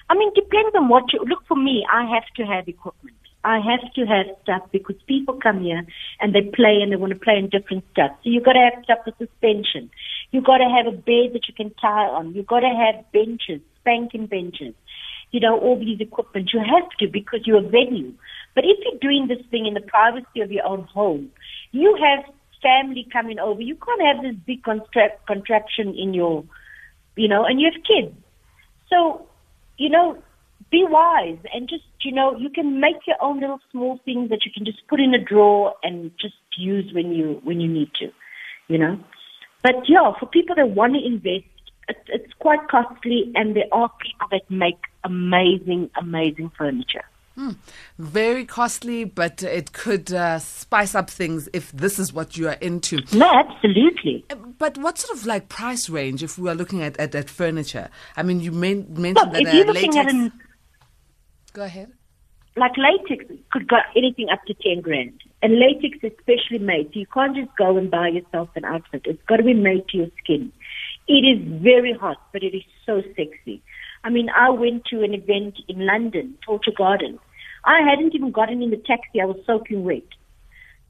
I 0.09 0.15
mean, 0.15 0.32
depends 0.34 0.74
on 0.76 0.88
what 0.88 1.11
you 1.11 1.20
look 1.28 1.43
for. 1.47 1.57
Me, 1.57 1.86
I 1.91 2.05
have 2.05 2.24
to 2.38 2.43
have 2.43 2.67
equipment. 2.67 3.17
I 3.43 3.59
have 3.59 3.93
to 3.95 4.05
have 4.05 4.28
stuff 4.43 4.63
because 4.72 4.95
people 5.07 5.39
come 5.41 5.61
here 5.61 5.84
and 6.20 6.34
they 6.34 6.41
play 6.41 6.80
and 6.82 6.91
they 6.91 6.95
want 6.95 7.11
to 7.13 7.20
play 7.20 7.38
in 7.38 7.49
different 7.49 7.84
stuff. 7.91 8.11
So 8.24 8.30
you've 8.30 8.43
got 8.43 8.53
to 8.53 8.70
have 8.72 8.84
stuff 8.84 8.99
for 9.03 9.13
suspension. 9.17 9.89
You've 10.32 10.45
got 10.45 10.59
to 10.59 10.70
have 10.70 10.88
a 10.88 10.95
bed 10.95 11.36
that 11.36 11.47
you 11.47 11.53
can 11.55 11.74
tie 11.82 12.07
on. 12.07 12.34
You've 12.34 12.47
got 12.47 12.61
to 12.61 12.72
have 12.72 13.03
benches, 13.11 13.61
spanking 13.82 14.28
benches. 14.28 14.74
You 15.32 15.39
know, 15.39 15.59
all 15.59 15.78
these 15.78 15.99
equipment. 15.99 16.51
You 16.53 16.59
have 16.59 16.89
to 16.99 17.07
because 17.07 17.41
you're 17.45 17.65
a 17.65 17.70
venue. 17.70 18.13
But 18.55 18.63
if 18.65 18.78
you're 18.84 18.99
doing 18.99 19.28
this 19.28 19.45
thing 19.51 19.65
in 19.65 19.74
the 19.74 19.82
privacy 19.82 20.41
of 20.41 20.51
your 20.51 20.65
own 20.65 20.84
home, 20.84 21.32
you 21.72 21.97
have 21.99 22.26
family 22.61 23.07
coming 23.11 23.39
over. 23.39 23.61
You 23.61 23.76
can't 23.76 24.01
have 24.01 24.24
this 24.24 24.36
big 24.45 24.63
contra- 24.63 25.17
contraption 25.28 25.95
in 25.97 26.13
your, 26.13 26.43
you 27.20 27.28
know, 27.28 27.43
and 27.43 27.59
you 27.59 27.70
have 27.72 27.84
kids. 27.84 28.15
So, 28.89 29.28
you 29.78 29.89
know, 29.89 30.17
be 30.72 30.86
wise 30.88 31.38
and 31.53 31.67
just, 31.67 31.84
you 32.01 32.13
know, 32.13 32.38
you 32.38 32.49
can 32.49 32.80
make 32.80 33.05
your 33.05 33.17
own 33.22 33.41
little 33.41 33.59
small 33.72 33.99
things 34.05 34.30
that 34.30 34.45
you 34.45 34.51
can 34.53 34.63
just 34.65 34.88
put 34.88 35.01
in 35.01 35.13
a 35.13 35.22
drawer 35.22 35.76
and 35.84 36.11
just 36.20 36.36
use 36.55 36.93
when 36.93 37.11
you, 37.11 37.41
when 37.43 37.59
you 37.59 37.67
need 37.67 37.93
to, 37.95 38.09
you 38.70 38.78
know. 38.78 38.97
But 39.61 39.89
yeah, 39.89 40.13
for 40.17 40.28
people 40.28 40.55
that 40.55 40.70
want 40.70 40.93
to 40.93 41.05
invest, 41.05 41.45
it's, 41.89 41.99
it's 42.07 42.34
quite 42.39 42.67
costly 42.70 43.34
and 43.36 43.53
there 43.53 43.67
are 43.74 43.91
people 43.99 44.28
that 44.32 44.49
make 44.49 44.80
amazing, 45.03 45.89
amazing 45.99 46.51
furniture. 46.57 47.03
Hmm. 47.36 47.52
Very 47.98 48.44
costly, 48.44 49.06
but 49.06 49.44
it 49.44 49.72
could 49.72 50.12
uh, 50.12 50.40
spice 50.40 50.94
up 50.94 51.10
things 51.10 51.48
if 51.54 51.72
this 51.72 51.98
is 51.98 52.12
what 52.12 52.36
you 52.36 52.50
are 52.50 52.58
into. 52.60 53.00
No, 53.14 53.30
absolutely. 53.32 54.26
Uh, 54.30 54.36
but 54.58 54.78
what 54.78 54.98
sort 54.98 55.18
of 55.18 55.26
like 55.26 55.48
price 55.48 55.90
range 55.90 56.22
if 56.22 56.38
we 56.38 56.50
are 56.50 56.56
looking 56.56 56.84
at, 56.84 57.00
at, 57.00 57.16
at 57.16 57.30
furniture? 57.30 57.90
I 58.18 58.24
mean, 58.24 58.42
you 58.42 58.52
may, 58.52 58.74
mentioned 58.76 59.16
Look, 59.16 59.32
that 59.34 59.42
if 59.44 59.54
you're 59.54 59.64
uh, 59.70 59.74
looking 59.74 59.92
latex. 59.94 60.08
at 60.08 60.14
an, 60.14 60.34
Go 61.54 61.64
ahead. 61.64 61.92
like 62.58 62.74
latex 62.78 63.26
could 63.52 63.68
go 63.68 63.78
anything 63.96 64.28
up 64.32 64.44
to 64.48 64.54
10 64.54 64.82
grand. 64.82 65.14
And 65.42 65.54
latex 65.58 65.98
is 66.04 66.12
specially 66.20 66.60
made. 66.60 66.88
So 66.94 67.00
you 67.00 67.06
can't 67.14 67.36
just 67.36 67.56
go 67.58 67.78
and 67.78 67.90
buy 67.90 68.10
yourself 68.10 68.50
an 68.56 68.66
outfit. 68.66 69.04
It's 69.06 69.24
got 69.28 69.38
to 69.38 69.44
be 69.44 69.54
made 69.54 69.88
to 69.90 69.98
your 69.98 70.08
skin. 70.22 70.52
It 71.08 71.24
is 71.26 71.62
very 71.64 71.94
hot, 71.94 72.18
but 72.34 72.44
it 72.44 72.54
is 72.56 72.64
so 72.86 73.02
sexy. 73.16 73.62
I 74.04 74.10
mean, 74.10 74.30
I 74.30 74.50
went 74.50 74.86
to 74.86 75.04
an 75.04 75.14
event 75.14 75.60
in 75.68 75.86
London, 75.86 76.38
Torture 76.45 76.72
Gardens. 76.76 77.20
I 77.66 77.82
hadn't 77.88 78.16
even 78.16 78.32
gotten 78.32 78.62
in 78.62 78.70
the 78.70 78.78
taxi. 78.78 79.22
I 79.22 79.26
was 79.26 79.38
soaking 79.45 79.84
wet. 79.84 80.04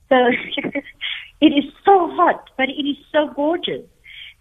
So 0.09 0.15
it 1.41 1.47
is 1.47 1.65
so 1.85 2.09
hot, 2.13 2.49
but 2.57 2.69
it 2.69 2.87
is 2.87 2.97
so 3.11 3.31
gorgeous. 3.35 3.85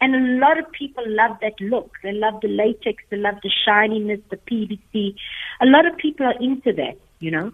And 0.00 0.14
a 0.14 0.46
lot 0.46 0.58
of 0.58 0.70
people 0.72 1.02
love 1.06 1.36
that 1.42 1.60
look. 1.60 1.94
They 2.02 2.12
love 2.12 2.40
the 2.40 2.48
latex. 2.48 3.02
They 3.10 3.16
love 3.16 3.34
the 3.42 3.50
shininess, 3.66 4.20
the 4.30 4.36
PVC. 4.36 5.14
A 5.60 5.66
lot 5.66 5.86
of 5.86 5.96
people 5.96 6.26
are 6.26 6.40
into 6.40 6.72
that, 6.74 6.98
you 7.18 7.30
know. 7.30 7.52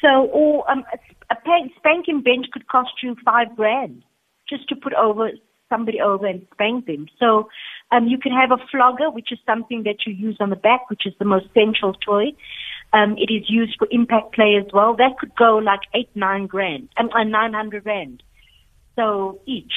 So, 0.00 0.26
or 0.26 0.68
um, 0.70 0.84
a, 0.92 1.34
a 1.34 1.36
pa- 1.36 1.68
spanking 1.76 2.22
bench 2.22 2.46
could 2.52 2.66
cost 2.66 2.90
you 3.02 3.14
five 3.24 3.54
grand 3.54 4.02
just 4.48 4.68
to 4.70 4.76
put 4.76 4.92
over 4.94 5.30
somebody 5.68 6.00
over 6.00 6.26
and 6.26 6.44
spank 6.52 6.86
them. 6.86 7.06
So, 7.20 7.48
um, 7.90 8.06
you 8.06 8.18
can 8.18 8.32
have 8.32 8.50
a 8.50 8.58
flogger, 8.70 9.10
which 9.10 9.32
is 9.32 9.38
something 9.46 9.84
that 9.84 10.06
you 10.06 10.12
use 10.12 10.36
on 10.40 10.50
the 10.50 10.56
back, 10.56 10.90
which 10.90 11.06
is 11.06 11.14
the 11.18 11.24
most 11.24 11.46
central 11.54 11.94
toy. 11.94 12.32
Um, 12.92 13.16
it 13.18 13.32
is 13.32 13.48
used 13.48 13.76
for 13.78 13.86
impact 13.90 14.34
play 14.34 14.56
as 14.56 14.70
well. 14.72 14.94
That 14.94 15.18
could 15.18 15.34
go 15.36 15.56
like 15.56 15.80
eight, 15.94 16.10
nine 16.14 16.46
grand, 16.46 16.88
um, 16.96 17.10
uh, 17.14 17.24
nine 17.24 17.52
hundred 17.52 17.86
rand. 17.86 18.22
So 18.96 19.40
each. 19.46 19.72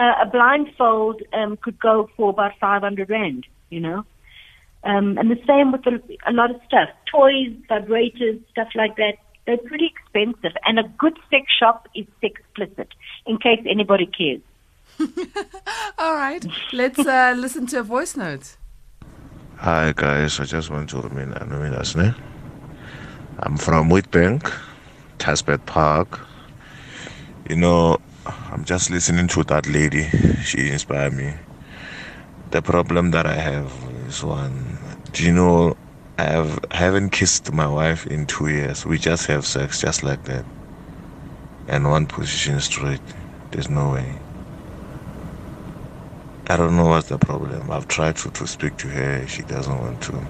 Uh, 0.00 0.14
a 0.22 0.26
blindfold 0.26 1.22
um, 1.32 1.56
could 1.56 1.78
go 1.78 2.08
for 2.16 2.30
about 2.30 2.52
500 2.60 3.08
rand, 3.08 3.46
you 3.70 3.78
know. 3.78 4.04
Um, 4.84 5.16
and 5.16 5.30
the 5.30 5.38
same 5.46 5.70
with 5.70 5.86
a, 5.86 6.00
a 6.28 6.32
lot 6.32 6.50
of 6.50 6.60
stuff. 6.66 6.88
Toys, 7.10 7.54
vibrators, 7.70 8.40
stuff 8.50 8.68
like 8.74 8.96
that. 8.96 9.18
They're 9.46 9.58
pretty 9.58 9.92
expensive. 9.94 10.56
And 10.64 10.78
a 10.78 10.84
good 10.98 11.16
sex 11.30 11.44
shop 11.56 11.88
is 11.94 12.06
sexplicit, 12.20 12.88
in 13.26 13.38
case 13.38 13.60
anybody 13.68 14.06
cares. 14.06 14.40
All 15.98 16.14
right. 16.14 16.44
Let's 16.72 16.98
uh, 16.98 17.34
listen 17.36 17.66
to 17.68 17.80
a 17.80 17.82
voice 17.82 18.16
note. 18.16 18.56
Hi 19.56 19.92
guys, 19.94 20.40
I 20.40 20.44
just 20.44 20.70
want 20.70 20.90
to 20.90 21.00
remain 21.00 21.32
anonymous. 21.34 21.94
Ne? 21.94 22.12
I'm 23.38 23.56
from 23.56 23.90
Witbank, 23.90 24.52
Tasbet 25.18 25.64
Park. 25.66 26.18
You 27.48 27.56
know, 27.56 27.98
I'm 28.26 28.64
just 28.64 28.90
listening 28.90 29.28
to 29.28 29.44
that 29.44 29.68
lady. 29.68 30.08
She 30.42 30.70
inspired 30.70 31.12
me. 31.12 31.34
The 32.50 32.60
problem 32.60 33.12
that 33.12 33.24
I 33.26 33.34
have 33.34 33.72
is 34.08 34.24
one. 34.24 34.78
Do 35.12 35.24
you 35.24 35.32
know, 35.32 35.76
I 36.18 36.24
have 36.24 36.64
haven't 36.72 37.10
kissed 37.10 37.52
my 37.52 37.68
wife 37.68 38.06
in 38.06 38.26
two 38.26 38.48
years. 38.48 38.84
We 38.84 38.98
just 38.98 39.26
have 39.26 39.46
sex 39.46 39.80
just 39.80 40.02
like 40.02 40.24
that. 40.24 40.44
And 41.68 41.88
one 41.88 42.06
position 42.06 42.60
straight. 42.60 43.00
There's 43.52 43.70
no 43.70 43.92
way. 43.92 44.18
I 46.52 46.56
don't 46.58 46.76
know 46.76 46.84
what's 46.84 47.08
the 47.08 47.16
problem. 47.16 47.70
I've 47.70 47.88
tried 47.88 48.16
to, 48.16 48.30
to 48.30 48.46
speak 48.46 48.76
to 48.76 48.88
her. 48.88 49.26
She 49.26 49.40
doesn't 49.40 49.78
want 49.80 50.02
to. 50.02 50.26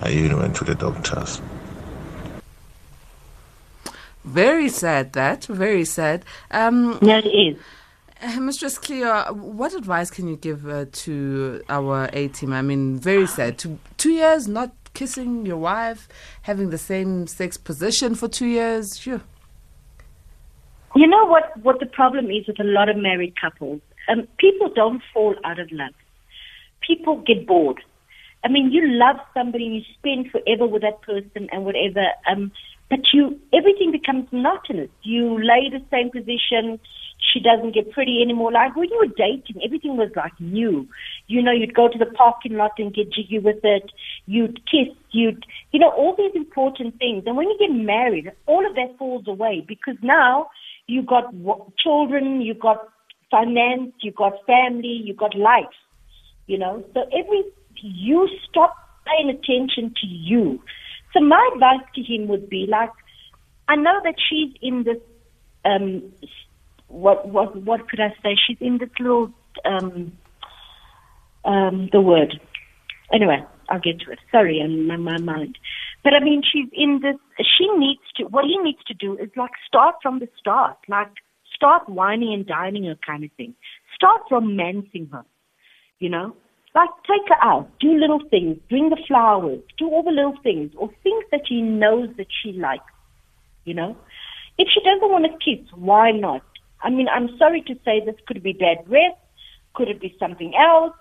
I 0.00 0.10
even 0.10 0.38
went 0.38 0.54
to 0.56 0.64
the 0.64 0.76
doctors. 0.76 1.40
Very 4.24 4.68
sad, 4.68 5.14
that. 5.14 5.46
Very 5.46 5.84
sad. 5.84 6.24
Um, 6.52 7.00
Yeah, 7.02 7.18
it 7.18 7.26
is. 7.26 7.58
Uh, 8.22 8.38
Mistress 8.38 8.78
Cleo, 8.78 9.32
what 9.32 9.74
advice 9.74 10.08
can 10.08 10.28
you 10.28 10.36
give 10.36 10.68
uh, 10.68 10.84
to 10.92 11.64
our 11.68 12.08
A 12.12 12.28
team? 12.28 12.52
I 12.52 12.62
mean, 12.62 13.00
very 13.00 13.26
sad. 13.26 13.58
Two, 13.58 13.80
two 13.96 14.12
years 14.12 14.46
not 14.46 14.70
kissing 14.94 15.44
your 15.44 15.56
wife, 15.56 16.08
having 16.42 16.70
the 16.70 16.78
same 16.78 17.26
sex 17.26 17.56
position 17.56 18.14
for 18.14 18.28
two 18.28 18.46
years. 18.46 18.96
Sure. 18.96 19.20
You 20.94 21.08
know 21.08 21.24
what, 21.26 21.56
what 21.64 21.80
the 21.80 21.86
problem 21.86 22.30
is 22.30 22.46
with 22.46 22.60
a 22.60 22.64
lot 22.64 22.88
of 22.88 22.96
married 22.96 23.34
couples? 23.40 23.80
Um, 24.08 24.26
people 24.38 24.70
don't 24.74 25.02
fall 25.12 25.34
out 25.44 25.58
of 25.58 25.70
love. 25.70 25.94
People 26.86 27.22
get 27.26 27.46
bored. 27.46 27.80
I 28.44 28.48
mean, 28.48 28.70
you 28.70 28.86
love 28.86 29.16
somebody 29.34 29.64
you 29.64 29.82
spend 29.98 30.30
forever 30.30 30.66
with 30.66 30.82
that 30.82 31.02
person 31.02 31.48
and 31.50 31.64
whatever, 31.64 32.06
um, 32.30 32.52
but 32.88 33.00
you 33.12 33.38
everything 33.52 33.92
becomes 33.92 34.28
monotonous. 34.32 34.90
You 35.02 35.38
lay 35.38 35.68
the 35.70 35.82
same 35.90 36.10
position. 36.10 36.80
She 37.32 37.40
doesn't 37.40 37.74
get 37.74 37.90
pretty 37.90 38.22
anymore. 38.22 38.52
Like 38.52 38.76
when 38.76 38.88
you 38.88 38.96
were 38.98 39.14
dating, 39.14 39.60
everything 39.62 39.96
was 39.96 40.10
like 40.14 40.32
new. 40.40 40.88
You 41.26 41.42
know, 41.42 41.50
you'd 41.50 41.74
go 41.74 41.88
to 41.88 41.98
the 41.98 42.06
parking 42.06 42.54
lot 42.54 42.72
and 42.78 42.94
get 42.94 43.12
jiggy 43.12 43.40
with 43.40 43.58
it. 43.64 43.90
You'd 44.26 44.60
kiss. 44.70 44.94
You'd, 45.10 45.44
you 45.72 45.80
know, 45.80 45.90
all 45.90 46.14
these 46.16 46.34
important 46.34 46.96
things. 46.98 47.24
And 47.26 47.36
when 47.36 47.48
you 47.48 47.56
get 47.58 47.74
married, 47.74 48.32
all 48.46 48.64
of 48.64 48.76
that 48.76 48.96
falls 48.98 49.26
away 49.26 49.64
because 49.66 49.96
now 50.00 50.48
you've 50.86 51.06
got 51.06 51.34
children, 51.76 52.40
you've 52.40 52.60
got 52.60 52.88
finance, 53.30 53.92
you 54.00 54.12
got 54.12 54.34
family, 54.46 55.00
you 55.04 55.14
got 55.14 55.36
life. 55.36 55.66
You 56.46 56.58
know, 56.58 56.84
so 56.94 57.02
every 57.12 57.44
you 57.82 58.28
stop 58.48 58.74
paying 59.06 59.30
attention 59.30 59.94
to 60.00 60.06
you. 60.06 60.60
So 61.12 61.20
my 61.20 61.50
advice 61.54 61.86
to 61.94 62.02
him 62.02 62.28
would 62.28 62.48
be 62.48 62.66
like, 62.68 62.90
I 63.68 63.76
know 63.76 64.00
that 64.04 64.14
she's 64.28 64.52
in 64.62 64.84
this. 64.84 64.98
Um, 65.64 66.02
what 66.88 67.28
what 67.28 67.54
what 67.64 67.88
could 67.88 68.00
I 68.00 68.14
say? 68.22 68.36
She's 68.46 68.56
in 68.60 68.78
this 68.78 68.88
little 68.98 69.30
um, 69.64 70.12
um, 71.44 71.88
the 71.92 72.00
word. 72.00 72.40
Anyway, 73.12 73.44
I'll 73.68 73.80
get 73.80 74.00
to 74.00 74.12
it. 74.12 74.18
Sorry, 74.30 74.60
in 74.60 74.86
my, 74.86 74.96
my 74.96 75.18
mind. 75.18 75.58
But 76.02 76.14
I 76.14 76.20
mean, 76.20 76.42
she's 76.50 76.68
in 76.72 77.00
this. 77.02 77.16
She 77.58 77.68
needs 77.76 78.00
to. 78.16 78.24
What 78.24 78.44
he 78.44 78.56
needs 78.58 78.82
to 78.86 78.94
do 78.94 79.16
is 79.18 79.30
like 79.36 79.50
start 79.66 79.96
from 80.02 80.20
the 80.20 80.28
start. 80.38 80.76
Like 80.88 81.12
start 81.58 81.88
whining 81.88 82.32
and 82.32 82.46
dining 82.46 82.84
her 82.84 82.96
kind 83.04 83.24
of 83.24 83.30
thing. 83.36 83.54
Start 83.94 84.22
romancing 84.30 85.08
her. 85.12 85.24
You 85.98 86.08
know, 86.08 86.36
like 86.74 86.90
take 87.08 87.28
her 87.28 87.44
out, 87.44 87.68
do 87.80 87.92
little 87.98 88.22
things, 88.30 88.56
bring 88.68 88.88
the 88.88 89.02
flowers, 89.08 89.60
do 89.78 89.88
all 89.88 90.04
the 90.04 90.12
little 90.12 90.38
things, 90.42 90.70
or 90.76 90.88
things 91.02 91.24
that 91.32 91.42
he 91.48 91.60
knows 91.60 92.08
that 92.16 92.28
she 92.40 92.52
likes. 92.52 92.92
You 93.64 93.74
know, 93.74 93.96
if 94.56 94.68
she 94.72 94.80
doesn't 94.80 95.10
want 95.10 95.26
to 95.26 95.38
kiss, 95.44 95.66
why 95.74 96.12
not? 96.12 96.42
I 96.80 96.90
mean, 96.90 97.08
I'm 97.08 97.36
sorry 97.36 97.62
to 97.62 97.74
say 97.84 98.00
this 98.00 98.14
could 98.26 98.42
be 98.42 98.52
bad 98.52 98.86
breath, 98.86 99.18
could 99.74 99.88
it 99.88 100.00
be 100.00 100.16
something 100.20 100.54
else, 100.54 100.94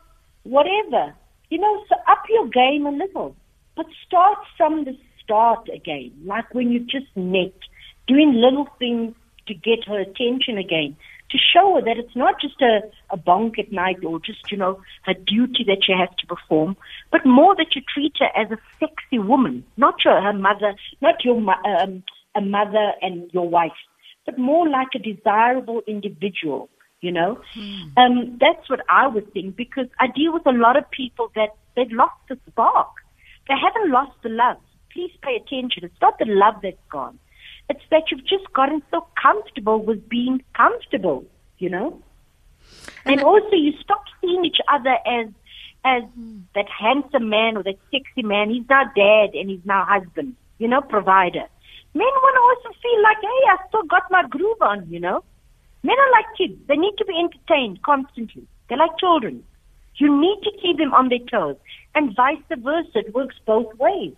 whatever. 0.44 1.14
You 1.50 1.60
know, 1.60 1.84
so 1.88 1.96
up 2.10 2.24
your 2.28 2.48
game 2.48 2.88
a 2.88 2.92
little, 2.92 3.36
but 3.76 3.86
start 4.06 4.40
from 4.58 4.86
the 4.86 4.98
start 5.24 5.70
again, 5.74 6.12
like 6.26 6.54
when 6.56 6.72
you 6.72 6.80
just 6.80 7.16
met, 7.16 7.54
doing 8.08 8.34
little 8.34 8.68
things 8.80 9.14
to 9.48 9.54
get 9.54 9.86
her 9.88 10.00
attention 10.00 10.58
again, 10.58 10.96
to 11.30 11.38
show 11.38 11.76
her 11.76 11.82
that 11.82 11.98
it's 11.98 12.16
not 12.16 12.40
just 12.40 12.62
a, 12.62 12.82
a 13.10 13.18
bonk 13.18 13.60
at 13.60 13.72
night 13.72 14.04
or 14.06 14.20
just, 14.20 14.50
you 14.52 14.58
know, 14.58 14.80
her 15.04 15.14
duty 15.14 15.64
that 15.68 15.84
she 15.86 15.92
has 15.92 16.10
to 16.20 16.28
perform, 16.28 16.78
but 17.12 17.26
more 17.26 17.56
that 17.56 17.76
you 17.76 17.82
treat 17.94 18.14
her 18.20 18.30
as 18.36 18.50
a 18.52 18.58
sexy 18.80 19.20
woman, 19.20 19.64
not 19.76 19.96
your, 20.06 20.22
her 20.22 20.34
mother, 20.34 20.76
not 21.02 21.24
your, 21.26 21.36
um, 21.66 22.04
a 22.36 22.42
mother 22.42 22.94
and 23.02 23.30
your 23.34 23.50
wife, 23.50 23.72
but 24.26 24.38
more 24.38 24.68
like 24.70 24.90
a 24.96 25.00
desirable 25.00 25.82
individual, 25.88 26.70
you 27.02 27.12
know? 27.12 27.40
Um, 27.98 28.38
that's 28.40 28.70
what 28.70 28.82
I 28.90 29.08
would 29.08 29.34
think 29.34 29.56
because 29.56 29.88
I 30.00 30.08
deal 30.08 30.34
with 30.34 30.46
a 30.46 30.52
lot 30.52 30.78
of 30.78 30.90
people 30.92 31.32
that 31.36 31.56
they've 31.76 31.92
lost 31.92 32.16
the 32.30 32.38
spark. 32.50 32.90
They 33.48 33.56
haven't 33.56 33.92
lost 33.92 34.14
the 34.24 34.30
love. 34.30 34.58
please 34.94 35.12
pay 35.22 35.36
attention. 35.36 35.84
It's 35.86 36.02
not 36.02 36.18
the 36.20 36.26
love 36.28 36.56
that's 36.64 36.76
gone. 36.92 37.20
It's 37.70 37.84
that 37.92 38.04
you've 38.10 38.26
just 38.26 38.52
gotten 38.54 38.82
so 38.92 39.06
comfortable 39.22 39.84
with 39.84 40.08
being 40.08 40.44
comfortable, 40.56 41.26
you 41.58 41.70
know? 41.70 42.02
And, 43.06 43.22
also 43.22 43.56
you 43.56 43.74
stop 43.82 44.04
seeing 44.22 44.46
each 44.46 44.60
other 44.68 44.98
as 45.06 45.28
as 45.86 46.04
that 46.54 46.68
handsome 46.70 47.30
man 47.30 47.56
or 47.56 47.64
that 47.64 47.78
sexy 47.92 48.24
man. 48.24 48.50
He's 48.50 48.68
now 48.68 48.84
dad 48.96 49.30
and 49.34 49.50
he's 49.50 49.66
now 49.66 49.86
husband, 49.86 50.36
you 50.58 50.68
know, 50.68 50.82
provider. 50.82 51.46
Men 51.94 52.08
want 52.24 52.36
to 52.36 52.70
also 52.70 52.78
feel 52.82 53.02
like, 53.04 53.18
hey, 53.22 53.44
I 53.52 53.68
still 53.70 53.84
got 53.84 54.04
my 54.12 54.28
groove 54.28 54.62
on, 54.62 54.88
you 54.90 55.00
know. 55.00 55.24
Men 55.84 55.96
are 55.98 56.12
like 56.12 56.26
kids. 56.38 56.60
They 56.68 56.76
need 56.76 56.96
to 56.98 57.06
be 57.06 57.18
entertained 57.18 57.82
constantly. 57.84 58.46
They're 58.68 58.78
like 58.78 58.98
children. 59.00 59.44
You 59.96 60.20
need 60.20 60.40
to 60.44 60.52
keep 60.62 60.78
them 60.78 60.94
on 60.94 61.10
their 61.10 61.20
toes. 61.20 61.56
And 61.96 62.16
vice 62.16 62.38
versa. 62.50 63.00
It 63.00 63.14
works 63.16 63.36
both 63.46 63.74
ways. 63.76 64.14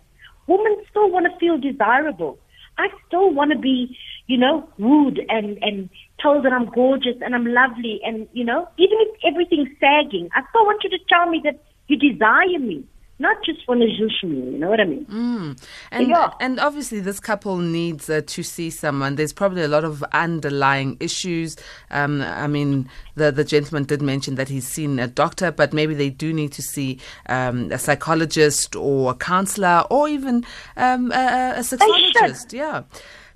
Women 0.46 0.76
still 0.90 1.10
want 1.10 1.26
to 1.26 1.38
feel 1.38 1.58
desirable. 1.58 2.38
I 2.80 2.88
still 3.06 3.32
want 3.32 3.52
to 3.52 3.58
be, 3.58 3.96
you 4.26 4.38
know, 4.38 4.68
wooed 4.78 5.20
and, 5.28 5.58
and 5.62 5.88
told 6.22 6.44
that 6.44 6.52
I'm 6.52 6.66
gorgeous 6.70 7.16
and 7.20 7.34
I'm 7.34 7.46
lovely 7.46 8.00
and, 8.04 8.28
you 8.32 8.44
know, 8.44 8.68
even 8.78 8.98
if 9.00 9.08
everything's 9.24 9.70
sagging, 9.78 10.28
I 10.34 10.42
still 10.50 10.64
want 10.64 10.82
you 10.84 10.90
to 10.90 10.98
tell 11.08 11.28
me 11.28 11.40
that 11.44 11.62
you 11.88 11.96
desire 11.96 12.58
me 12.58 12.84
not 13.20 13.36
just 13.44 13.64
to 13.66 13.72
zhush. 13.72 14.22
You 14.22 14.58
know 14.58 14.68
what 14.68 14.80
I 14.80 14.84
mean? 14.84 15.04
Mm. 15.06 15.62
And 15.92 16.08
Yeah. 16.08 16.30
and 16.40 16.58
obviously, 16.58 16.98
this 17.00 17.20
couple 17.20 17.58
needs 17.58 18.10
uh, 18.10 18.22
to 18.26 18.42
see 18.42 18.70
someone. 18.70 19.14
There's 19.16 19.32
probably 19.32 19.62
a 19.62 19.68
lot 19.68 19.84
of 19.84 20.02
underlying 20.12 20.96
issues. 20.98 21.56
Um, 21.90 22.22
I 22.22 22.46
mean, 22.48 22.88
the 23.14 23.30
the 23.30 23.44
gentleman 23.44 23.84
did 23.84 24.02
mention 24.02 24.34
that 24.36 24.48
he's 24.48 24.66
seen 24.66 24.98
a 24.98 25.06
doctor, 25.06 25.52
but 25.52 25.72
maybe 25.72 25.94
they 25.94 26.10
do 26.10 26.32
need 26.32 26.52
to 26.52 26.62
see 26.62 26.98
um, 27.28 27.70
a 27.70 27.78
psychologist 27.78 28.74
or 28.74 29.12
a 29.12 29.14
counselor 29.14 29.84
or 29.90 30.08
even 30.08 30.44
um, 30.76 31.12
a, 31.12 31.54
a 31.56 31.60
sexologist. 31.60 32.52
Yeah. 32.52 32.82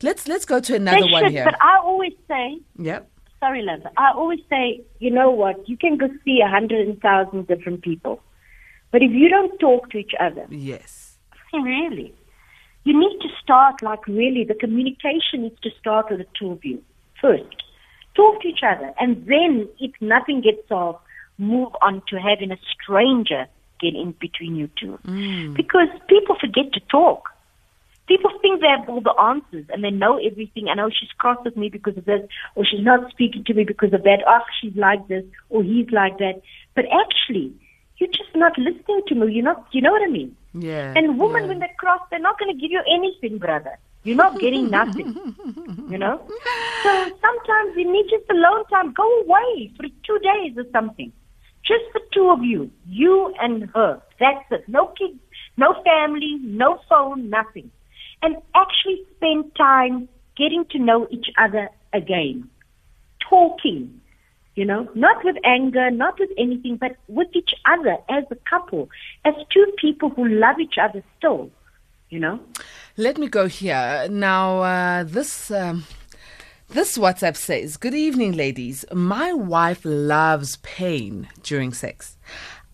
Let's 0.03 0.27
let's 0.27 0.45
go 0.45 0.61
to 0.61 0.73
They 0.73 0.77
another 0.77 1.07
one 1.13 1.25
should, 1.25 1.33
here. 1.33 1.45
but 1.45 1.57
I 1.63 1.79
always 1.79 2.13
say, 2.29 2.59
Yep. 2.79 3.09
sorry, 3.41 3.63
love, 3.63 3.81
I 3.97 4.11
always 4.15 4.41
say, 4.51 4.83
you 4.99 5.11
know 5.11 5.31
what? 5.31 5.69
You 5.69 5.77
can 5.77 5.97
go 5.97 6.09
see 6.25 6.41
a 6.45 6.49
hundred 6.49 6.87
and 6.89 7.01
thousand 7.01 7.47
different 7.47 7.83
people, 7.83 8.21
but 8.95 9.03
if 9.03 9.11
you 9.11 9.29
don't 9.29 9.59
talk 9.59 9.91
to 9.91 9.99
each 9.99 10.13
other, 10.21 10.47
Yes. 10.51 11.19
really, 11.53 12.15
you 12.85 12.97
need 12.97 13.19
to 13.23 13.29
start 13.43 13.83
like 13.83 14.07
really 14.07 14.45
the 14.45 14.55
communication 14.55 15.43
needs 15.43 15.59
to 15.63 15.71
start 15.81 16.11
with 16.11 16.21
the 16.21 16.27
two 16.39 16.53
of 16.53 16.65
you 16.65 16.81
first. 17.21 17.57
Talk 18.15 18.41
to 18.43 18.47
each 18.47 18.63
other, 18.63 18.95
and 19.01 19.27
then 19.27 19.69
if 19.81 19.91
nothing 20.01 20.43
gets 20.43 20.69
solved, 20.69 21.01
move 21.39 21.73
on 21.83 22.03
to 22.11 22.21
having 22.21 22.53
a 22.53 22.57
stranger 22.73 23.49
get 23.81 23.97
in 23.97 24.15
between 24.21 24.55
you 24.55 24.71
two, 24.81 24.97
mm. 25.05 25.57
because 25.57 25.89
people 26.09 26.37
forget 26.41 26.73
to 26.75 26.81
talk. 26.89 27.31
People 28.07 28.31
think 28.43 28.61
they 28.61 28.69
have 28.69 28.89
all 28.89 29.01
the 29.01 29.19
answers 29.19 29.67
and 29.71 29.83
they 29.83 29.91
know 29.91 30.19
everything. 30.19 30.69
And 30.69 30.79
oh, 30.79 30.91
she's 30.91 31.11
cross 31.19 31.39
with 31.45 31.57
me 31.57 31.69
because 31.69 31.97
of 31.97 32.05
this, 32.05 32.23
or 32.55 32.65
she's 32.65 32.85
not 32.85 33.11
speaking 33.11 33.43
to 33.47 33.55
me 33.55 33.65
because 33.65 33.93
of 33.93 34.05
that. 34.05 34.23
Oh, 34.29 34.45
she's 34.61 34.77
like 34.77 35.09
this, 35.09 35.25
or 35.49 35.65
he's 35.65 35.91
like 35.91 36.19
that. 36.19 36.43
But 36.77 36.85
actually, 37.03 37.55
you're 37.99 38.09
just 38.09 38.35
not 38.35 38.57
listening 38.59 39.03
to 39.09 39.15
me. 39.15 39.33
You're 39.33 39.45
not. 39.45 39.67
You 39.73 39.83
know 39.83 39.93
what 39.93 40.03
I 40.03 40.11
mean? 40.11 40.37
Yeah. 40.53 40.93
And 40.97 41.19
women, 41.19 41.43
yeah. 41.43 41.49
when 41.49 41.59
they 41.61 41.71
cross, 41.79 42.01
they're 42.11 42.19
not 42.19 42.39
going 42.39 42.55
to 42.55 42.61
give 42.61 42.71
you 42.71 42.83
anything, 42.93 43.39
brother. 43.39 43.79
You're 44.05 44.17
not 44.17 44.39
getting 44.39 44.71
nothing. 44.71 45.35
you 45.91 45.99
know? 45.99 46.21
So 46.83 46.91
sometimes 47.21 47.77
you 47.77 47.91
need 47.91 48.07
just 48.11 48.31
alone 48.31 48.65
time. 48.67 48.93
Go 48.93 49.21
away 49.21 49.73
for 49.77 49.85
two 50.07 50.19
days 50.19 50.57
or 50.59 50.65
something. 50.73 51.13
Just 51.65 51.85
the 51.95 52.01
two 52.13 52.29
of 52.29 52.45
you. 52.45 52.71
You 52.87 53.33
and 53.41 53.71
her. 53.75 54.03
That's 54.21 54.45
it. 54.51 54.69
No 54.69 54.93
kids, 54.99 55.19
no 55.57 55.83
family, 55.83 56.39
no 56.43 56.79
phone, 56.89 57.31
nothing. 57.31 57.71
And 58.23 58.37
actually 58.55 59.01
spend 59.17 59.55
time 59.57 60.09
getting 60.37 60.67
to 60.73 60.79
know 60.79 61.07
each 61.11 61.29
other 61.39 61.71
again. 61.93 62.51
Talking. 63.29 64.01
You 64.55 64.65
know, 64.65 64.89
not 64.95 65.25
with 65.25 65.37
anger, 65.45 65.91
not 65.91 66.19
with 66.19 66.31
anything, 66.39 66.77
but 66.77 66.97
with 67.09 67.29
each 67.35 67.55
other 67.67 67.97
as 68.09 68.25
a 68.31 68.37
couple, 68.49 68.89
as 69.25 69.35
two 69.53 69.67
people 69.79 70.11
who 70.11 70.29
love 70.29 70.61
each 70.61 70.77
other 70.81 71.03
still. 71.19 71.51
You 72.09 72.21
know? 72.21 72.41
Let 72.97 73.19
me 73.19 73.27
go 73.27 73.49
here. 73.49 74.07
Now, 74.09 74.63
uh, 74.63 75.05
this. 75.05 75.51
Um, 75.51 75.85
this 76.69 76.99
WhatsApp 76.99 77.37
says, 77.37 77.77
Good 77.77 77.95
evening, 77.95 78.33
ladies. 78.33 78.85
My 78.93 79.33
wife 79.33 79.83
loves 79.85 80.57
pain 80.57 81.29
during 81.43 81.73
sex. 81.73 82.17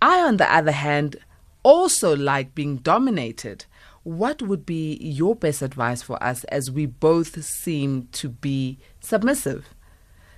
I, 0.00 0.20
on 0.20 0.38
the 0.38 0.50
other 0.50 0.72
hand, 0.72 1.16
also 1.62 2.16
like 2.16 2.54
being 2.54 2.76
dominated. 2.78 3.66
What 4.02 4.40
would 4.40 4.64
be 4.64 4.96
your 5.00 5.34
best 5.34 5.60
advice 5.60 6.02
for 6.02 6.22
us 6.22 6.44
as 6.44 6.70
we 6.70 6.86
both 6.86 7.44
seem 7.44 8.08
to 8.12 8.30
be 8.30 8.78
submissive? 9.00 9.68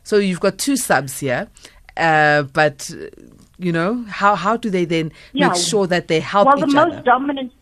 So 0.03 0.17
you've 0.17 0.41
got 0.41 0.59
two 0.59 0.77
subs 0.77 1.21
here, 1.21 1.49
uh, 1.97 2.43
but, 2.43 2.91
you 3.59 3.73
know, 3.73 4.05
how, 4.09 4.35
how 4.35 4.57
do 4.57 4.71
they 4.71 4.85
then 4.85 5.13
Yeah. 5.33 5.49
make 5.49 5.57
sure 5.57 5.87
that 5.87 6.09
they 6.09 6.21
help 6.21 6.47
well, 6.47 6.59
the 6.59 6.67
each 6.67 6.75
most 6.75 6.93
other? 6.95 7.03
dominant. 7.03 7.53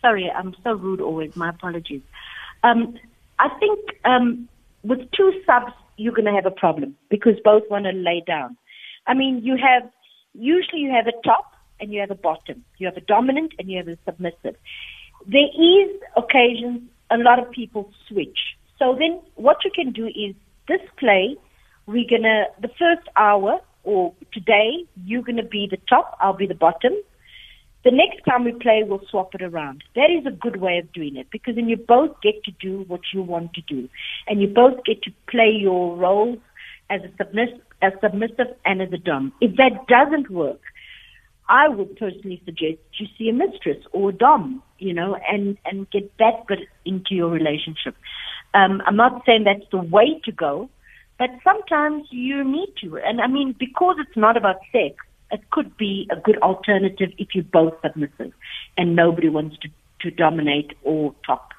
Sorry, 0.00 0.30
I'm 0.30 0.54
so 0.64 0.72
rude 0.74 1.00
always. 1.00 1.34
My 1.36 1.50
apologies. 1.50 2.02
Um, 2.62 2.98
I 3.38 3.48
think 3.60 3.78
um, 4.04 4.48
with 4.82 5.10
two 5.12 5.32
subs, 5.46 5.72
you're 5.96 6.12
going 6.12 6.26
to 6.26 6.32
have 6.32 6.46
a 6.46 6.50
problem 6.52 6.96
because 7.08 7.34
both 7.44 7.64
want 7.70 7.84
to 7.84 7.92
lay 7.92 8.22
down. 8.26 8.56
I 9.06 9.14
mean, 9.14 9.40
you 9.42 9.56
have 9.56 9.90
usually 10.34 10.82
you 10.82 10.90
have 10.90 11.06
a 11.06 11.12
top 11.24 11.52
and 11.80 11.92
you 11.92 12.00
have 12.00 12.10
a 12.10 12.14
bottom. 12.14 12.64
You 12.78 12.86
have 12.86 12.96
a 12.96 13.00
dominant 13.00 13.52
and 13.58 13.68
you 13.70 13.78
have 13.78 13.88
a 13.88 13.98
submissive. 14.04 14.56
There 15.26 15.50
is 15.58 15.90
occasions 16.16 16.82
a 17.10 17.16
lot 17.18 17.38
of 17.38 17.50
people 17.50 17.90
switch. 18.08 18.38
So 18.78 18.94
then, 18.98 19.20
what 19.34 19.64
you 19.64 19.70
can 19.74 19.92
do 19.92 20.06
is 20.06 20.34
this 20.68 20.80
play. 20.98 21.36
We're 21.86 22.08
gonna 22.08 22.44
the 22.60 22.68
first 22.78 23.08
hour 23.16 23.60
or 23.84 24.14
today 24.32 24.86
you're 25.04 25.22
gonna 25.22 25.42
be 25.42 25.66
the 25.70 25.78
top. 25.88 26.16
I'll 26.20 26.36
be 26.36 26.46
the 26.46 26.54
bottom. 26.54 26.92
The 27.84 27.92
next 27.92 28.24
time 28.24 28.44
we 28.44 28.52
play, 28.52 28.82
we'll 28.84 29.00
swap 29.08 29.34
it 29.34 29.42
around. 29.42 29.84
That 29.94 30.10
is 30.10 30.26
a 30.26 30.30
good 30.30 30.60
way 30.60 30.78
of 30.78 30.92
doing 30.92 31.16
it 31.16 31.28
because 31.30 31.54
then 31.54 31.68
you 31.68 31.76
both 31.76 32.20
get 32.20 32.42
to 32.44 32.50
do 32.60 32.84
what 32.88 33.00
you 33.14 33.22
want 33.22 33.54
to 33.54 33.62
do, 33.62 33.88
and 34.26 34.42
you 34.42 34.48
both 34.48 34.84
get 34.84 35.02
to 35.02 35.12
play 35.30 35.50
your 35.50 35.96
roles 35.96 36.38
as 36.90 37.00
a 37.02 37.10
submissive, 37.16 37.60
as 37.80 37.92
submissive 38.02 38.48
and 38.64 38.82
as 38.82 38.92
a 38.92 38.98
dom. 38.98 39.32
If 39.40 39.56
that 39.56 39.86
doesn't 39.86 40.28
work, 40.28 40.60
I 41.48 41.68
would 41.68 41.96
personally 41.96 42.42
suggest 42.44 42.78
you 42.98 43.06
see 43.16 43.28
a 43.30 43.32
mistress 43.32 43.78
or 43.92 44.10
a 44.10 44.12
dom, 44.12 44.62
you 44.78 44.92
know, 44.92 45.16
and 45.30 45.56
and 45.64 45.90
get 45.90 46.12
that 46.18 46.46
bit 46.46 46.60
into 46.84 47.14
your 47.14 47.30
relationship. 47.30 47.94
Um, 48.54 48.82
I'm 48.86 48.96
not 48.96 49.22
saying 49.26 49.44
that's 49.44 49.70
the 49.70 49.78
way 49.78 50.20
to 50.24 50.32
go, 50.32 50.70
but 51.18 51.30
sometimes 51.44 52.06
you 52.10 52.44
need 52.44 52.72
to. 52.82 52.98
And 52.98 53.20
I 53.20 53.26
mean, 53.26 53.54
because 53.58 53.96
it's 53.98 54.16
not 54.16 54.36
about 54.36 54.56
sex, 54.72 54.96
it 55.30 55.50
could 55.50 55.76
be 55.76 56.08
a 56.10 56.16
good 56.16 56.38
alternative 56.38 57.10
if 57.18 57.28
you're 57.34 57.44
both 57.44 57.74
submissive 57.82 58.32
and 58.76 58.96
nobody 58.96 59.28
wants 59.28 59.56
to, 59.58 59.68
to 60.00 60.10
dominate 60.10 60.72
or 60.82 61.14
top. 61.26 61.50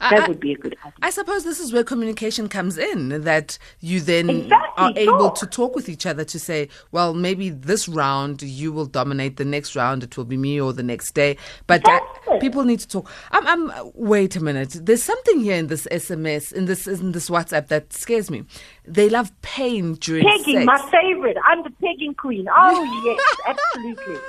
I- 0.00 0.10
That 0.14 0.24
I- 0.24 0.28
would 0.28 0.40
be 0.40 0.52
a 0.52 0.56
good 0.56 0.76
idea. 0.84 0.92
I 1.02 1.10
suppose 1.10 1.44
this 1.44 1.60
is 1.60 1.72
where 1.72 1.84
communication 1.84 2.48
comes 2.48 2.78
in, 2.78 3.22
that 3.22 3.58
you 3.80 4.00
then 4.00 4.30
Exactly, 4.30 4.84
are 4.84 4.92
able 4.96 5.18
talk. 5.30 5.38
to 5.38 5.46
talk 5.46 5.74
with 5.76 5.88
each 5.88 6.06
other 6.06 6.24
to 6.24 6.38
say, 6.38 6.68
well, 6.92 7.14
maybe 7.14 7.50
this 7.50 7.88
round 7.88 8.42
you 8.42 8.72
will 8.72 8.86
dominate, 8.86 9.36
the 9.36 9.44
next 9.44 9.76
round 9.76 10.02
it 10.02 10.16
will 10.16 10.24
be 10.24 10.36
me, 10.36 10.60
or 10.60 10.72
the 10.72 10.82
next 10.82 11.12
day. 11.12 11.36
But 11.66 11.86
uh, 11.86 12.00
That's 12.26 12.36
it. 12.36 12.40
people 12.40 12.64
need 12.64 12.80
to 12.80 12.88
talk. 12.88 13.10
I'm, 13.32 13.46
I'm, 13.46 13.90
wait 13.94 14.36
a 14.36 14.40
minute. 14.42 14.76
There's 14.82 15.02
something 15.02 15.40
here 15.40 15.56
in 15.56 15.66
this 15.68 15.86
SMS, 15.90 16.52
in 16.52 16.64
this, 16.66 16.86
in 16.86 17.12
this 17.12 17.28
WhatsApp 17.28 17.68
that 17.68 17.92
scares 17.92 18.30
me. 18.30 18.44
They 18.86 19.08
love 19.10 19.30
pain 19.42 19.94
during 19.94 20.24
Pegging, 20.26 20.54
sex. 20.56 20.66
my 20.66 20.78
favorite. 20.90 21.36
I'm 21.46 21.62
the 21.62 21.70
pegging 21.82 22.14
queen. 22.14 22.46
Oh 22.54 22.84
yes, 23.04 23.56
absolutely. 23.74 24.16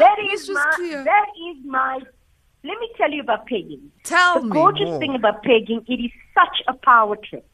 That 0.00 0.16
just 0.30 0.50
my. 0.50 0.72
clear. 0.74 1.04
That 1.04 1.26
is 1.50 1.56
my. 1.64 2.00
Let 2.64 2.80
me 2.80 2.88
tell 2.96 3.10
you 3.10 3.20
about 3.20 3.46
pegging. 3.46 3.92
Tell 4.04 4.40
the 4.40 4.46
me 4.46 4.52
gorgeous 4.52 4.88
more. 4.88 4.98
thing 4.98 5.14
about 5.14 5.42
pegging, 5.42 5.84
it 5.86 6.00
is 6.00 6.10
such 6.34 6.62
a 6.66 6.72
power 6.72 7.16
trip. 7.16 7.46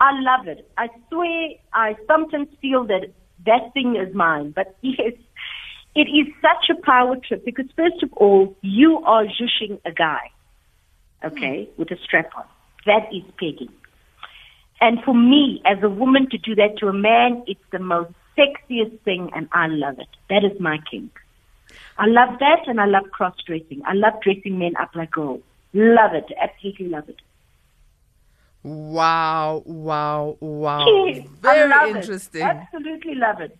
I 0.00 0.10
love 0.20 0.48
it. 0.48 0.68
I 0.76 0.88
swear, 1.08 1.50
I 1.72 1.96
sometimes 2.08 2.48
feel 2.60 2.84
that 2.84 3.12
that 3.46 3.72
thing 3.74 3.94
is 3.96 4.12
mine. 4.14 4.50
But 4.50 4.76
yes, 4.82 5.12
it 5.94 6.08
is 6.08 6.26
such 6.42 6.76
a 6.76 6.80
power 6.82 7.16
trip 7.16 7.44
because 7.44 7.66
first 7.76 8.02
of 8.02 8.12
all, 8.14 8.56
you 8.60 8.98
are 9.04 9.24
zhushing 9.24 9.80
a 9.84 9.92
guy, 9.92 10.30
okay, 11.24 11.64
hmm. 11.64 11.80
with 11.80 11.90
a 11.92 11.96
strap 12.02 12.30
on. 12.36 12.44
That 12.86 13.08
is 13.12 13.22
pegging. 13.38 13.72
And 14.80 15.02
for 15.04 15.14
me, 15.14 15.62
as 15.64 15.78
a 15.82 15.88
woman, 15.88 16.28
to 16.30 16.38
do 16.38 16.54
that 16.56 16.78
to 16.78 16.88
a 16.88 16.92
man, 16.92 17.44
it's 17.46 17.60
the 17.70 17.80
most 17.80 18.12
sexiest 18.36 19.00
thing, 19.00 19.30
and 19.34 19.48
I 19.52 19.66
love 19.68 19.98
it. 19.98 20.08
That 20.28 20.44
is 20.44 20.58
my 20.60 20.78
kink. 20.90 21.12
I 21.98 22.06
love 22.06 22.38
that, 22.38 22.66
and 22.66 22.80
I 22.80 22.86
love 22.86 23.10
cross 23.10 23.34
dressing. 23.44 23.82
I 23.84 23.94
love 23.94 24.14
dressing 24.22 24.58
men 24.58 24.74
up 24.80 24.94
like 24.94 25.10
girls. 25.10 25.42
Love 25.72 26.14
it. 26.14 26.26
Absolutely 26.40 26.88
love 26.88 27.08
it. 27.08 27.20
Wow, 28.62 29.62
wow, 29.66 30.36
wow. 30.40 31.06
Yes, 31.06 31.26
Very 31.40 31.90
interesting. 31.90 32.42
It. 32.42 32.44
Absolutely 32.44 33.14
love 33.14 33.40
it. 33.40 33.56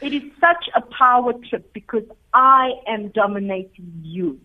It 0.00 0.12
is 0.12 0.22
such 0.40 0.68
a 0.74 0.82
power 0.82 1.32
trip 1.48 1.72
because 1.72 2.04
I 2.34 2.72
am 2.86 3.08
dominating 3.08 4.00
you. 4.02 4.38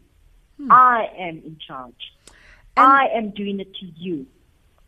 Hmm. 0.57 0.71
I 0.71 1.09
am 1.17 1.41
in 1.45 1.57
charge. 1.65 2.13
I 2.77 3.07
am 3.13 3.31
doing 3.31 3.59
it 3.59 3.73
to 3.75 3.85
you. 3.97 4.25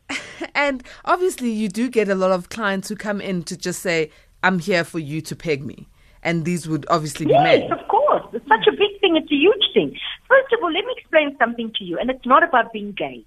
And 0.56 0.84
obviously, 1.06 1.50
you 1.50 1.70
do 1.70 1.90
get 1.90 2.10
a 2.10 2.16
lot 2.16 2.32
of 2.32 2.50
clients 2.50 2.90
who 2.90 2.96
come 2.96 3.20
in 3.22 3.44
to 3.44 3.58
just 3.58 3.82
say, 3.82 4.12
I'm 4.44 4.60
here 4.60 4.84
for 4.84 5.00
you 5.00 5.22
to 5.22 5.36
peg 5.36 5.66
me. 5.66 5.88
And 6.24 6.46
these 6.46 6.68
would 6.68 6.86
obviously 6.90 7.26
be 7.26 7.34
Yes, 7.34 7.70
men. 7.70 7.72
of 7.72 7.88
course. 7.88 8.24
It's 8.34 8.48
such 8.48 8.66
a 8.68 8.72
big 8.72 9.00
thing. 9.02 9.16
It's 9.18 9.32
a 9.32 9.36
huge 9.36 9.66
thing. 9.74 9.98
First 10.28 10.54
of 10.54 10.64
all, 10.64 10.72
let 10.72 10.86
me 10.86 10.94
explain 10.98 11.36
something 11.38 11.72
to 11.78 11.84
you. 11.84 12.00
And 12.00 12.10
it's 12.10 12.26
not 12.26 12.44
about 12.44 12.74
being 12.74 12.94
gay. 12.94 13.26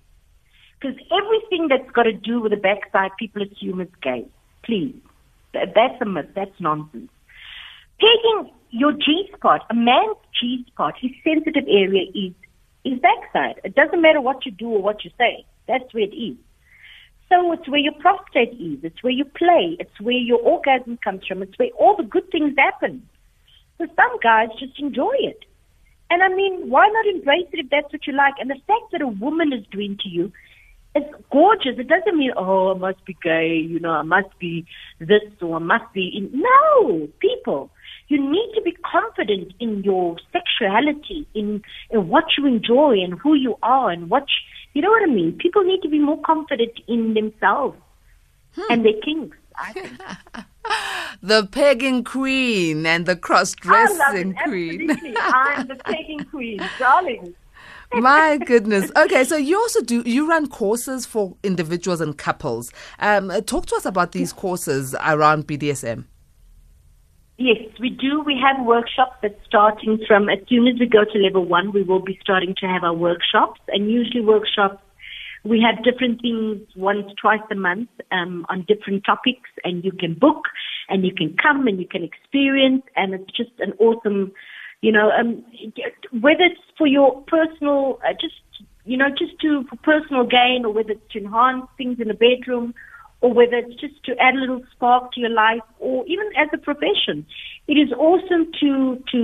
Because 0.80 0.96
everything 1.12 1.68
that's 1.68 1.90
got 1.92 2.04
to 2.04 2.12
do 2.12 2.40
with 2.40 2.52
the 2.52 2.56
backside, 2.56 3.10
people 3.18 3.42
assume 3.42 3.80
is 3.80 3.88
gay. 4.02 4.26
Please. 4.64 4.96
That's 5.52 6.00
a 6.00 6.04
myth. 6.04 6.26
That's 6.34 6.58
nonsense. 6.58 7.10
Taking 8.00 8.50
your 8.70 8.92
G 8.92 9.30
spot, 9.34 9.64
a 9.70 9.74
man's 9.74 10.16
G 10.38 10.64
spot, 10.68 10.94
his 11.00 11.12
sensitive 11.24 11.64
area 11.68 12.02
is 12.14 12.32
his 12.84 12.98
backside. 13.00 13.60
It 13.64 13.74
doesn't 13.74 14.02
matter 14.02 14.20
what 14.20 14.44
you 14.44 14.52
do 14.52 14.68
or 14.68 14.82
what 14.82 15.04
you 15.04 15.10
say. 15.16 15.46
That's 15.66 15.92
where 15.94 16.04
it 16.04 16.14
is. 16.14 16.36
So 17.28 17.52
it's 17.52 17.68
where 17.68 17.80
your 17.80 17.94
prostate 17.94 18.54
is. 18.60 18.78
It's 18.84 19.02
where 19.02 19.12
you 19.12 19.24
play. 19.24 19.76
It's 19.80 20.00
where 20.00 20.14
your 20.14 20.38
orgasm 20.38 20.98
comes 21.02 21.26
from. 21.26 21.42
It's 21.42 21.58
where 21.58 21.70
all 21.78 21.96
the 21.96 22.04
good 22.04 22.30
things 22.30 22.54
happen. 22.56 23.08
So 23.78 23.86
some 23.96 24.18
guys 24.22 24.48
just 24.58 24.78
enjoy 24.78 25.14
it. 25.18 25.44
And 26.08 26.22
I 26.22 26.28
mean, 26.28 26.70
why 26.70 26.86
not 26.86 27.06
embrace 27.06 27.48
it 27.52 27.64
if 27.64 27.70
that's 27.70 27.92
what 27.92 28.06
you 28.06 28.12
like? 28.12 28.34
And 28.38 28.48
the 28.48 28.60
fact 28.66 28.92
that 28.92 29.02
a 29.02 29.08
woman 29.08 29.52
is 29.52 29.66
doing 29.72 29.98
to 30.02 30.08
you 30.08 30.32
is 30.94 31.02
gorgeous. 31.32 31.78
It 31.78 31.88
doesn't 31.88 32.16
mean, 32.16 32.30
oh, 32.36 32.74
I 32.74 32.78
must 32.78 33.04
be 33.04 33.16
gay, 33.22 33.56
you 33.56 33.80
know, 33.80 33.90
I 33.90 34.02
must 34.02 34.38
be 34.38 34.66
this 35.00 35.22
or 35.42 35.56
I 35.56 35.58
must 35.58 35.92
be 35.92 36.12
in. 36.16 36.40
No, 36.40 37.08
people. 37.18 37.70
You 38.08 38.18
need 38.18 38.52
to 38.54 38.62
be 38.62 38.72
confident 38.72 39.52
in 39.58 39.82
your 39.82 40.16
sexuality, 40.32 41.26
in, 41.34 41.62
in 41.90 42.08
what 42.08 42.24
you 42.38 42.46
enjoy 42.46 43.02
and 43.02 43.18
who 43.18 43.34
you 43.34 43.56
are 43.64 43.90
and 43.90 44.08
what, 44.08 44.22
you, 44.22 44.55
you 44.76 44.82
know 44.82 44.90
what 44.90 45.02
I 45.02 45.06
mean? 45.06 45.32
People 45.38 45.64
need 45.64 45.80
to 45.82 45.88
be 45.88 45.98
more 45.98 46.20
confident 46.20 46.72
in 46.86 47.14
themselves 47.14 47.78
and 48.68 48.84
their 48.84 48.92
think. 49.04 49.34
The 51.22 51.48
pegging 51.50 52.04
queen 52.04 52.84
and 52.84 53.06
the 53.06 53.16
cross 53.16 53.54
I 53.66 53.84
love 53.86 53.90
it. 53.90 53.96
dressing 53.96 54.34
queen. 54.44 54.90
Absolutely. 54.90 55.16
I'm 55.20 55.66
the 55.66 55.76
pegging 55.76 56.24
queen, 56.26 56.60
darling. 56.78 57.34
My 57.92 58.36
goodness. 58.46 58.90
Okay, 58.96 59.24
so 59.24 59.36
you 59.36 59.58
also 59.58 59.80
do 59.80 60.02
you 60.04 60.28
run 60.28 60.46
courses 60.48 61.06
for 61.06 61.36
individuals 61.42 62.02
and 62.02 62.16
couples. 62.18 62.70
Um, 62.98 63.30
talk 63.44 63.64
to 63.66 63.76
us 63.76 63.86
about 63.86 64.12
these 64.12 64.32
courses 64.32 64.94
around 64.94 65.46
BDSM. 65.46 66.04
Yes, 67.38 67.58
we 67.78 67.90
do. 67.90 68.22
We 68.24 68.40
have 68.42 68.64
workshops 68.64 69.16
that 69.22 69.38
starting 69.46 69.98
from 70.08 70.30
as 70.30 70.38
soon 70.48 70.66
as 70.68 70.80
we 70.80 70.86
go 70.86 71.04
to 71.04 71.18
level 71.18 71.44
one, 71.44 71.70
we 71.70 71.82
will 71.82 72.00
be 72.02 72.18
starting 72.22 72.54
to 72.60 72.66
have 72.66 72.82
our 72.82 72.94
workshops. 72.94 73.60
And 73.68 73.90
usually 73.90 74.22
workshops, 74.22 74.82
we 75.44 75.60
have 75.60 75.84
different 75.84 76.22
things 76.22 76.62
once, 76.76 77.06
twice 77.20 77.44
a 77.50 77.54
month 77.54 77.90
um, 78.10 78.46
on 78.48 78.64
different 78.66 79.04
topics, 79.04 79.50
and 79.64 79.84
you 79.84 79.92
can 79.92 80.14
book 80.14 80.44
and 80.88 81.04
you 81.04 81.12
can 81.14 81.36
come 81.40 81.66
and 81.66 81.78
you 81.78 81.86
can 81.86 82.02
experience, 82.02 82.82
and 82.96 83.12
it's 83.12 83.36
just 83.36 83.52
an 83.58 83.72
awesome, 83.78 84.32
you 84.80 84.90
know, 84.90 85.10
um, 85.10 85.44
whether 86.20 86.44
it's 86.44 86.60
for 86.78 86.86
your 86.86 87.22
personal, 87.22 87.98
uh, 88.02 88.12
just 88.12 88.34
you 88.84 88.96
know, 88.96 89.08
just 89.10 89.38
to 89.40 89.64
for 89.68 89.76
personal 89.82 90.24
gain, 90.24 90.64
or 90.64 90.72
whether 90.72 90.92
it's 90.92 91.12
to 91.12 91.18
enhance 91.18 91.66
things 91.76 91.98
in 92.00 92.08
the 92.08 92.14
bedroom, 92.14 92.72
or 93.26 93.32
whether 93.32 93.56
it's 93.56 93.74
just 93.80 94.04
to 94.04 94.16
add 94.18 94.36
a 94.36 94.38
little 94.38 94.62
spark 94.70 95.12
to 95.12 95.20
your 95.20 95.30
life, 95.30 95.66
or 95.80 96.06
even 96.06 96.26
as 96.36 96.48
a 96.52 96.58
profession. 96.58 97.26
It 97.66 97.76
is 97.84 97.90
awesome 97.92 98.52
to 98.60 99.02
to 99.10 99.20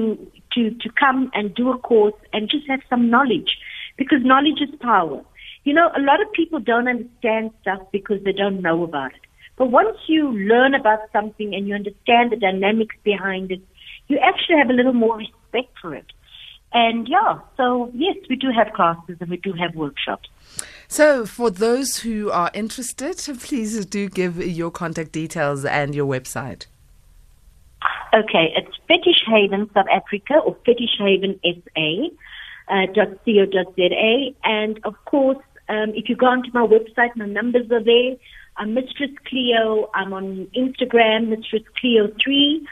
to 0.54 0.70
to 0.70 0.88
come 0.98 1.30
and 1.34 1.54
do 1.54 1.70
a 1.70 1.78
course 1.78 2.18
and 2.32 2.50
just 2.50 2.66
have 2.68 2.80
some 2.90 3.08
knowledge, 3.08 3.58
because 3.96 4.24
knowledge 4.24 4.60
is 4.60 4.74
power. 4.80 5.22
You 5.62 5.74
know, 5.74 5.88
a 5.96 6.00
lot 6.00 6.20
of 6.20 6.32
people 6.32 6.58
don't 6.58 6.88
understand 6.88 7.52
stuff 7.60 7.80
because 7.92 8.20
they 8.24 8.32
don't 8.32 8.60
know 8.60 8.82
about 8.82 9.12
it. 9.12 9.20
But 9.56 9.70
once 9.70 9.96
you 10.08 10.32
learn 10.32 10.74
about 10.74 10.98
something 11.12 11.54
and 11.54 11.68
you 11.68 11.76
understand 11.76 12.32
the 12.32 12.36
dynamics 12.36 12.96
behind 13.04 13.52
it, 13.52 13.60
you 14.08 14.18
actually 14.18 14.58
have 14.58 14.70
a 14.70 14.72
little 14.72 14.98
more 15.04 15.16
respect 15.16 15.78
for 15.80 15.94
it. 15.94 16.06
And 16.74 17.08
yeah, 17.08 17.38
so 17.56 17.90
yes, 17.94 18.16
we 18.28 18.36
do 18.36 18.50
have 18.50 18.72
classes 18.72 19.16
and 19.20 19.30
we 19.30 19.36
do 19.36 19.52
have 19.52 19.74
workshops. 19.74 20.28
So, 20.88 21.24
for 21.24 21.50
those 21.50 21.98
who 21.98 22.30
are 22.30 22.50
interested, 22.54 23.16
please 23.40 23.84
do 23.86 24.08
give 24.08 24.36
your 24.38 24.70
contact 24.70 25.12
details 25.12 25.64
and 25.64 25.94
your 25.94 26.06
website. 26.06 26.66
Okay, 28.14 28.52
it's 28.54 28.76
Fetish 28.88 29.24
Haven 29.26 29.70
South 29.72 29.86
Africa 29.90 30.34
or 30.44 30.56
Fetish 30.66 30.98
Haven 30.98 31.40
SA 31.44 32.08
uh, 32.68 32.86
dot 32.92 33.24
co 33.24 33.46
za. 33.76 34.34
And 34.44 34.80
of 34.84 34.94
course, 35.06 35.38
um, 35.68 35.92
if 35.94 36.08
you 36.08 36.16
go 36.16 36.26
onto 36.26 36.50
my 36.52 36.66
website, 36.66 37.16
my 37.16 37.26
numbers 37.26 37.70
are 37.70 37.82
there. 37.82 38.16
I'm 38.58 38.74
Mistress 38.74 39.10
Cleo. 39.26 39.90
I'm 39.94 40.12
on 40.12 40.46
Instagram, 40.54 41.28
Mistress 41.28 41.62
Cleo 41.80 42.08
three. 42.22 42.66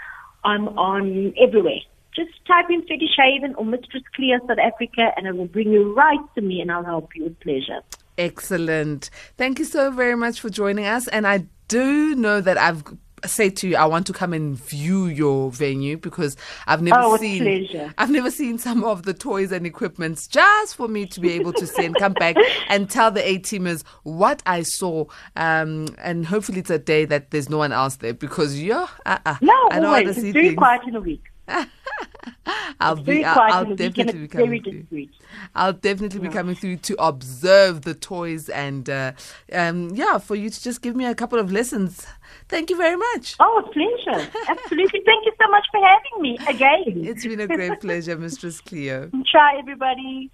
I'm 0.44 0.68
on 0.78 1.32
everywhere. 1.40 1.80
Just 2.14 2.30
type 2.46 2.66
in 2.70 2.82
Fetish 2.82 3.16
Haven 3.16 3.54
or 3.56 3.64
Mistress 3.64 4.02
Cleo 4.14 4.38
South 4.46 4.58
Africa, 4.58 5.12
and 5.16 5.26
it 5.26 5.36
will 5.36 5.46
bring 5.46 5.70
you 5.70 5.94
right 5.94 6.18
to 6.34 6.40
me, 6.40 6.60
and 6.60 6.70
I'll 6.72 6.84
help 6.84 7.14
you 7.14 7.24
with 7.24 7.38
pleasure. 7.40 7.80
Excellent. 8.18 9.10
Thank 9.36 9.58
you 9.58 9.64
so 9.64 9.90
very 9.90 10.16
much 10.16 10.40
for 10.40 10.50
joining 10.50 10.86
us. 10.86 11.08
And 11.08 11.26
I 11.26 11.46
do 11.68 12.14
know 12.14 12.40
that 12.40 12.58
I've 12.58 12.84
said 13.24 13.54
to 13.58 13.68
you, 13.68 13.76
I 13.76 13.84
want 13.84 14.06
to 14.08 14.12
come 14.12 14.32
and 14.32 14.56
view 14.58 15.06
your 15.06 15.50
venue 15.50 15.96
because 15.98 16.36
I've 16.66 16.80
never 16.82 16.98
Oh, 17.00 17.16
seen 17.18 17.42
pleasure. 17.42 17.94
I've 17.98 18.10
never 18.10 18.30
seen 18.30 18.56
some 18.58 18.82
of 18.82 19.02
the 19.02 19.12
toys 19.14 19.52
and 19.52 19.66
equipments 19.66 20.26
just 20.26 20.74
for 20.76 20.88
me 20.88 21.06
to 21.06 21.20
be 21.20 21.32
able 21.32 21.52
to 21.54 21.66
see 21.66 21.84
and 21.84 21.94
come 21.94 22.14
back 22.14 22.36
and 22.68 22.88
tell 22.90 23.10
the 23.10 23.26
A 23.26 23.38
teamers 23.38 23.84
what 24.04 24.42
I 24.46 24.62
saw. 24.62 25.04
Um, 25.36 25.88
and 25.98 26.24
hopefully 26.26 26.60
it's 26.60 26.70
a 26.70 26.78
day 26.78 27.04
that 27.06 27.30
there's 27.30 27.48
no 27.50 27.58
one 27.58 27.72
else 27.72 27.96
there 27.96 28.14
because 28.14 28.58
yeah, 28.60 28.86
uh-uh, 29.06 29.36
No, 29.42 29.52
I 29.70 29.76
don't 29.76 29.84
always. 29.86 30.04
want 30.06 30.14
to 30.16 30.20
see 30.22 30.28
It's 30.28 30.34
very 30.34 30.46
things. 30.48 30.58
quiet 30.58 30.80
in 30.86 30.94
the 30.94 31.00
week. 31.00 31.24
I'll 32.80 32.96
It's 33.06 33.06
be 33.06 33.24
I'll, 33.24 33.44
I'll 33.48 33.64
in 33.64 33.70
the 33.70 33.76
week, 33.76 33.98
and 33.98 34.10
definitely 34.10 34.20
be 34.20 34.28
coming 34.28 34.58
through. 34.58 34.86
discreet. 34.90 35.12
I'll 35.54 35.72
definitely 35.74 36.20
be 36.20 36.30
coming 36.30 36.56
through 36.56 36.78
to 36.78 36.96
observe 37.04 37.82
the 37.82 37.94
toys 37.94 38.48
and 38.48 38.88
uh, 38.90 39.12
um, 39.52 39.90
yeah, 39.94 40.18
for 40.18 40.36
you 40.36 40.50
to 40.50 40.62
just 40.62 40.82
give 40.82 40.96
me 40.96 41.06
a 41.06 41.14
couple 41.14 41.38
of 41.38 41.52
lessons. 41.52 42.06
Thank 42.48 42.70
you 42.70 42.76
very 42.76 42.96
much. 42.96 43.40
Oh, 43.40 43.62
a 43.64 43.70
pleasure. 43.72 44.30
Absolutely. 44.48 45.02
Thank 45.06 45.26
you 45.26 45.32
so 45.42 45.50
much 45.50 45.64
for 45.72 45.80
having 45.86 46.22
me 46.22 46.38
again. 46.48 47.04
It's 47.04 47.26
been 47.26 47.40
a 47.40 47.48
great 47.48 47.80
pleasure, 47.80 48.16
Mistress 48.18 48.60
Cleo. 48.60 49.12
Try 49.30 49.58
everybody. 49.58 50.30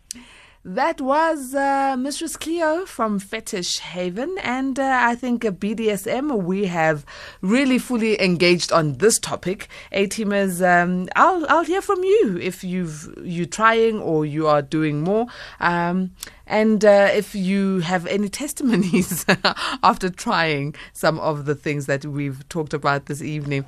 That 0.68 1.00
was 1.00 1.54
uh, 1.54 1.94
Mistress 1.96 2.36
Cleo 2.36 2.86
from 2.86 3.20
Fetish 3.20 3.78
Haven, 3.78 4.36
and 4.42 4.76
uh, 4.80 4.98
I 5.00 5.14
think 5.14 5.44
uh, 5.44 5.52
BDSM 5.52 6.42
we 6.42 6.64
have 6.66 7.06
really 7.40 7.78
fully 7.78 8.20
engaged 8.20 8.72
on 8.72 8.94
this 8.94 9.20
topic. 9.20 9.68
A 9.92 10.08
teamers, 10.08 10.60
um, 10.66 11.08
I'll 11.14 11.46
I'll 11.48 11.62
hear 11.62 11.80
from 11.80 12.02
you 12.02 12.36
if 12.42 12.64
you've 12.64 13.16
you 13.22 13.46
trying 13.46 14.00
or 14.00 14.26
you 14.26 14.48
are 14.48 14.60
doing 14.60 15.04
more, 15.04 15.28
um, 15.60 16.10
and 16.48 16.84
uh, 16.84 17.10
if 17.14 17.36
you 17.36 17.78
have 17.78 18.04
any 18.08 18.28
testimonies 18.42 19.24
after 19.84 20.10
trying 20.10 20.74
some 20.92 21.20
of 21.20 21.44
the 21.44 21.54
things 21.54 21.86
that 21.86 22.04
we've 22.04 22.46
talked 22.48 22.74
about 22.74 23.06
this 23.06 23.22
evening. 23.22 23.64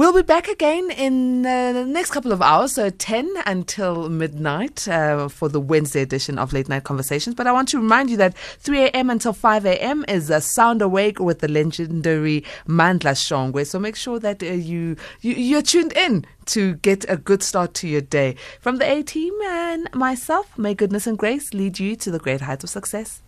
We'll 0.00 0.14
be 0.14 0.22
back 0.22 0.48
again 0.48 0.90
in 0.90 1.44
uh, 1.44 1.74
the 1.74 1.84
next 1.84 2.10
couple 2.10 2.32
of 2.32 2.40
hours, 2.40 2.72
so 2.72 2.88
10 2.88 3.30
until 3.44 4.08
midnight 4.08 4.88
uh, 4.88 5.28
for 5.28 5.50
the 5.50 5.60
Wednesday 5.60 6.00
edition 6.00 6.38
of 6.38 6.54
Late 6.54 6.70
Night 6.70 6.84
Conversations. 6.84 7.34
But 7.34 7.46
I 7.46 7.52
want 7.52 7.68
to 7.68 7.76
remind 7.76 8.08
you 8.08 8.16
that 8.16 8.34
3 8.34 8.84
a.m. 8.84 9.10
until 9.10 9.34
5 9.34 9.66
a.m. 9.66 10.06
is 10.08 10.30
a 10.30 10.40
Sound 10.40 10.80
Awake 10.80 11.20
with 11.20 11.40
the 11.40 11.48
legendary 11.48 12.44
Mandla 12.66 13.12
Shongwe. 13.12 13.66
So 13.66 13.78
make 13.78 13.94
sure 13.94 14.18
that 14.20 14.42
uh, 14.42 14.46
you, 14.46 14.96
you, 15.20 15.34
you're 15.34 15.60
tuned 15.60 15.92
in 15.92 16.24
to 16.46 16.76
get 16.76 17.04
a 17.06 17.18
good 17.18 17.42
start 17.42 17.74
to 17.74 17.86
your 17.86 18.00
day. 18.00 18.36
From 18.62 18.78
the 18.78 18.90
A 18.90 19.02
team 19.02 19.34
and 19.44 19.86
myself, 19.92 20.56
may 20.56 20.72
goodness 20.72 21.06
and 21.06 21.18
grace 21.18 21.52
lead 21.52 21.78
you 21.78 21.94
to 21.96 22.10
the 22.10 22.18
great 22.18 22.40
heights 22.40 22.64
of 22.64 22.70
success. 22.70 23.20